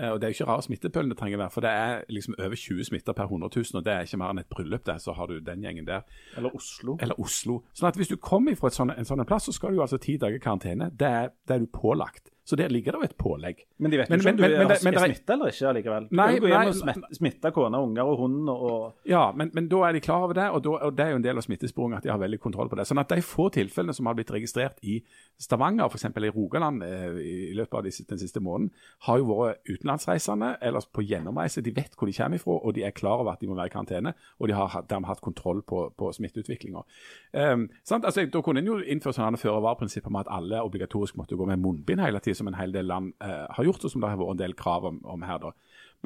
eh, 0.00 0.10
og 0.10 0.20
Det 0.20 0.26
er 0.26 0.32
jo 0.32 0.38
ikke 0.38 0.48
rare 0.50 0.66
smittepølen 0.66 1.12
det 1.12 1.18
trenger 1.20 1.38
å 1.38 1.42
være, 1.44 1.54
for 1.54 1.66
det 1.66 1.72
er 1.84 2.04
liksom 2.12 2.36
over 2.38 2.60
20 2.64 2.88
smitter 2.90 3.16
per 3.16 3.30
100 3.30 3.52
000, 3.56 3.78
og 3.80 3.86
det 3.86 3.94
er 3.94 4.08
ikke 4.08 4.20
mer 4.22 4.34
enn 4.34 4.42
et 4.42 4.50
bryllup 4.52 4.86
der, 4.88 4.98
så 5.02 5.14
har 5.18 5.30
du 5.30 5.38
den 5.44 5.66
gjengen 5.66 5.88
der. 5.88 6.04
Eller 6.40 6.56
Oslo. 6.56 6.96
Eller 7.00 7.20
Oslo. 7.20 7.60
Sånn 7.76 7.90
at 7.90 8.00
Hvis 8.00 8.12
du 8.12 8.16
kommer 8.16 8.58
fra 8.58 8.72
sånt, 8.74 8.96
en 8.96 9.08
sånn 9.08 9.24
plass, 9.28 9.48
så 9.50 9.56
skal 9.56 9.74
du 9.74 9.80
jo 9.80 9.86
altså 9.86 10.00
ti 10.02 10.18
dager 10.20 10.42
karantene. 10.42 10.90
Det 10.90 11.14
er, 11.22 11.34
det 11.46 11.56
er 11.56 11.64
du 11.66 11.70
pålagt. 11.70 12.32
Så 12.50 12.56
der 12.58 12.68
ligger 12.72 12.96
det 12.96 12.98
jo 12.98 13.06
et 13.06 13.12
pålegg. 13.14 13.60
Men 13.78 13.92
de 13.92 13.98
vet 14.00 14.08
jo 14.10 14.16
ikke 14.18 14.30
om 14.32 14.38
du 14.40 14.42
men, 14.42 14.54
er, 14.66 14.72
er 14.74 15.02
smitta 15.04 15.34
eller 15.36 15.52
ikke 15.52 15.68
allikevel. 15.70 16.06
Du 16.10 16.16
nei, 16.18 16.26
kan 16.32 16.42
gå 16.42 16.48
hjem 16.50 16.70
og 16.72 17.14
smitte 17.14 17.52
kone, 17.54 17.82
unger 17.86 18.10
og 18.10 18.16
hund 18.24 18.50
og 18.50 19.06
Ja, 19.06 19.20
men, 19.36 19.52
men, 19.54 19.68
da 19.70 19.84
er 19.86 19.94
de 19.94 20.00
klar 20.02 20.24
over 20.26 20.34
det, 20.34 20.48
og, 20.50 20.64
da, 20.66 20.72
og 20.88 20.96
det 20.98 21.04
er 21.04 21.12
jo 21.14 21.20
en 21.20 21.26
del 21.28 21.38
av 21.38 21.46
smittesporingen 21.46 22.00
at 22.00 22.08
de 22.08 22.10
har 22.10 22.18
veldig 22.18 22.40
kontroll 22.42 22.72
på 22.72 22.80
det. 22.80 22.88
Sånn 22.90 22.98
at 22.98 23.12
de 23.14 23.22
få 23.22 23.46
tilfellene 23.54 23.94
som 23.94 24.10
har 24.10 24.18
blitt 24.18 24.32
registrert 24.34 24.82
i 24.82 24.96
Stavanger, 25.38 25.86
f.eks. 25.86 26.08
i 26.10 26.32
Rogaland 26.34 26.82
eh, 26.88 27.20
i 27.22 27.54
løpet 27.54 27.78
av 27.78 27.86
de, 27.86 27.94
den 28.10 28.22
siste 28.24 28.42
måneden, 28.42 28.72
har 29.06 29.22
jo 29.22 29.30
vært 29.30 29.70
utenlandsreisende 29.70 30.50
eller 30.66 30.90
på 30.90 31.06
gjennomreise. 31.06 31.62
De 31.62 31.74
vet 31.76 31.94
hvor 31.94 32.10
de 32.10 32.16
kommer 32.18 32.42
ifra, 32.42 32.58
og 32.58 32.74
de 32.74 32.84
er 32.88 32.96
klar 32.96 33.22
over 33.22 33.36
at 33.36 33.44
de 33.44 33.52
må 33.52 33.54
være 33.60 33.70
i 33.70 33.76
karantene. 33.76 34.14
Og 34.42 34.50
de 34.50 34.58
har 34.58 34.74
dermed 34.90 35.12
hatt 35.12 35.22
kontroll 35.22 35.62
på, 35.62 35.86
på 35.94 36.10
smitteutviklinga. 36.18 36.82
Um, 37.30 37.68
altså, 37.86 38.26
da 38.26 38.42
kunne 38.42 38.64
en 38.64 38.72
jo 38.72 38.80
innføre 38.82 39.14
sånne 39.14 39.38
føre-var-prinsipper 39.38 40.10
med 40.10 40.26
at 40.26 40.34
alle 40.40 40.64
obligatorisk 40.66 41.16
måtte 41.20 41.38
gå 41.38 41.46
med 41.46 41.62
munnbind 41.62 42.02
hele 42.02 42.20
tida 42.24 42.39
som 42.40 42.50
en 42.50 42.58
hel 42.58 42.72
del 42.74 42.88
land 42.90 43.12
eh, 43.24 43.46
har 43.56 43.66
gjort, 43.66 43.84
og 43.84 43.92
som 43.92 44.02
det 44.02 44.10
har 44.10 44.20
vært 44.20 44.36
en 44.36 44.44
del 44.44 44.56
krav 44.58 44.88
om, 44.88 45.00
om 45.04 45.26
her. 45.28 45.40
da. 45.42 45.52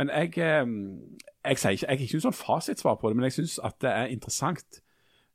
Men 0.01 0.11
jeg, 0.11 0.35
eh, 0.43 0.65
jeg, 1.45 1.61
sier 1.61 1.77
ikke, 1.77 1.87
jeg 1.87 1.93
har 1.93 2.07
ikke 2.07 2.19
noe 2.21 2.27
sånn 2.29 2.41
fasitsvar 2.41 2.99
på 3.01 3.11
det, 3.11 3.19
men 3.19 3.29
jeg 3.29 3.39
syns 3.39 3.61
at 3.67 3.79
det 3.85 3.93
er 3.93 4.15
interessant 4.15 4.81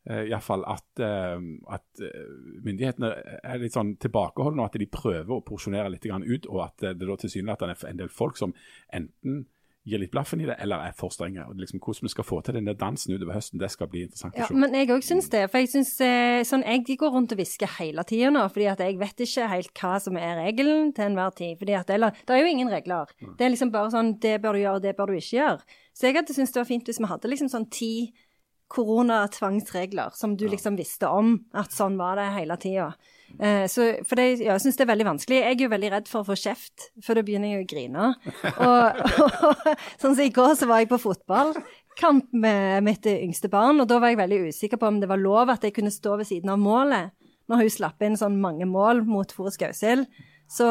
eh, 0.09 0.25
i 0.25 0.33
hvert 0.33 0.45
fall 0.45 0.65
at, 0.69 0.89
eh, 1.05 1.38
at 1.75 2.03
eh, 2.05 2.33
myndighetene 2.65 3.13
er 3.39 3.63
litt 3.63 3.77
sånn 3.77 3.95
tilbakeholdne, 4.03 4.63
og 4.63 4.71
at 4.71 4.81
de 4.81 4.89
prøver 4.91 5.35
å 5.38 5.45
porsjonere 5.47 5.93
litt 5.93 6.09
ut, 6.09 6.49
og 6.51 6.65
at 6.67 6.89
det 6.91 7.07
da 7.07 7.17
tilsynelatende 7.23 7.77
er 7.77 7.93
en 7.93 8.03
del 8.03 8.12
folk 8.13 8.39
som 8.39 8.55
enten 8.91 9.47
gir 9.89 9.99
litt 10.02 10.12
blaffen 10.13 10.41
i 10.43 10.45
det, 10.47 10.56
eller 10.63 10.86
er 10.88 10.93
for 10.97 11.12
strenge. 11.13 11.43
Og 11.49 11.58
liksom, 11.60 11.82
hvordan 11.84 12.08
vi 12.08 12.12
skal 12.13 12.28
få 12.28 12.39
til 12.45 12.56
den 12.60 12.69
der 12.69 12.78
dansen 12.80 13.15
utover 13.15 13.36
høsten, 13.36 13.60
det 13.62 13.71
skal 13.73 13.89
bli 13.91 14.04
interessant 14.06 14.38
Ja, 14.38 14.45
å 14.45 14.52
se. 14.52 14.60
men 14.62 14.78
jeg 14.78 14.89
òg 14.93 15.04
syns 15.06 15.28
det. 15.34 15.43
For 15.52 15.63
jeg 15.63 15.71
syns 15.73 15.91
eh, 16.06 16.43
sånn 16.47 16.63
jeg 16.67 16.97
går 17.02 17.12
rundt 17.15 17.34
og 17.36 17.41
hvisker 17.41 17.73
hele 17.80 18.06
tida 18.08 18.30
nå, 18.34 18.45
fordi 18.54 18.69
at 18.71 18.86
jeg 18.86 18.99
vet 19.02 19.25
ikke 19.25 19.49
helt 19.52 19.73
hva 19.82 19.93
som 20.06 20.17
er 20.21 20.39
regelen 20.43 20.93
til 20.93 21.10
enhver 21.10 21.36
tid. 21.36 21.58
Fordi 21.60 21.78
at 21.82 21.89
eller, 21.97 22.15
Det 22.25 22.38
er 22.38 22.43
jo 22.45 22.54
ingen 22.56 22.71
regler. 22.71 23.12
Det 23.19 23.45
er 23.45 23.54
liksom 23.54 23.73
bare 23.75 23.91
sånn 23.93 24.15
det 24.21 24.38
bør 24.41 24.54
du 24.56 24.63
gjøre, 24.63 24.84
det 24.88 24.95
bør 24.97 25.12
du 25.12 25.19
ikke 25.19 25.38
gjøre. 25.41 25.78
Så 25.93 26.08
jeg 26.08 26.15
hadde 26.15 26.34
syntes 26.34 26.54
det 26.56 26.62
var 26.62 26.69
fint 26.69 26.86
hvis 26.88 26.99
vi 27.02 27.10
hadde 27.12 27.32
liksom 27.34 27.49
sånn 27.52 27.69
ti 27.73 27.93
koronatvangsregler 28.69 30.12
som 30.13 30.36
du 30.38 30.47
liksom 30.49 30.78
visste 30.78 31.08
om 31.10 31.39
at 31.58 31.73
sånn 31.73 31.97
var 31.99 32.19
det 32.19 32.28
hele 32.36 32.58
tida. 32.62 32.91
Eh, 33.38 33.65
så, 33.72 33.89
for 34.08 34.20
det, 34.20 34.26
ja, 34.42 34.56
jeg 34.56 34.63
syns 34.65 34.80
det 34.80 34.86
er 34.86 34.92
veldig 34.94 35.08
vanskelig. 35.12 35.42
Jeg 35.42 35.58
er 35.58 35.63
jo 35.63 35.74
veldig 35.74 35.92
redd 35.94 36.10
for 36.12 36.24
å 36.24 36.30
få 36.32 36.38
kjeft, 36.39 36.89
for 37.06 37.20
da 37.20 37.24
begynner 37.26 37.54
jeg 37.54 37.65
å 37.65 37.70
grine. 37.70 38.10
Og, 38.70 39.04
og 39.26 39.70
sånn 40.02 40.15
som 40.15 40.26
i 40.26 40.34
går 40.34 40.56
så 40.60 40.70
var 40.70 40.84
jeg 40.84 40.92
på 40.92 41.02
fotballkamp 41.04 42.34
med 42.34 42.88
mitt 42.88 43.08
yngste 43.12 43.52
barn, 43.52 43.80
og 43.82 43.88
da 43.92 44.00
var 44.02 44.13
jeg 44.13 44.20
veldig 44.22 44.42
usikker 44.50 44.82
på 44.82 44.89
om 44.89 45.00
det 45.02 45.10
var 45.12 45.22
lov 45.22 45.54
at 45.54 45.63
jeg 45.65 45.76
kunne 45.76 45.94
stå 45.94 46.18
ved 46.20 46.30
siden 46.30 46.52
av 46.54 46.60
målet 46.62 47.15
når 47.50 47.63
hun 47.63 47.72
slapp 47.74 48.04
inn 48.06 48.18
sånn 48.20 48.38
mange 48.42 48.68
mål 48.70 49.02
mot 49.10 49.32
Forus 49.34 49.58
Gausild. 49.60 50.06
Så 50.50 50.65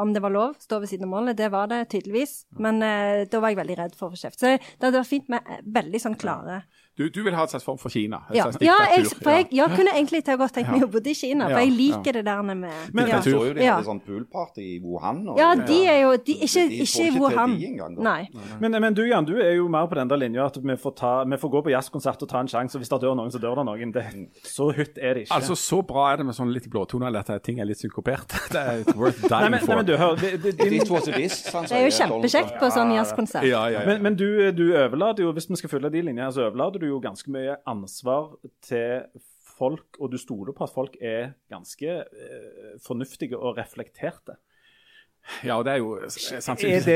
om 0.00 0.12
det 0.14 0.22
var 0.24 0.32
lov 0.32 0.54
å 0.54 0.62
stå 0.62 0.78
ved 0.80 0.88
siden 0.88 1.04
av 1.08 1.12
målet, 1.12 1.36
det 1.36 1.50
var 1.52 1.68
det 1.68 1.82
tydeligvis. 1.92 2.46
Men 2.56 2.80
eh, 2.84 3.26
da 3.28 3.40
var 3.42 3.52
jeg 3.52 3.60
veldig 3.60 3.76
redd 3.76 3.96
for 3.96 4.08
å 4.08 4.14
få 4.14 4.20
kjeft. 4.22 4.40
Så 4.40 4.54
det 4.56 4.86
hadde 4.86 5.02
vært 5.02 5.10
fint 5.10 5.28
med 5.32 5.44
eh, 5.44 5.60
veldig 5.78 6.00
sånn 6.00 6.16
klare 6.20 6.62
Du, 6.98 7.04
du 7.14 7.20
vil 7.22 7.34
ha 7.38 7.44
et 7.46 7.52
slags 7.52 7.62
form 7.64 7.78
for 7.78 7.92
Kina? 7.94 8.18
Et 8.30 8.36
ja, 8.40 8.42
slags 8.48 8.58
ja, 8.64 8.74
jeg, 8.96 9.06
for 9.22 9.30
jeg, 9.30 9.46
jeg 9.54 9.70
kunne 9.70 9.92
egentlig 9.94 10.24
til 10.26 10.38
godt 10.40 10.56
tenkt 10.56 10.72
meg 10.74 10.82
å 10.82 10.88
bo 10.90 10.98
i 10.98 11.14
Kina, 11.14 11.46
for 11.46 11.60
jeg 11.62 11.70
ja. 11.70 11.76
liker 11.78 12.16
det 12.18 12.24
der 12.26 12.40
med 12.42 12.56
Men- 12.58 13.06
ja. 13.08 13.20
så 13.22 13.30
jo 13.30 13.52
de 13.54 13.62
hadde 13.68 13.86
sånn 13.86 14.00
poolparty 14.02 14.64
i 14.64 14.80
Wuhan. 14.82 15.20
og- 15.28 15.38
ja, 15.38 15.52
de 15.54 15.78
er 15.86 16.00
jo 16.02 16.16
de, 16.16 16.34
Ikke, 16.48 16.64
De 16.68 16.80
ikke 16.82 17.04
i 17.06 17.10
Wuhan. 17.18 17.54
engang. 17.68 17.94
Nei. 18.02 18.28
Men, 18.60 18.72
men 18.82 18.94
du 18.94 19.04
Jan, 19.06 19.24
du 19.24 19.36
er 19.38 19.54
jo 19.56 19.68
mer 19.68 19.86
på 19.86 19.94
den 19.94 20.08
der 20.10 20.16
linja 20.16 20.46
at 20.46 20.56
vi 20.58 20.76
får, 20.76 20.94
ta, 20.96 21.12
vi 21.24 21.36
får 21.38 21.50
gå 21.54 21.62
på 21.68 21.70
jazzkonsert 21.70 22.22
og 22.22 22.28
ta 22.28 22.40
en 22.40 22.48
sjanse. 22.48 22.74
og 22.74 22.82
Hvis 22.82 22.90
det 22.90 23.00
dør 23.00 23.14
noen, 23.14 23.30
så 23.30 23.38
dør 23.38 23.54
det 23.62 23.64
noen. 23.70 23.92
Det, 23.94 24.04
så 24.42 24.72
hytt 24.74 24.98
er 24.98 25.14
det 25.14 25.22
ikke. 25.28 25.34
Altså, 25.38 25.54
Så 25.54 25.80
bra 25.86 26.12
er 26.12 26.16
det 26.16 26.26
med 26.26 26.34
sånn 26.34 26.52
litt 26.52 26.68
blåtoner 26.68 27.14
at 27.16 27.30
ting 27.44 27.60
er 27.60 27.64
litt 27.64 27.78
synkopert. 27.78 28.26
Det 28.52 28.58
er 28.58 28.82
worth 28.96 29.22
nei, 29.22 29.28
dying 29.28 29.50
nei, 29.54 29.60
for. 29.60 29.76
men 29.76 29.86
du, 29.86 29.94
hør, 29.96 30.16
det, 30.16 30.42
det, 30.42 30.56
din, 30.58 30.80
Det 30.82 31.72
er 31.78 31.86
jo 31.86 31.94
kjempekjekt 31.94 32.58
på 32.58 32.70
sånn 32.74 32.90
jazzkonsert. 32.96 33.46
ja, 33.46 33.68
ja, 33.68 33.80
ja. 33.80 33.86
Men, 33.86 34.02
men 34.02 34.16
du, 34.18 34.26
du 34.52 34.74
overlater 34.74 35.22
jo, 35.22 35.32
hvis 35.36 35.48
vi 35.48 35.56
skal 35.62 35.70
følge 35.70 35.90
de 35.94 36.02
linjene, 36.02 36.32
så 36.34 36.48
overlater 36.48 36.80
du 36.82 36.87
jo 36.88 37.00
ganske 37.00 37.30
mye 37.30 37.56
ansvar 37.66 38.36
til 38.62 39.02
folk, 39.58 39.96
og 40.00 40.12
du 40.12 40.18
stoler 40.18 40.52
på 40.54 40.64
at 40.64 40.70
folk 40.74 40.96
er 41.00 41.32
ganske 41.50 41.88
eh, 41.88 42.76
fornuftige 42.86 43.38
og 43.38 43.56
reflekterte. 43.58 44.36
ja, 45.44 45.58
og 45.58 45.64
det 45.64 45.72
er 45.72 45.76
jo 45.76 45.94
Er 45.94 46.00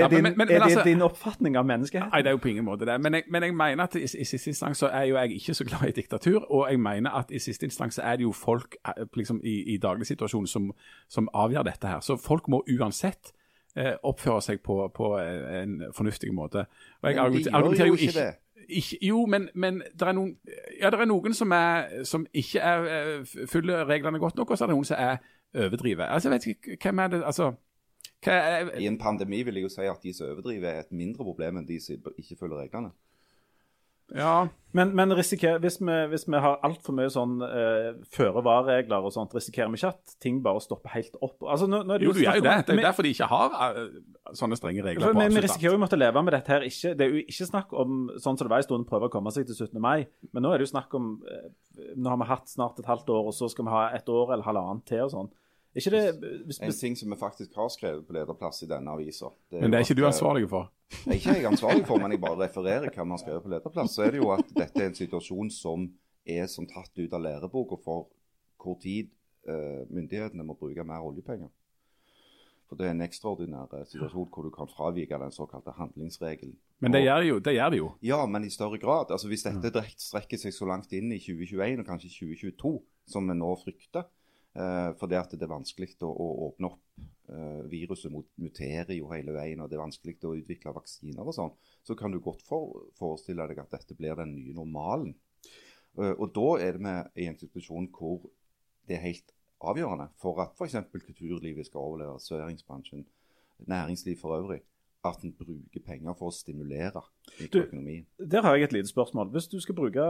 det 0.08 0.10
din, 0.10 0.22
men- 0.22 0.34
men- 0.36 0.48
er 0.48 0.58
det 0.58 0.62
altså- 0.62 0.84
din 0.84 1.02
oppfatning 1.02 1.56
av 1.56 1.64
menneskeheten? 1.66 2.10
Nei, 2.12 2.22
det 2.22 2.26
er 2.26 2.30
jo 2.30 2.36
på 2.38 2.48
ingen 2.48 2.64
måte 2.64 2.86
det. 2.86 3.00
Men 3.00 3.14
jeg, 3.14 3.22
men 3.28 3.42
jeg 3.42 3.54
mener 3.54 3.84
at 3.84 3.94
i, 3.94 4.02
i 4.02 4.24
siste 4.24 4.48
instans 4.50 4.78
så 4.78 4.86
er 4.88 5.02
jo 5.04 5.16
jeg 5.16 5.30
ikke 5.32 5.54
så 5.54 5.64
glad 5.64 5.88
i 5.88 5.92
diktatur. 5.92 6.46
Og 6.50 6.70
jeg 6.70 6.80
mener 6.80 7.10
at 7.10 7.30
i 7.30 7.38
siste 7.38 7.66
instans 7.66 7.94
så 7.94 8.02
er 8.02 8.16
det 8.16 8.22
jo 8.22 8.32
folk 8.32 8.76
eh, 8.86 9.04
liksom, 9.16 9.40
i, 9.44 9.74
i 9.74 9.78
dagligsituasjonen 9.78 10.46
som, 10.46 10.72
som 11.08 11.28
avgjør 11.34 11.62
dette 11.64 11.86
her. 11.88 12.00
Så 12.00 12.16
folk 12.16 12.48
må 12.48 12.62
uansett 12.80 13.32
eh, 13.76 13.94
oppføre 14.02 14.40
seg 14.42 14.62
på, 14.62 14.88
på 14.94 15.18
eh, 15.18 15.62
en 15.62 15.82
fornuftig 15.92 16.32
måte. 16.32 16.58
Og 17.02 17.10
jeg 17.10 17.16
Men 17.16 17.32
de 17.32 17.50
argumenter- 17.50 17.76
gjør 17.76 17.86
jo 17.86 17.94
ikke 17.94 18.12
det. 18.20 18.34
Ikke, 18.68 18.98
jo, 19.06 19.26
men, 19.26 19.48
men 19.54 19.82
det 19.98 20.08
er 20.08 20.16
noen, 20.16 20.36
ja, 20.80 20.90
det 20.90 21.00
er 21.00 21.08
noen 21.10 21.34
som, 21.34 21.52
er, 21.56 22.04
som 22.08 22.26
ikke 22.32 22.60
er, 22.60 22.88
eh, 22.92 23.46
følger 23.50 23.88
reglene 23.88 24.20
godt 24.22 24.36
nok, 24.36 24.50
og 24.50 24.58
så 24.58 24.64
er 24.64 24.72
det 24.72 24.76
noen 24.76 24.88
som 24.88 25.00
er 25.00 25.16
overdriver. 25.54 26.04
Altså, 26.04 26.28
jeg 26.28 26.34
vet 26.34 26.46
ikke, 26.46 26.76
hvem 26.82 26.98
er 26.98 27.12
det 27.12 27.22
altså, 27.24 27.52
er, 28.26 28.70
I 28.78 28.86
en 28.86 28.98
pandemi 28.98 29.42
vil 29.42 29.54
jeg 29.58 29.66
jo 29.66 29.72
si 29.72 29.86
at 29.88 30.02
de 30.02 30.12
som 30.14 30.30
overdriver, 30.30 30.68
er 30.68 30.84
et 30.84 30.92
mindre 30.92 31.24
problem 31.24 31.58
enn 31.58 31.68
de 31.68 31.80
som 31.82 32.12
ikke 32.18 32.38
følger 32.40 32.62
reglene. 32.62 32.92
Ja, 34.14 34.48
Men, 34.72 34.94
men 34.96 35.12
risiker, 35.12 35.58
hvis, 35.60 35.76
vi, 35.80 35.94
hvis 36.08 36.24
vi 36.26 36.40
har 36.40 36.56
altfor 36.64 36.94
mye 36.96 37.10
sånn 37.12 37.42
eh, 37.44 37.90
føre-var-regler 38.12 39.04
og 39.04 39.12
sånt, 39.12 39.34
risikerer 39.36 39.68
vi 39.68 39.76
ikke 39.76 39.90
at 39.92 40.14
ting 40.22 40.38
bare 40.44 40.62
stopper 40.64 40.94
helt 40.94 41.18
opp? 41.20 41.42
Altså, 41.44 41.68
nå, 41.68 41.82
nå 41.84 41.98
det 42.00 42.08
jo, 42.08 42.14
du 42.16 42.22
gjør 42.22 42.40
jo 42.40 42.44
det. 42.46 42.54
Det 42.64 42.74
er 42.74 42.80
jo 42.80 42.86
derfor 42.86 43.04
de 43.04 43.12
ikke 43.12 43.28
har 43.28 43.52
uh, 43.52 43.82
sånne 44.38 44.56
strenge 44.56 44.84
regler. 44.86 45.04
For 45.04 45.18
på 45.18 45.20
vi, 45.20 45.36
vi 45.36 45.44
risikerer 45.44 45.76
jo 45.76 45.80
å 45.80 45.82
måtte 45.84 46.00
leve 46.00 46.24
med 46.24 46.36
dette 46.38 46.54
her. 46.54 46.64
Ikke, 46.68 46.94
det 46.96 47.04
er 47.04 47.12
jo 47.12 47.20
ikke 47.20 47.50
snakk 47.50 47.76
om 47.84 48.00
sånn 48.16 48.40
som 48.40 48.48
det 48.48 48.54
var 48.54 48.64
en 48.64 48.68
stund, 48.68 48.88
prøve 48.88 49.10
å 49.10 49.12
komme 49.12 49.34
seg 49.36 49.44
til 49.50 49.60
17. 49.60 49.76
mai. 49.84 50.08
Men 50.32 50.46
nå 50.46 50.54
er 50.54 50.62
det 50.62 50.70
jo 50.70 50.72
snakk 50.72 50.96
om 50.96 51.14
eh, 51.28 51.52
Nå 51.96 52.08
har 52.12 52.18
vi 52.20 52.32
hatt 52.32 52.48
snart 52.52 52.80
et 52.80 52.88
halvt 52.88 53.12
år, 53.12 53.28
og 53.28 53.36
så 53.36 53.52
skal 53.52 53.68
vi 53.68 53.76
ha 53.76 53.86
et 53.96 54.08
år 54.12 54.34
eller 54.34 54.48
halvannet 54.48 54.88
til 54.88 55.04
og 55.04 55.12
sånn. 55.12 55.32
Ikke 55.74 55.90
det 55.90 56.00
hvis, 56.44 56.58
En 56.60 56.72
ting 56.72 56.96
som 56.98 57.10
vi 57.10 57.16
faktisk 57.16 57.54
har 57.56 57.70
skrevet 57.72 58.04
på 58.06 58.12
lederplass 58.12 58.62
i 58.62 58.68
denne 58.68 58.92
avisa 58.92 59.30
Men 59.54 59.72
det 59.72 59.78
er 59.78 59.86
ikke 59.86 59.96
du 60.02 60.06
ansvarlig 60.06 60.48
for. 60.50 60.68
Det 60.92 61.14
er 61.14 61.20
ikke 61.20 61.36
jeg 61.38 61.48
ansvarlig 61.48 61.86
for, 61.88 62.02
men 62.02 62.12
jeg 62.12 62.20
bare 62.20 62.42
refererer 62.46 62.90
hva 62.92 63.06
vi 63.06 63.14
har 63.14 63.22
skrevet 63.22 63.42
på 63.46 63.52
lederplass. 63.54 63.94
Så 63.96 64.04
er 64.04 64.12
det 64.12 64.20
jo 64.20 64.28
at 64.34 64.52
dette 64.52 64.82
er 64.82 64.90
en 64.90 64.98
situasjon 64.98 65.50
som 65.50 65.88
er 66.28 66.46
som 66.46 66.68
tatt 66.68 66.92
ut 66.98 67.16
av 67.16 67.24
læreboka 67.24 67.80
for 67.82 68.10
hvor 68.62 68.76
tid 68.82 69.10
uh, 69.48 69.82
myndighetene 69.90 70.44
må 70.46 70.54
bruke 70.60 70.84
mer 70.86 71.02
oljepenger. 71.02 71.50
For 72.68 72.80
det 72.80 72.86
er 72.88 72.94
en 72.94 73.04
ekstraordinær 73.04 73.72
eh, 73.76 73.82
situasjon 73.84 74.30
hvor 74.32 74.46
du 74.46 74.50
kan 74.54 74.68
fravike 74.70 75.18
den 75.20 75.34
såkalte 75.34 75.74
handlingsregelen. 75.76 76.54
Men 76.80 76.94
det 76.94 77.02
gjør 77.02 77.26
jo. 77.26 77.34
Det 77.44 77.52
gjør 77.52 77.74
de 77.74 77.80
jo. 77.82 77.88
Ja, 78.00 78.22
men 78.24 78.46
i 78.46 78.50
større 78.50 78.78
grad. 78.80 79.12
Altså 79.12 79.28
Hvis 79.28 79.44
dette 79.44 79.68
direkt 79.74 80.00
strekker 80.00 80.40
seg 80.40 80.54
så 80.56 80.64
langt 80.70 80.94
inn 80.96 81.12
i 81.12 81.18
2021 81.20 81.82
og 81.82 81.90
kanskje 81.90 82.08
2022, 82.14 82.72
som 83.12 83.28
vi 83.28 83.36
nå 83.36 83.50
frykter, 83.60 84.08
eh, 84.54 85.08
det, 85.08 85.18
at 85.18 85.34
det 85.34 85.46
er 85.46 85.52
vanskelig 85.52 85.94
å, 86.04 86.10
å 86.10 86.28
åpne 86.48 86.70
opp 86.70 87.02
eh, 87.32 87.60
Viruset 87.72 88.12
mut 88.12 88.28
muterer 88.40 88.94
jo 88.96 89.10
hele 89.12 89.34
veien, 89.36 89.62
og 89.62 89.70
det 89.70 89.78
er 89.78 89.84
vanskelig 89.84 90.18
å 90.28 90.34
utvikle 90.38 90.74
vaksiner 90.76 91.24
og 91.24 91.36
sånn, 91.36 91.52
så 91.86 91.96
kan 91.98 92.12
du 92.12 92.20
godt 92.20 92.44
for, 92.46 92.88
forestille 92.98 93.46
deg 93.48 93.62
at 93.62 93.72
dette 93.78 93.96
blir 93.98 94.18
den 94.18 94.34
nye 94.36 94.56
normalen. 94.56 95.14
Eh, 95.98 96.12
og 96.16 96.32
da 96.36 96.48
er 96.64 96.78
det 96.78 96.84
vi 96.84 97.24
i 97.24 97.30
en 97.30 97.40
situasjon 97.40 97.88
hvor 97.96 98.26
det 98.88 98.98
er 98.98 99.06
helt 99.06 99.32
avgjørende 99.62 100.10
for 100.20 100.42
at 100.42 100.58
f.eks. 100.58 100.78
kulturlivet 100.90 101.68
skal 101.68 101.84
overleve, 101.84 102.18
serveringsbransjen, 102.20 103.06
næringsliv 103.70 104.18
for 104.18 104.36
øvrig, 104.36 104.62
at 105.04 105.22
en 105.26 105.32
bruker 105.34 105.82
penger 105.82 106.14
for 106.18 106.30
å 106.30 106.34
stimulere 106.34 107.02
økonomien. 107.42 108.04
Der 108.18 108.44
har 108.46 108.54
jeg 108.54 108.68
et 108.68 108.76
lite 108.76 108.90
spørsmål. 108.90 109.32
Hvis 109.34 109.48
du 109.50 109.58
skal 109.62 109.74
bruke 109.74 110.04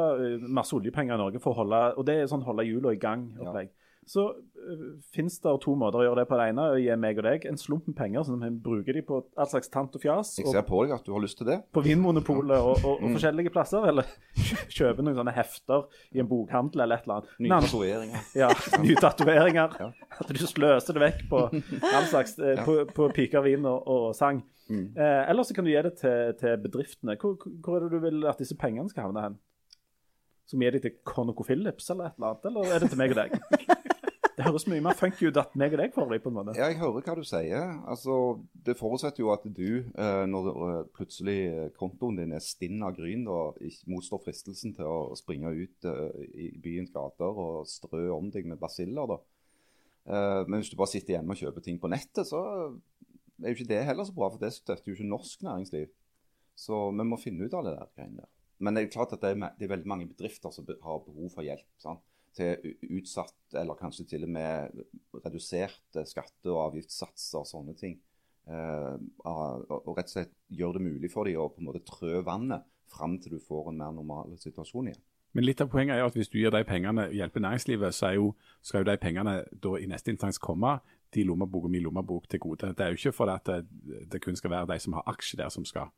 masse 0.52 0.76
oljepenger 0.76 1.16
i 1.16 1.20
Norge 1.20 1.40
for 1.40 1.54
å 1.54 1.62
holde 1.62 1.80
og 1.96 2.04
det 2.08 2.18
er 2.20 2.28
sånn 2.28 2.44
holde 2.44 2.66
hjula 2.68 2.92
i 2.92 3.00
gang, 3.00 3.24
opplegg, 3.40 3.72
så 4.06 4.24
uh, 4.34 4.86
finnes 5.14 5.36
det 5.42 5.52
to 5.62 5.74
måter 5.78 6.02
å 6.02 6.06
gjøre 6.06 6.22
det 6.22 6.28
på. 6.30 6.38
Det 6.38 6.46
ene 6.50 6.64
er 6.66 6.76
å 6.76 6.80
gi 6.82 6.96
meg 6.98 7.20
og 7.20 7.26
deg 7.26 7.44
en 7.50 7.58
slump 7.60 7.86
med 7.90 7.96
penger, 7.98 8.24
sånn 8.26 8.40
at 8.42 8.50
vi 8.50 8.62
bruker 8.64 8.96
de 8.96 9.02
på 9.06 9.20
all 9.38 9.50
slags 9.50 9.70
tant 9.72 9.94
og 9.98 10.02
fjas. 10.02 10.32
Jeg 10.40 10.50
ser 10.50 10.64
på 10.66 10.82
deg 10.82 10.94
at 10.96 11.06
du 11.06 11.12
har 11.14 11.22
lyst 11.22 11.38
til 11.38 11.48
det. 11.48 11.60
på 11.72 11.84
Vinmonopolet 11.86 12.58
og, 12.58 12.82
og, 12.82 12.96
og 12.98 13.16
forskjellige 13.16 13.52
plasser, 13.54 13.86
eller 13.92 14.08
kjøpe 14.76 15.06
noen 15.06 15.18
sånne 15.20 15.36
hefter 15.36 15.86
i 16.12 16.22
en 16.22 16.30
bokhandel 16.30 16.84
eller 16.84 16.98
et 16.98 17.06
eller 17.06 17.20
annet. 17.20 17.36
Nye 17.46 17.60
tatoveringer. 17.66 18.26
Ja, 18.42 18.50
nye 18.82 19.04
tatoveringer. 19.06 19.78
Ja. 19.84 19.90
At 20.18 20.32
du 20.32 20.42
sløser 20.42 20.98
det 20.98 21.04
vekk 21.06 21.22
på 21.30 21.44
all 21.52 22.10
slags 22.10 22.34
eh, 22.42 22.64
på, 22.66 22.82
på 22.90 23.08
piker, 23.14 23.46
vin 23.46 23.70
og, 23.70 23.86
og 23.86 24.10
sang. 24.18 24.42
Mm. 24.72 24.96
Eh, 24.96 25.30
eller 25.30 25.46
så 25.46 25.54
kan 25.54 25.66
du 25.66 25.70
gi 25.70 25.80
det 25.84 25.94
til, 26.00 26.34
til 26.40 26.58
bedriftene. 26.66 27.16
Hvor, 27.20 27.38
hvor 27.62 27.78
er 27.78 27.86
det 27.86 27.94
du 27.94 28.02
vil 28.02 28.26
at 28.26 28.40
disse 28.42 28.58
pengene 28.58 28.90
skal 28.90 29.08
havne 29.08 29.26
hen? 29.28 29.40
Skal 30.46 30.60
vi 30.60 30.66
gi 30.66 30.74
dem 30.74 30.84
til 30.84 30.98
ConocoPhillips 31.08 31.90
eller 31.94 32.10
et 32.10 32.18
eller 32.18 32.32
annet, 32.32 32.50
eller 32.50 32.74
er 32.74 32.82
det 32.82 32.90
til 32.92 33.00
meg 33.00 33.14
og 33.14 33.22
deg? 33.22 33.38
Det 34.36 34.46
høres 34.46 34.64
mye 34.70 34.80
mer 34.84 34.96
funky 34.96 35.28
ut 35.28 35.38
at 35.40 35.52
meg 35.60 35.74
og 35.74 35.80
deg 35.82 35.92
får 35.92 36.08
det, 36.08 36.18
på 36.24 36.30
en 36.30 36.36
måte. 36.38 36.54
Ja, 36.56 36.70
jeg 36.70 36.78
hører 36.80 37.04
hva 37.04 37.16
du 37.18 37.24
sier. 37.26 37.74
Altså, 37.90 38.14
Det 38.52 38.76
forutsetter 38.78 39.24
jo 39.24 39.32
at 39.34 39.44
du, 39.44 39.84
eh, 39.92 40.22
når 40.28 40.48
eh, 40.52 40.78
plutselig 40.96 41.38
kontoen 41.76 42.16
din 42.20 42.32
er 42.32 42.44
stinn 42.44 42.80
av 42.84 42.96
gryn, 42.96 43.26
og 43.28 43.60
motstår 43.92 44.22
fristelsen 44.24 44.72
til 44.78 44.88
å 44.88 45.16
springe 45.18 45.52
ut 45.52 45.88
eh, 45.88 46.22
i 46.32 46.48
byens 46.64 46.94
gater 46.94 47.42
og 47.44 47.68
strø 47.68 48.06
om 48.14 48.30
deg 48.32 48.48
med 48.48 48.60
basiller, 48.62 49.16
da. 49.16 49.20
Men 50.02 50.58
hvis 50.58 50.72
du 50.72 50.74
bare 50.74 50.90
sitter 50.90 51.14
hjemme 51.14 51.30
og 51.30 51.38
kjøper 51.38 51.62
ting 51.62 51.76
på 51.78 51.86
nettet, 51.86 52.26
så 52.26 52.40
er 53.38 53.52
jo 53.52 53.54
ikke 53.54 53.68
det 53.70 53.84
heller 53.86 54.08
så 54.08 54.14
bra, 54.16 54.32
for 54.32 54.42
det 54.42 54.48
støtter 54.50 54.90
jo 54.90 54.96
ikke 54.96 55.06
norsk 55.06 55.44
næringsliv. 55.46 55.92
Så 56.58 56.88
vi 56.90 57.06
må 57.06 57.18
finne 57.22 57.46
ut 57.46 57.54
av 57.54 57.68
det 57.68 57.76
der 57.76 57.92
greiene 57.94 58.24
der. 58.24 58.30
Men 58.58 58.74
det 58.74 58.82
er 58.82 58.88
jo 58.88 58.94
klart 58.96 59.14
at 59.14 59.22
det 59.22 59.30
er 59.62 59.70
veldig 59.70 59.90
mange 59.92 60.08
bedrifter 60.10 60.50
som 60.54 60.66
har 60.66 61.04
behov 61.06 61.30
for 61.34 61.46
hjelp. 61.46 61.68
sant? 61.78 62.02
Til 62.32 62.76
utsatt, 62.96 63.36
eller 63.60 63.76
kanskje 63.76 64.06
til 64.08 64.24
og 64.24 64.30
med 64.32 64.78
reduserte 65.20 66.06
skatte- 66.08 66.48
og 66.48 66.62
avgiftssatser 66.70 67.42
og 67.42 67.48
sånne 67.50 67.74
ting. 67.76 67.98
Eh, 68.48 68.94
og, 69.28 69.90
rett 69.96 70.08
og 70.08 70.14
slett 70.14 70.32
gjøre 70.48 70.78
det 70.78 70.86
mulig 70.86 71.10
for 71.12 71.28
dem 71.28 71.38
å 71.38 71.50
på 71.52 71.60
en 71.60 71.68
måte 71.68 71.84
trø 71.86 72.22
vannet 72.26 72.64
fram 72.92 73.18
til 73.20 73.36
du 73.36 73.42
får 73.42 73.70
en 73.70 73.82
mer 73.82 73.92
normal 73.94 74.32
situasjon 74.40 74.90
igjen. 74.90 75.04
Men 75.32 75.46
litt 75.46 75.62
av 75.64 75.70
poenget 75.72 75.96
er 75.96 76.02
jo 76.02 76.08
at 76.10 76.16
hvis 76.18 76.28
du 76.28 76.36
gir 76.40 76.52
de 76.52 76.60
pengene, 76.68 77.06
hjelper 77.16 77.40
næringslivet, 77.40 77.94
så 77.96 78.10
jo, 78.16 78.32
skal 78.60 78.82
jo 78.82 78.90
de 78.90 78.98
pengene 79.00 79.38
da 79.64 79.76
i 79.80 79.88
neste 79.88 80.12
instans 80.12 80.40
komme 80.42 80.74
de 81.12 81.24
lommebok 81.24 81.68
og 81.68 81.72
min 81.72 81.84
lommebok 81.86 82.28
til 82.28 82.40
gode. 82.42 82.74
Det 82.76 82.84
er 82.84 82.92
jo 82.92 83.00
ikke 83.00 83.16
fordi 83.16 83.38
det, 83.48 84.08
det 84.12 84.20
kun 84.24 84.36
skal 84.36 84.52
være 84.52 84.68
de 84.74 84.78
som 84.84 84.96
har 84.98 85.08
aksjer 85.12 85.40
der 85.40 85.52
som 85.52 85.64
skal 85.68 85.92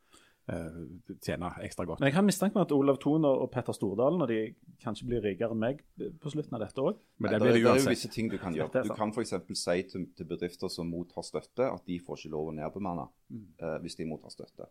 tjene 0.45 1.49
ekstra 1.65 1.87
godt. 1.89 2.03
Men 2.03 2.11
jeg 2.11 2.17
har 2.19 2.25
mistanke 2.27 2.59
om 2.59 2.65
at 2.67 2.73
Olav 2.77 2.99
Thon 3.01 3.25
og 3.25 3.47
Petter 3.53 3.73
Stordalen 3.73 4.21
og 4.21 4.29
de 4.29 4.41
kanskje 4.83 5.07
blir 5.09 5.23
rikere 5.25 5.57
enn 5.57 5.63
meg 5.63 5.81
på 6.21 6.33
slutten 6.35 6.59
av 6.59 6.61
dette 6.67 6.85
òg. 6.85 6.99
Men 7.17 7.33
det, 7.33 7.39
det 7.41 7.47
blir 7.47 7.57
det 7.57 7.63
det 7.65 7.73
er 7.73 7.81
jo 7.81 7.93
visse 7.95 8.11
ting 8.13 8.29
du 8.29 8.37
kan 8.43 8.57
gjøre. 8.57 8.85
Du 8.85 8.93
kan 8.99 9.15
f.eks. 9.15 9.33
si 9.57 9.77
til, 9.89 10.05
til 10.13 10.29
bedrifter 10.29 10.69
som 10.73 10.91
mottar 10.93 11.25
støtte, 11.25 11.71
at 11.71 11.85
de 11.89 11.97
får 12.05 12.21
ikke 12.21 12.35
lov 12.37 12.53
å 12.53 12.57
nedbemanne 12.61 13.09
Mm. 13.35 13.47
uh, 13.63 13.79
hvis 13.83 13.97
de 13.97 14.05
mottar 14.07 14.31
støtte. 14.31 14.67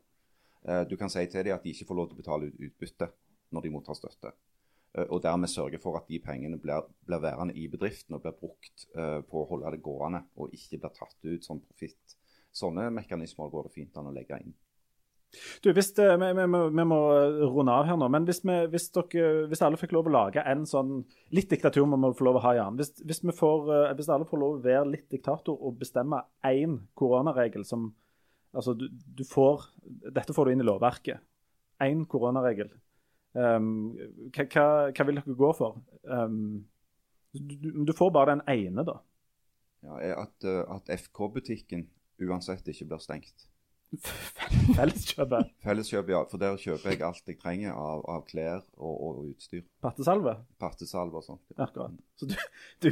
Uh, 0.64 0.84
du 0.88 0.96
kan 0.96 1.10
si 1.10 1.26
til 1.28 1.44
dem 1.44 1.56
at 1.56 1.64
de 1.66 1.72
ikke 1.74 1.88
får 1.90 1.98
lov 1.98 2.10
til 2.10 2.16
å 2.16 2.22
betale 2.22 2.48
ut 2.48 2.60
utbytte 2.68 3.10
når 3.52 3.66
de 3.66 3.72
mottar 3.74 3.98
støtte. 3.98 4.32
Uh, 4.94 5.08
og 5.10 5.24
dermed 5.26 5.50
sørge 5.52 5.80
for 5.82 5.98
at 5.98 6.06
de 6.08 6.20
pengene 6.22 6.60
blir, 6.62 6.86
blir 7.08 7.24
værende 7.24 7.56
i 7.58 7.66
bedriften 7.68 8.16
og 8.16 8.22
blir 8.22 8.36
brukt 8.38 8.86
eh, 8.94 9.20
på 9.26 9.42
å 9.42 9.48
holde 9.50 9.72
det 9.74 9.82
gående, 9.84 10.22
og 10.38 10.54
ikke 10.54 10.80
blir 10.84 10.94
tatt 10.94 11.18
ut 11.26 11.44
som 11.44 11.60
profitt. 11.66 12.16
Sånne 12.54 12.92
mekanismer 12.94 13.50
går 13.50 13.68
det 13.68 13.74
fint 13.74 13.98
an 13.98 14.12
å 14.12 14.14
legge 14.14 14.38
inn. 14.44 14.54
Du, 15.64 15.72
hvis, 15.74 15.90
det, 15.98 16.06
vi, 16.22 16.30
vi, 16.38 16.44
vi, 16.46 16.86
må 16.86 17.00
runde 17.56 17.74
av 17.74 17.88
her 17.90 17.98
nå, 17.98 18.08
men 18.14 18.28
hvis, 18.28 18.44
vi, 18.46 18.58
hvis, 18.70 18.86
dere, 18.94 19.48
hvis, 19.50 19.64
alle 19.66 19.80
fikk 19.82 19.96
lov 19.96 20.10
å 20.10 20.14
lage 20.14 20.44
en 20.46 20.68
sånn 20.70 21.00
Litt 21.34 21.50
diktatur 21.50 21.88
må 21.90 21.98
vi 22.04 22.14
få 22.20 22.28
lov 22.28 22.38
å 22.38 22.44
ha, 22.44 22.54
Jan. 22.60 22.78
Hvis, 22.78 23.24
får, 23.40 23.72
hvis 23.98 24.12
alle 24.14 24.30
får 24.30 24.42
lov 24.44 24.60
å 24.60 24.64
være 24.64 24.92
litt 24.92 25.08
diktator 25.10 25.58
og 25.58 25.80
bestemme 25.82 26.22
én 26.46 26.78
koronaregel 27.00 27.66
som 27.68 27.92
Altså, 28.54 28.76
du, 28.78 28.86
du 29.18 29.24
får 29.26 29.64
Dette 30.14 30.34
får 30.36 30.46
du 30.46 30.54
inn 30.54 30.62
i 30.62 30.68
lovverket. 30.68 31.24
Én 31.82 32.04
koronaregel. 32.10 32.70
Um, 33.34 33.96
hva, 34.30 34.46
hva, 34.46 34.66
hva, 34.94 35.06
vil 35.08 35.18
dere 35.18 35.38
gå 35.38 35.50
for? 35.58 35.80
Um, 36.06 36.68
du, 37.34 37.72
du, 37.82 37.94
får 37.98 38.12
bare 38.14 38.36
den 38.36 38.44
ene, 38.54 38.86
da. 38.86 39.00
Ja, 39.84 40.20
At, 40.22 40.46
eh, 40.46 40.62
at 40.70 40.92
FK-butikken 40.94 41.88
uansett 42.22 42.70
ikke 42.70 42.92
blir 42.92 43.02
stengt. 43.02 43.48
Felleskjøpet? 43.94 45.52
Felleskjøpet, 45.64 46.12
ja. 46.14 46.22
For 46.30 46.41
der 46.41 46.56
kjøper 46.60 46.94
jeg 46.94 47.02
alt 47.06 47.30
jeg 47.30 47.38
trenger 47.41 47.76
av, 47.78 48.02
av 48.10 48.24
klær 48.30 48.62
og, 48.78 48.94
og, 48.94 49.20
utstyr. 49.30 49.62
Pattesalve? 49.84 50.36
Pattesalve 50.62 51.20
og 51.20 51.26
sånt. 51.26 51.44
Akkurat. 51.58 51.94
Så 52.20 52.30
du, 52.32 52.36
du, 52.86 52.89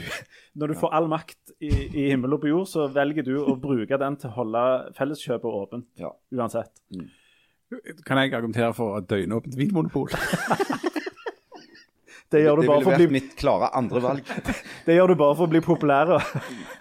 når 0.61 0.73
du 0.73 0.77
får 0.81 0.93
all 0.99 1.09
makt 1.11 1.55
i, 1.57 1.71
i, 1.71 2.05
himmel 2.11 2.37
og 2.37 2.43
på 2.43 2.51
jord, 2.51 2.69
så 2.69 2.87
velger 2.93 3.25
du 3.27 3.33
å 3.41 3.57
bruke 3.59 3.99
den 4.01 4.19
til 4.21 4.31
å 4.31 4.37
holde 4.37 4.63
Felleskjøpet 4.99 5.59
åpent. 5.63 5.89
Ja. 6.01 6.13
Uansett. 6.37 6.73
Mm. 6.93 7.09
Kan 8.05 8.19
jeg 8.19 8.33
argumentere 8.35 8.73
for 8.75 8.99
døgnåpent 9.07 9.57
vinmonopol? 9.57 10.11
Det 12.31 12.39
gjør 12.45 12.55
du 12.55 12.61
det 12.63 12.69
bare 12.69 12.79
ville 12.79 12.91
vært 12.93 13.01
bli 13.01 13.07
mitt 13.17 13.33
klare 13.39 13.67
andre 13.75 14.01
valg. 14.03 14.29
Det 14.87 14.95
gjør 14.95 15.11
du 15.11 15.15
bare 15.19 15.35
for 15.35 15.49
å 15.49 15.51
bli 15.51 15.59
populær. 15.65 16.13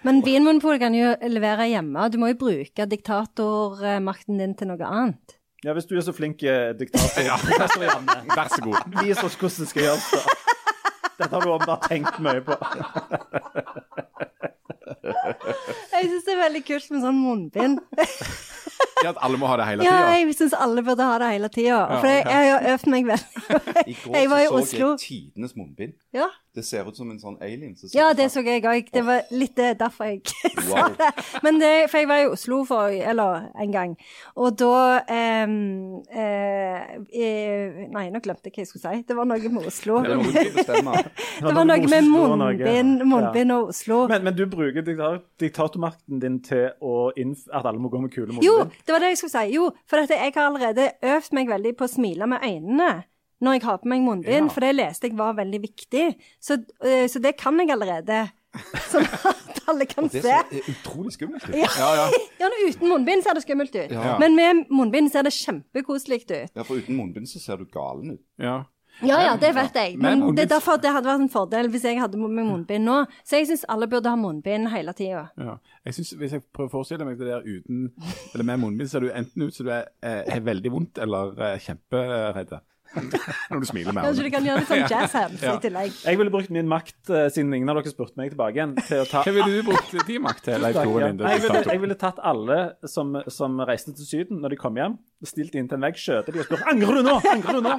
Men 0.07 0.21
Vinmonopolet 0.23 0.79
kan 0.79 0.95
jo 0.95 1.11
levere 1.27 1.67
hjemme. 1.67 2.05
Du 2.13 2.17
må 2.21 2.29
jo 2.31 2.37
bruke 2.39 2.85
diktatormakten 2.87 4.39
din 4.39 4.55
til 4.55 4.71
noe 4.71 4.87
annet. 4.87 5.35
Ja, 5.61 5.75
hvis 5.77 5.85
du 5.85 5.93
er 5.99 6.01
så 6.01 6.13
flink 6.15 6.41
eh, 6.47 6.71
diktator, 6.73 7.35
professor 7.45 7.83
Janne, 7.85 8.15
Vær 8.37 8.47
så 8.49 8.63
god. 8.65 8.95
vis 9.03 9.19
oss 9.21 9.35
hvordan 9.37 9.65
det 9.65 9.69
skal 9.73 9.83
gjøres. 9.89 10.07
da. 10.15 10.37
Dette 11.21 11.35
har 11.35 11.43
du 11.45 11.51
åpenbart 11.53 11.83
tenkt 11.91 12.17
mye 12.23 12.41
på. 12.41 12.55
Jeg 15.91 16.07
syns 16.09 16.25
det 16.25 16.33
er 16.33 16.39
veldig 16.47 16.63
kult 16.65 16.87
med 16.95 17.03
sånn 17.03 17.19
munnbind. 17.21 17.83
Ja, 19.03 19.09
at 19.15 19.17
alle 19.25 19.37
må 19.41 19.47
ha 19.49 19.55
det 19.61 19.65
hele 19.71 19.83
Ja, 19.87 19.97
jeg 20.13 20.35
syns 20.37 20.53
alle 20.57 20.83
burde 20.85 21.03
ha 21.07 21.17
det 21.21 21.31
hele 21.33 21.49
tida. 21.49 21.79
For 22.01 22.07
jeg, 22.07 22.25
jeg 22.29 22.51
har 22.53 22.67
øvd 22.75 22.87
meg 22.93 23.05
veldig. 23.09 23.57
I 23.91 23.97
går 24.03 24.15
Jeg 24.19 24.29
var 24.29 24.39
i 24.39 24.45
så, 24.45 24.51
så 24.51 24.61
Oslo. 24.61 24.89
jeg 24.93 24.99
tidenes 25.07 25.55
munnbind. 25.57 25.93
Ja, 26.13 26.27
Det 26.55 26.65
ser 26.67 26.83
ut 26.89 26.97
som 26.99 27.07
en 27.13 27.19
sånn 27.19 27.37
alien. 27.41 27.75
ja 27.95 28.09
det 28.13 28.25
så 28.33 28.41
jeg 28.43 28.63
òg. 28.67 28.89
Det 28.91 29.03
var 29.07 29.21
litt 29.31 29.55
det 29.55 29.69
derfor 29.79 30.05
jeg 30.09 30.21
sa 30.67 30.81
Wow. 30.87 30.95
det. 30.99 31.09
Men 31.43 31.59
det, 31.61 31.71
for 31.91 31.97
jeg 32.01 32.07
var 32.11 32.21
i 32.25 32.27
Oslo 32.31 32.61
for, 32.67 32.91
eller 32.91 33.47
en 33.59 33.71
gang, 33.71 33.93
og 34.35 34.57
da 34.59 34.99
eh, 35.07 35.47
eh, 36.21 37.87
Nei, 37.91 38.05
nå 38.13 38.21
glemte 38.23 38.49
jeg 38.49 38.55
hva 38.55 38.63
jeg 38.63 38.69
skulle 38.69 38.83
si. 38.95 39.03
Det 39.07 39.15
var 39.17 39.27
noe 39.29 39.51
med 39.55 39.67
Oslo. 39.71 40.01
Det. 40.03 40.11
Det 41.41 41.53
var 41.55 41.65
noe 41.65 41.87
med 41.89 42.07
munnbind, 42.11 43.03
munnbind 43.07 43.51
og 43.55 43.71
Oslo. 43.73 44.03
Men, 44.11 44.23
men 44.27 44.35
du 44.37 44.43
bruker 44.51 44.83
dikta- 44.85 45.21
diktatormakten 45.41 46.19
din 46.21 46.39
til 46.45 46.67
å 46.83 47.09
innf 47.19 47.47
at 47.51 47.65
alle 47.65 47.81
må 47.81 47.89
gå 47.93 48.01
med 48.03 48.13
kule 48.13 48.31
munnbind? 48.35 48.75
Det 48.91 48.97
var 48.97 49.05
det 49.05 49.13
jeg 49.15 49.21
skulle 49.23 49.37
si. 49.37 49.55
Jo, 49.55 49.69
for 49.87 50.03
jeg 50.03 50.33
har 50.35 50.43
allerede 50.49 50.89
øvd 51.15 51.31
meg 51.39 51.47
veldig 51.55 51.71
på 51.79 51.87
å 51.87 51.91
smile 51.95 52.27
med 52.27 52.43
øynene 52.43 52.91
når 53.41 53.55
jeg 53.57 53.63
har 53.65 53.77
på 53.81 53.89
meg 53.89 54.03
munnbind, 54.05 54.49
Ja. 54.51 54.53
for 54.53 54.61
det 54.61 54.75
leste 54.75 55.07
jeg 55.09 55.15
var 55.17 55.31
veldig 55.33 55.59
viktig. 55.63 56.03
Så, 56.39 56.59
øh, 56.85 57.07
så 57.09 57.19
det 57.23 57.31
kan 57.39 57.57
jeg 57.57 57.71
allerede. 57.73 58.19
Sånn 58.91 59.07
at 59.07 59.61
alle 59.71 59.85
kan 59.89 60.09
Det 60.11 60.21
se. 60.21 60.27
ser 60.27 60.67
utrolig 60.75 61.13
skummelt 61.15 61.47
ut. 61.49 61.55
Ja, 61.55 61.69
Ja, 61.79 61.89
ja. 62.03 62.05
ja, 62.43 62.49
uten 62.67 62.89
munnbind 62.91 63.23
ser 63.23 63.33
det 63.33 63.41
skummelt 63.47 63.73
ut. 63.73 63.89
Ja. 63.95 64.17
Men 64.19 64.35
med 64.35 64.65
munnbind 64.69 65.09
ser 65.13 65.23
det 65.25 65.31
kjempekoselig 65.33 66.19
ut. 66.27 66.51
Ja, 66.53 66.61
for 66.67 66.75
uten 66.77 66.97
munnbind 66.99 67.25
så 67.31 67.39
ser 67.41 67.57
du 67.57 67.65
galen 67.65 68.11
ut. 68.19 68.21
ja. 68.37 68.59
Ja, 69.01 69.17
ja, 69.23 69.35
det 69.39 69.53
vet 69.55 69.75
jeg. 69.75 69.97
Men 69.97 70.19
Men 70.19 70.35
det 70.35 70.45
er 70.45 70.55
derfor 70.55 70.77
det 70.81 70.91
hadde 70.93 71.09
vært 71.09 71.23
en 71.25 71.31
fordel 71.33 71.69
hvis 71.73 71.85
jeg 71.87 71.99
hadde 71.99 72.19
med 72.21 72.45
munnbind 72.45 72.85
nå. 72.85 72.97
Så 73.25 73.39
jeg 73.39 73.49
syns 73.49 73.65
alle 73.71 73.87
burde 73.89 74.09
ha 74.11 74.19
munnbind 74.19 74.69
hele 74.73 74.93
tida. 74.93 75.29
Ja. 75.37 75.57
Jeg 75.85 75.93
synes, 75.97 76.11
Hvis 76.21 76.35
jeg 76.37 76.43
prøver 76.53 76.69
å 76.69 76.75
forestille 76.77 77.05
meg 77.07 77.17
det 77.17 77.27
der 77.31 77.45
uten 77.45 77.91
eller 78.33 78.43
med 78.45 78.59
munnbind, 78.61 78.89
ser 78.91 78.99
du 79.01 79.09
enten 79.09 79.47
ut 79.47 79.55
som 79.55 79.65
du 79.65 79.71
er, 79.73 79.87
er, 80.01 80.43
veldig 80.45 80.71
vondt 80.71 81.01
eller 81.01 81.33
eh, 81.39 81.57
kjemperedd. 81.63 82.59
Når 83.51 83.61
du 83.63 83.67
smiler 83.69 83.95
med 83.95 84.03
Kanskje 84.03 84.25
du 84.25 84.33
kan 84.33 84.45
gjøre 84.45 84.61
litt 84.61 84.67
sånn 84.69 84.89
jazz 84.93 85.13
hands 85.15 85.43
Ja. 85.45 85.53
i 85.55 85.63
tillegg. 85.63 85.93
Jeg 86.03 86.19
ville 86.19 86.33
brukt 86.33 86.51
min 86.51 86.67
makt, 86.69 86.99
eh, 87.09 87.29
siden 87.31 87.53
ingen 87.55 87.71
av 87.71 87.79
dere 87.79 87.93
spurte 87.93 88.19
meg 88.19 88.33
tilbake 88.33 88.59
igjen, 88.59 88.75
til 88.83 89.03
å 89.03 89.07
ta 89.07 89.23
Hva 89.23 89.33
ville 89.37 89.61
du 89.61 89.69
brukt 89.69 89.95
din 90.07 90.25
makt 90.25 90.43
til, 90.49 90.59
Leif 90.61 90.75
Tore. 90.75 91.07
Linde? 91.07 91.31
Jeg 91.71 91.81
ville 91.81 91.97
tatt 91.99 92.19
alle 92.19 92.59
som, 92.85 93.15
som 93.31 93.63
reiste 93.63 93.95
til 93.95 94.09
Syden 94.09 94.43
når 94.43 94.55
de 94.55 94.59
kom 94.59 94.77
hjem, 94.77 94.99
stilt 95.29 95.55
inn 95.55 95.67
til 95.69 95.77
en 95.77 95.85
vegg, 95.85 95.99
skjøtet 96.01 96.33
de 96.33 96.41
og 96.41 96.47
spurt 96.49 96.65
angrer 96.71 96.97
du 96.99 97.05
nå! 97.05 97.17
Angrer 97.31 97.59
du 97.59 97.65
nå? 97.65 97.75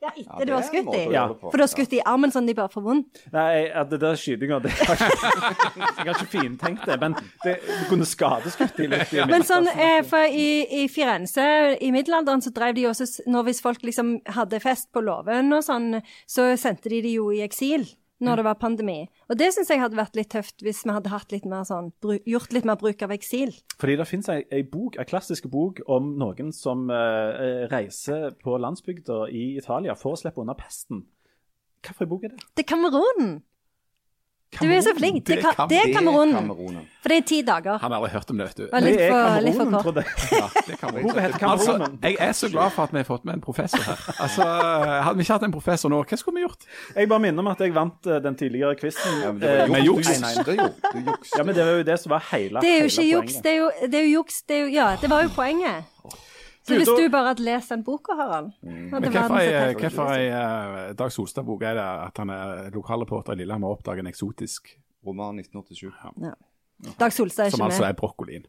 Ja, 0.00 0.10
Ja, 0.16 0.24
etter 0.24 0.48
du 0.48 0.52
har 0.54 0.62
det 0.62 0.68
skutt 0.70 0.86
dem? 0.94 1.12
Ja. 1.12 1.26
For 1.42 1.60
du 1.60 1.62
har 1.62 1.68
skutt 1.68 1.92
i 1.92 2.00
armen 2.08 2.32
sånn 2.32 2.46
de 2.48 2.54
bare 2.56 2.72
får 2.72 2.84
vondt. 2.86 3.20
Nei, 3.34 3.66
at 3.68 3.90
det 3.92 3.98
der 4.00 4.16
skytinga 4.16 4.60
det 4.64 4.72
har 4.78 4.96
ikke, 4.96 5.32
Jeg 6.00 6.06
har 6.06 6.14
ikke 6.14 6.30
fintenkt 6.32 6.86
det, 6.88 6.96
men 7.02 7.16
det, 7.44 7.58
du 7.66 7.84
kunne 7.90 8.08
skadeskutt 8.08 8.80
de 8.80 8.88
litt. 8.94 9.12
i 9.12 9.26
Men 9.28 9.44
sånn, 9.44 9.68
eh, 9.74 10.00
for 10.08 10.24
i, 10.24 10.48
i 10.80 10.86
Firenze 10.88 11.44
i 11.76 11.92
middelalderen 11.92 12.40
så 12.40 12.52
drev 12.56 12.78
de 12.78 12.86
også 12.88 13.26
Når 13.28 13.50
hvis 13.50 13.60
folk 13.64 13.84
liksom 13.84 14.16
hadde 14.32 14.62
fest 14.64 14.88
på 14.94 15.04
låven 15.04 15.52
og 15.52 15.66
sånn, 15.66 15.98
så 16.24 16.48
sendte 16.60 16.88
de 16.92 17.02
de 17.04 17.18
jo 17.18 17.28
i 17.36 17.44
eksil 17.44 17.84
når 18.20 18.40
det 18.40 18.44
var 18.46 18.58
pandemi. 18.60 18.98
Og 19.28 19.38
det 19.40 19.50
syns 19.54 19.70
jeg 19.72 19.80
hadde 19.82 19.98
vært 19.98 20.18
litt 20.18 20.30
tøft 20.32 20.64
hvis 20.64 20.82
vi 20.84 20.94
hadde 20.94 21.20
litt 21.32 21.46
mer 21.48 21.64
sånn 21.68 21.90
gjort 22.28 22.54
litt 22.54 22.68
mer 22.68 22.78
bruk 22.80 23.02
av 23.06 23.14
eksil. 23.16 23.54
Fordi 23.80 23.96
det 24.00 24.08
finnes 24.08 24.30
ei, 24.32 24.42
ei 24.52 24.62
bok, 24.66 24.98
ei 25.00 25.08
klassisk 25.08 25.48
bok 25.52 25.80
om 25.90 26.14
noen 26.20 26.52
som 26.56 26.88
eh, 26.92 27.66
reiser 27.72 28.36
på 28.42 28.58
landsbygda 28.60 29.24
i 29.32 29.54
Italia 29.60 29.96
for 29.98 30.16
å 30.16 30.20
slippe 30.20 30.44
unna 30.44 30.56
pesten. 30.58 31.06
Hvilken 31.80 32.10
bok 32.10 32.26
er 32.28 32.34
det? 32.34 32.44
Det 32.56 32.66
er 32.66 32.70
Kamerun! 34.50 34.70
Du 34.70 34.76
er 34.76 34.80
så 34.82 34.92
flink. 34.98 35.20
Det, 35.24 35.36
Det 35.36 35.44
er 35.44 35.52
ka- 35.54 35.66
det 35.70 35.76
er 35.78 35.88
er 35.88 35.92
Kamerun. 35.94 36.32
For 37.00 37.08
det 37.08 37.16
er 37.16 37.26
ti 37.30 37.36
dager. 37.46 37.78
Han 37.78 37.92
har 37.92 37.98
aldri 38.00 38.10
hørt 38.10 38.30
om 38.30 38.36
det, 38.40 38.46
vet 38.48 38.56
du. 38.56 38.62
Litt 38.64 38.96
det 38.98 39.04
er 39.06 39.12
Kamerun, 39.14 39.76
trodde 39.84 40.02
jeg. 40.02 40.10
Ja, 40.40 40.48
det 40.66 40.78
kan 40.80 40.94
vi. 40.96 41.04
Altså, 41.50 41.76
jeg 42.02 42.16
er 42.18 42.32
så 42.32 42.50
glad 42.50 42.70
for 42.74 42.82
at 42.82 42.92
vi 42.92 42.98
har 42.98 43.04
fått 43.06 43.24
med 43.24 43.34
en 43.38 43.40
professor 43.44 43.78
her. 43.86 44.02
Altså, 44.18 44.42
Hadde 45.06 45.16
vi 45.16 45.22
ikke 45.22 45.32
hatt 45.38 45.46
en 45.46 45.54
professor 45.54 45.88
nå, 45.94 46.02
hva 46.02 46.18
skulle 46.18 46.40
vi 46.40 46.44
gjort? 46.48 46.66
Jeg 46.96 47.08
bare 47.08 47.22
minner 47.28 47.44
om 47.46 47.52
at 47.52 47.62
jeg 47.62 47.74
vant 47.78 48.06
eh, 48.10 48.18
den 48.26 48.34
tidligere 48.42 48.74
quizen. 48.80 49.22
Ja, 49.22 49.30
men 49.32 49.40
det 49.40 49.54
eh, 49.60 49.70
med 49.70 49.86
juks. 49.86 50.08
Nei, 50.10 50.18
nei, 50.26 50.34
det 50.44 50.58
er 50.58 50.64
jo- 50.64 50.90
Du 50.98 51.10
juks. 51.12 51.30
Ja, 51.38 51.42
men 51.46 51.54
det 51.54 51.64
var 51.70 51.78
jo 51.78 51.86
det 51.92 52.00
som 52.02 52.10
var 52.16 52.26
hele 52.32 52.60
Det 52.66 52.70
er 52.74 52.78
jo 52.82 52.90
ikke 52.90 53.06
juks, 53.06 53.32
poenget. 53.38 53.42
det 53.44 53.52
er 53.54 53.58
jo, 53.62 53.70
det 53.86 53.94
er 53.94 54.04
jo 54.08 54.12
juks. 54.18 54.42
Det 54.50 54.56
er 54.56 54.60
jo, 54.66 54.68
ja, 54.74 54.88
det 55.00 55.10
var 55.14 55.22
jo 55.22 55.28
poenget. 55.38 55.84
Så 56.70 56.74
Du, 56.74 56.80
hvis 56.80 56.88
du 57.04 57.10
bare 57.12 57.26
hadde 57.32 57.44
lest 57.46 57.68
den 57.74 57.82
boka, 57.84 58.14
Harald 58.18 58.52
Men 58.62 58.90
hadde 58.92 59.74
Hvorfor 59.80 60.12
ei- 60.14 60.30
eh, 60.88 60.92
Dag 60.94 61.12
Solstad-bok? 61.12 61.62
Er 61.62 61.74
det 61.74 61.86
at 62.06 62.18
han 62.22 62.30
er 62.30 62.70
lokalreporter 62.74 63.32
i 63.32 63.42
Lillehammer 63.42 63.68
og 63.68 63.78
oppdager 63.80 64.00
en 64.04 64.06
eksotisk 64.12 64.70
Roman 65.06 65.36
1987. 65.42 65.92
Dag 66.98 67.12
Solstad 67.12 67.46
er 67.46 67.50
Som 67.52 67.60
altså 67.66 67.84
er 67.84 67.92
brokkolien. 67.92 68.44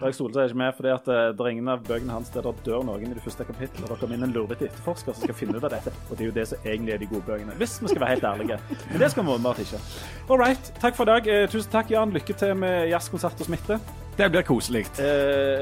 Dag 0.00 0.14
Solstad 0.14 0.44
er 0.44 0.50
ikke 0.52 0.58
med 0.60 0.74
fordi 0.76 0.90
at 0.94 1.08
eh, 1.10 1.32
det 1.34 1.42
er 1.42 1.48
ingen 1.50 1.68
av 1.72 1.80
bøkene 1.86 2.14
hans 2.14 2.30
der 2.30 2.46
det 2.46 2.52
dør 2.66 2.84
noen 2.86 3.10
i 3.10 3.14
det 3.16 3.24
første 3.24 3.46
kapittelet. 3.48 3.82
Og 3.88 3.90
det 3.90 3.98
kommer 4.00 4.14
inn 4.20 4.26
en 4.28 4.34
lurvete 4.36 4.68
etterforsker 4.68 5.16
som 5.16 5.26
skal 5.26 5.34
finne 5.34 5.58
ut 5.58 5.66
av 5.66 5.74
dette. 5.74 5.90
Og 6.06 6.14
det 6.14 6.22
er 6.24 6.30
jo 6.30 6.36
det 6.36 6.46
som 6.52 6.58
egentlig 6.64 6.94
er 6.94 7.02
de 7.02 7.08
gode 7.10 7.26
bøkene. 7.26 7.56
Hvis 7.58 7.78
vi 7.82 7.90
skal 7.90 8.04
være 8.04 8.14
helt 8.14 8.28
ærlige. 8.30 8.58
Men 8.92 9.02
det 9.02 9.10
skal 9.10 9.26
vi 9.26 9.34
åpenbart 9.34 9.62
ikke. 9.66 9.80
All 10.30 10.38
right. 10.44 10.72
Takk 10.82 10.94
for 10.98 11.08
i 11.08 11.12
dag. 11.16 11.26
Eh, 11.34 11.46
tusen 11.50 11.72
takk, 11.74 11.90
Jan. 11.90 12.14
Lykke 12.14 12.38
til 12.38 12.54
med 12.62 12.86
jazzkonsert 12.94 13.42
og 13.42 13.50
smitte. 13.50 13.80
Det 14.16 14.30
blir 14.32 14.46
koselig. 14.48 14.86
Eh, 15.02 15.04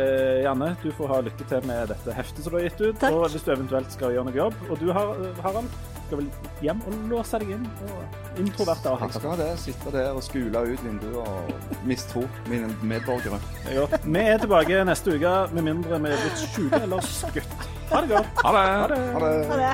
eh, 0.04 0.42
Janne, 0.44 0.74
du 0.84 0.90
får 0.94 1.08
ha 1.10 1.22
lykke 1.26 1.48
til 1.50 1.64
med 1.66 1.88
dette 1.90 2.12
heftet 2.14 2.44
som 2.44 2.52
du 2.52 2.60
har 2.60 2.68
gitt 2.68 2.84
ut. 2.84 3.00
Takk. 3.00 3.16
Og 3.16 3.24
hvis 3.32 3.42
du 3.48 3.50
eventuelt 3.56 3.90
skal 3.96 4.12
gjøre 4.14 4.28
noe 4.28 4.36
jobb. 4.36 4.60
Og 4.70 4.78
du, 4.78 4.92
Har- 4.94 5.16
Harald, 5.42 5.72
skal 6.06 6.20
vel 6.20 6.28
hjem 6.64 6.80
og 6.86 6.92
låse 7.10 7.40
deg 7.42 7.50
inn. 7.56 7.66
Og 7.88 8.40
introvert 8.42 8.86
og 8.90 8.98
Han 9.00 9.10
Jeg 9.12 9.20
skal 9.20 9.38
det. 9.40 9.50
Sitte 9.64 9.92
der 9.94 10.10
og 10.12 10.22
skule 10.26 10.64
ut 10.72 10.84
vinduet 10.84 11.16
og 11.22 11.52
mistro 11.88 12.22
mine 12.50 12.70
medborgere. 12.82 13.40
Ja. 13.72 13.86
Vi 14.04 14.24
er 14.24 14.38
tilbake 14.42 14.84
neste 14.84 15.16
uke, 15.16 15.34
med 15.54 15.62
mindre 15.70 16.00
vi 16.04 16.14
er 16.14 16.24
blitt 16.24 16.46
sjuke 16.54 16.82
eller 16.82 17.00
skutt. 17.08 17.68
Ha 17.92 18.00
det 18.00 18.08
godt. 18.14 18.26
Ha 18.44 18.50
det! 18.56 18.64
Ha 18.80 18.86
det. 18.88 18.98
Ha 19.12 19.18
det. 19.26 19.34
Ha 19.50 19.56
det. 19.60 19.72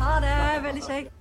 Ha 0.00 0.20
det. 0.24 0.36
Veldig 0.64 0.82
kjekt. 0.82 1.17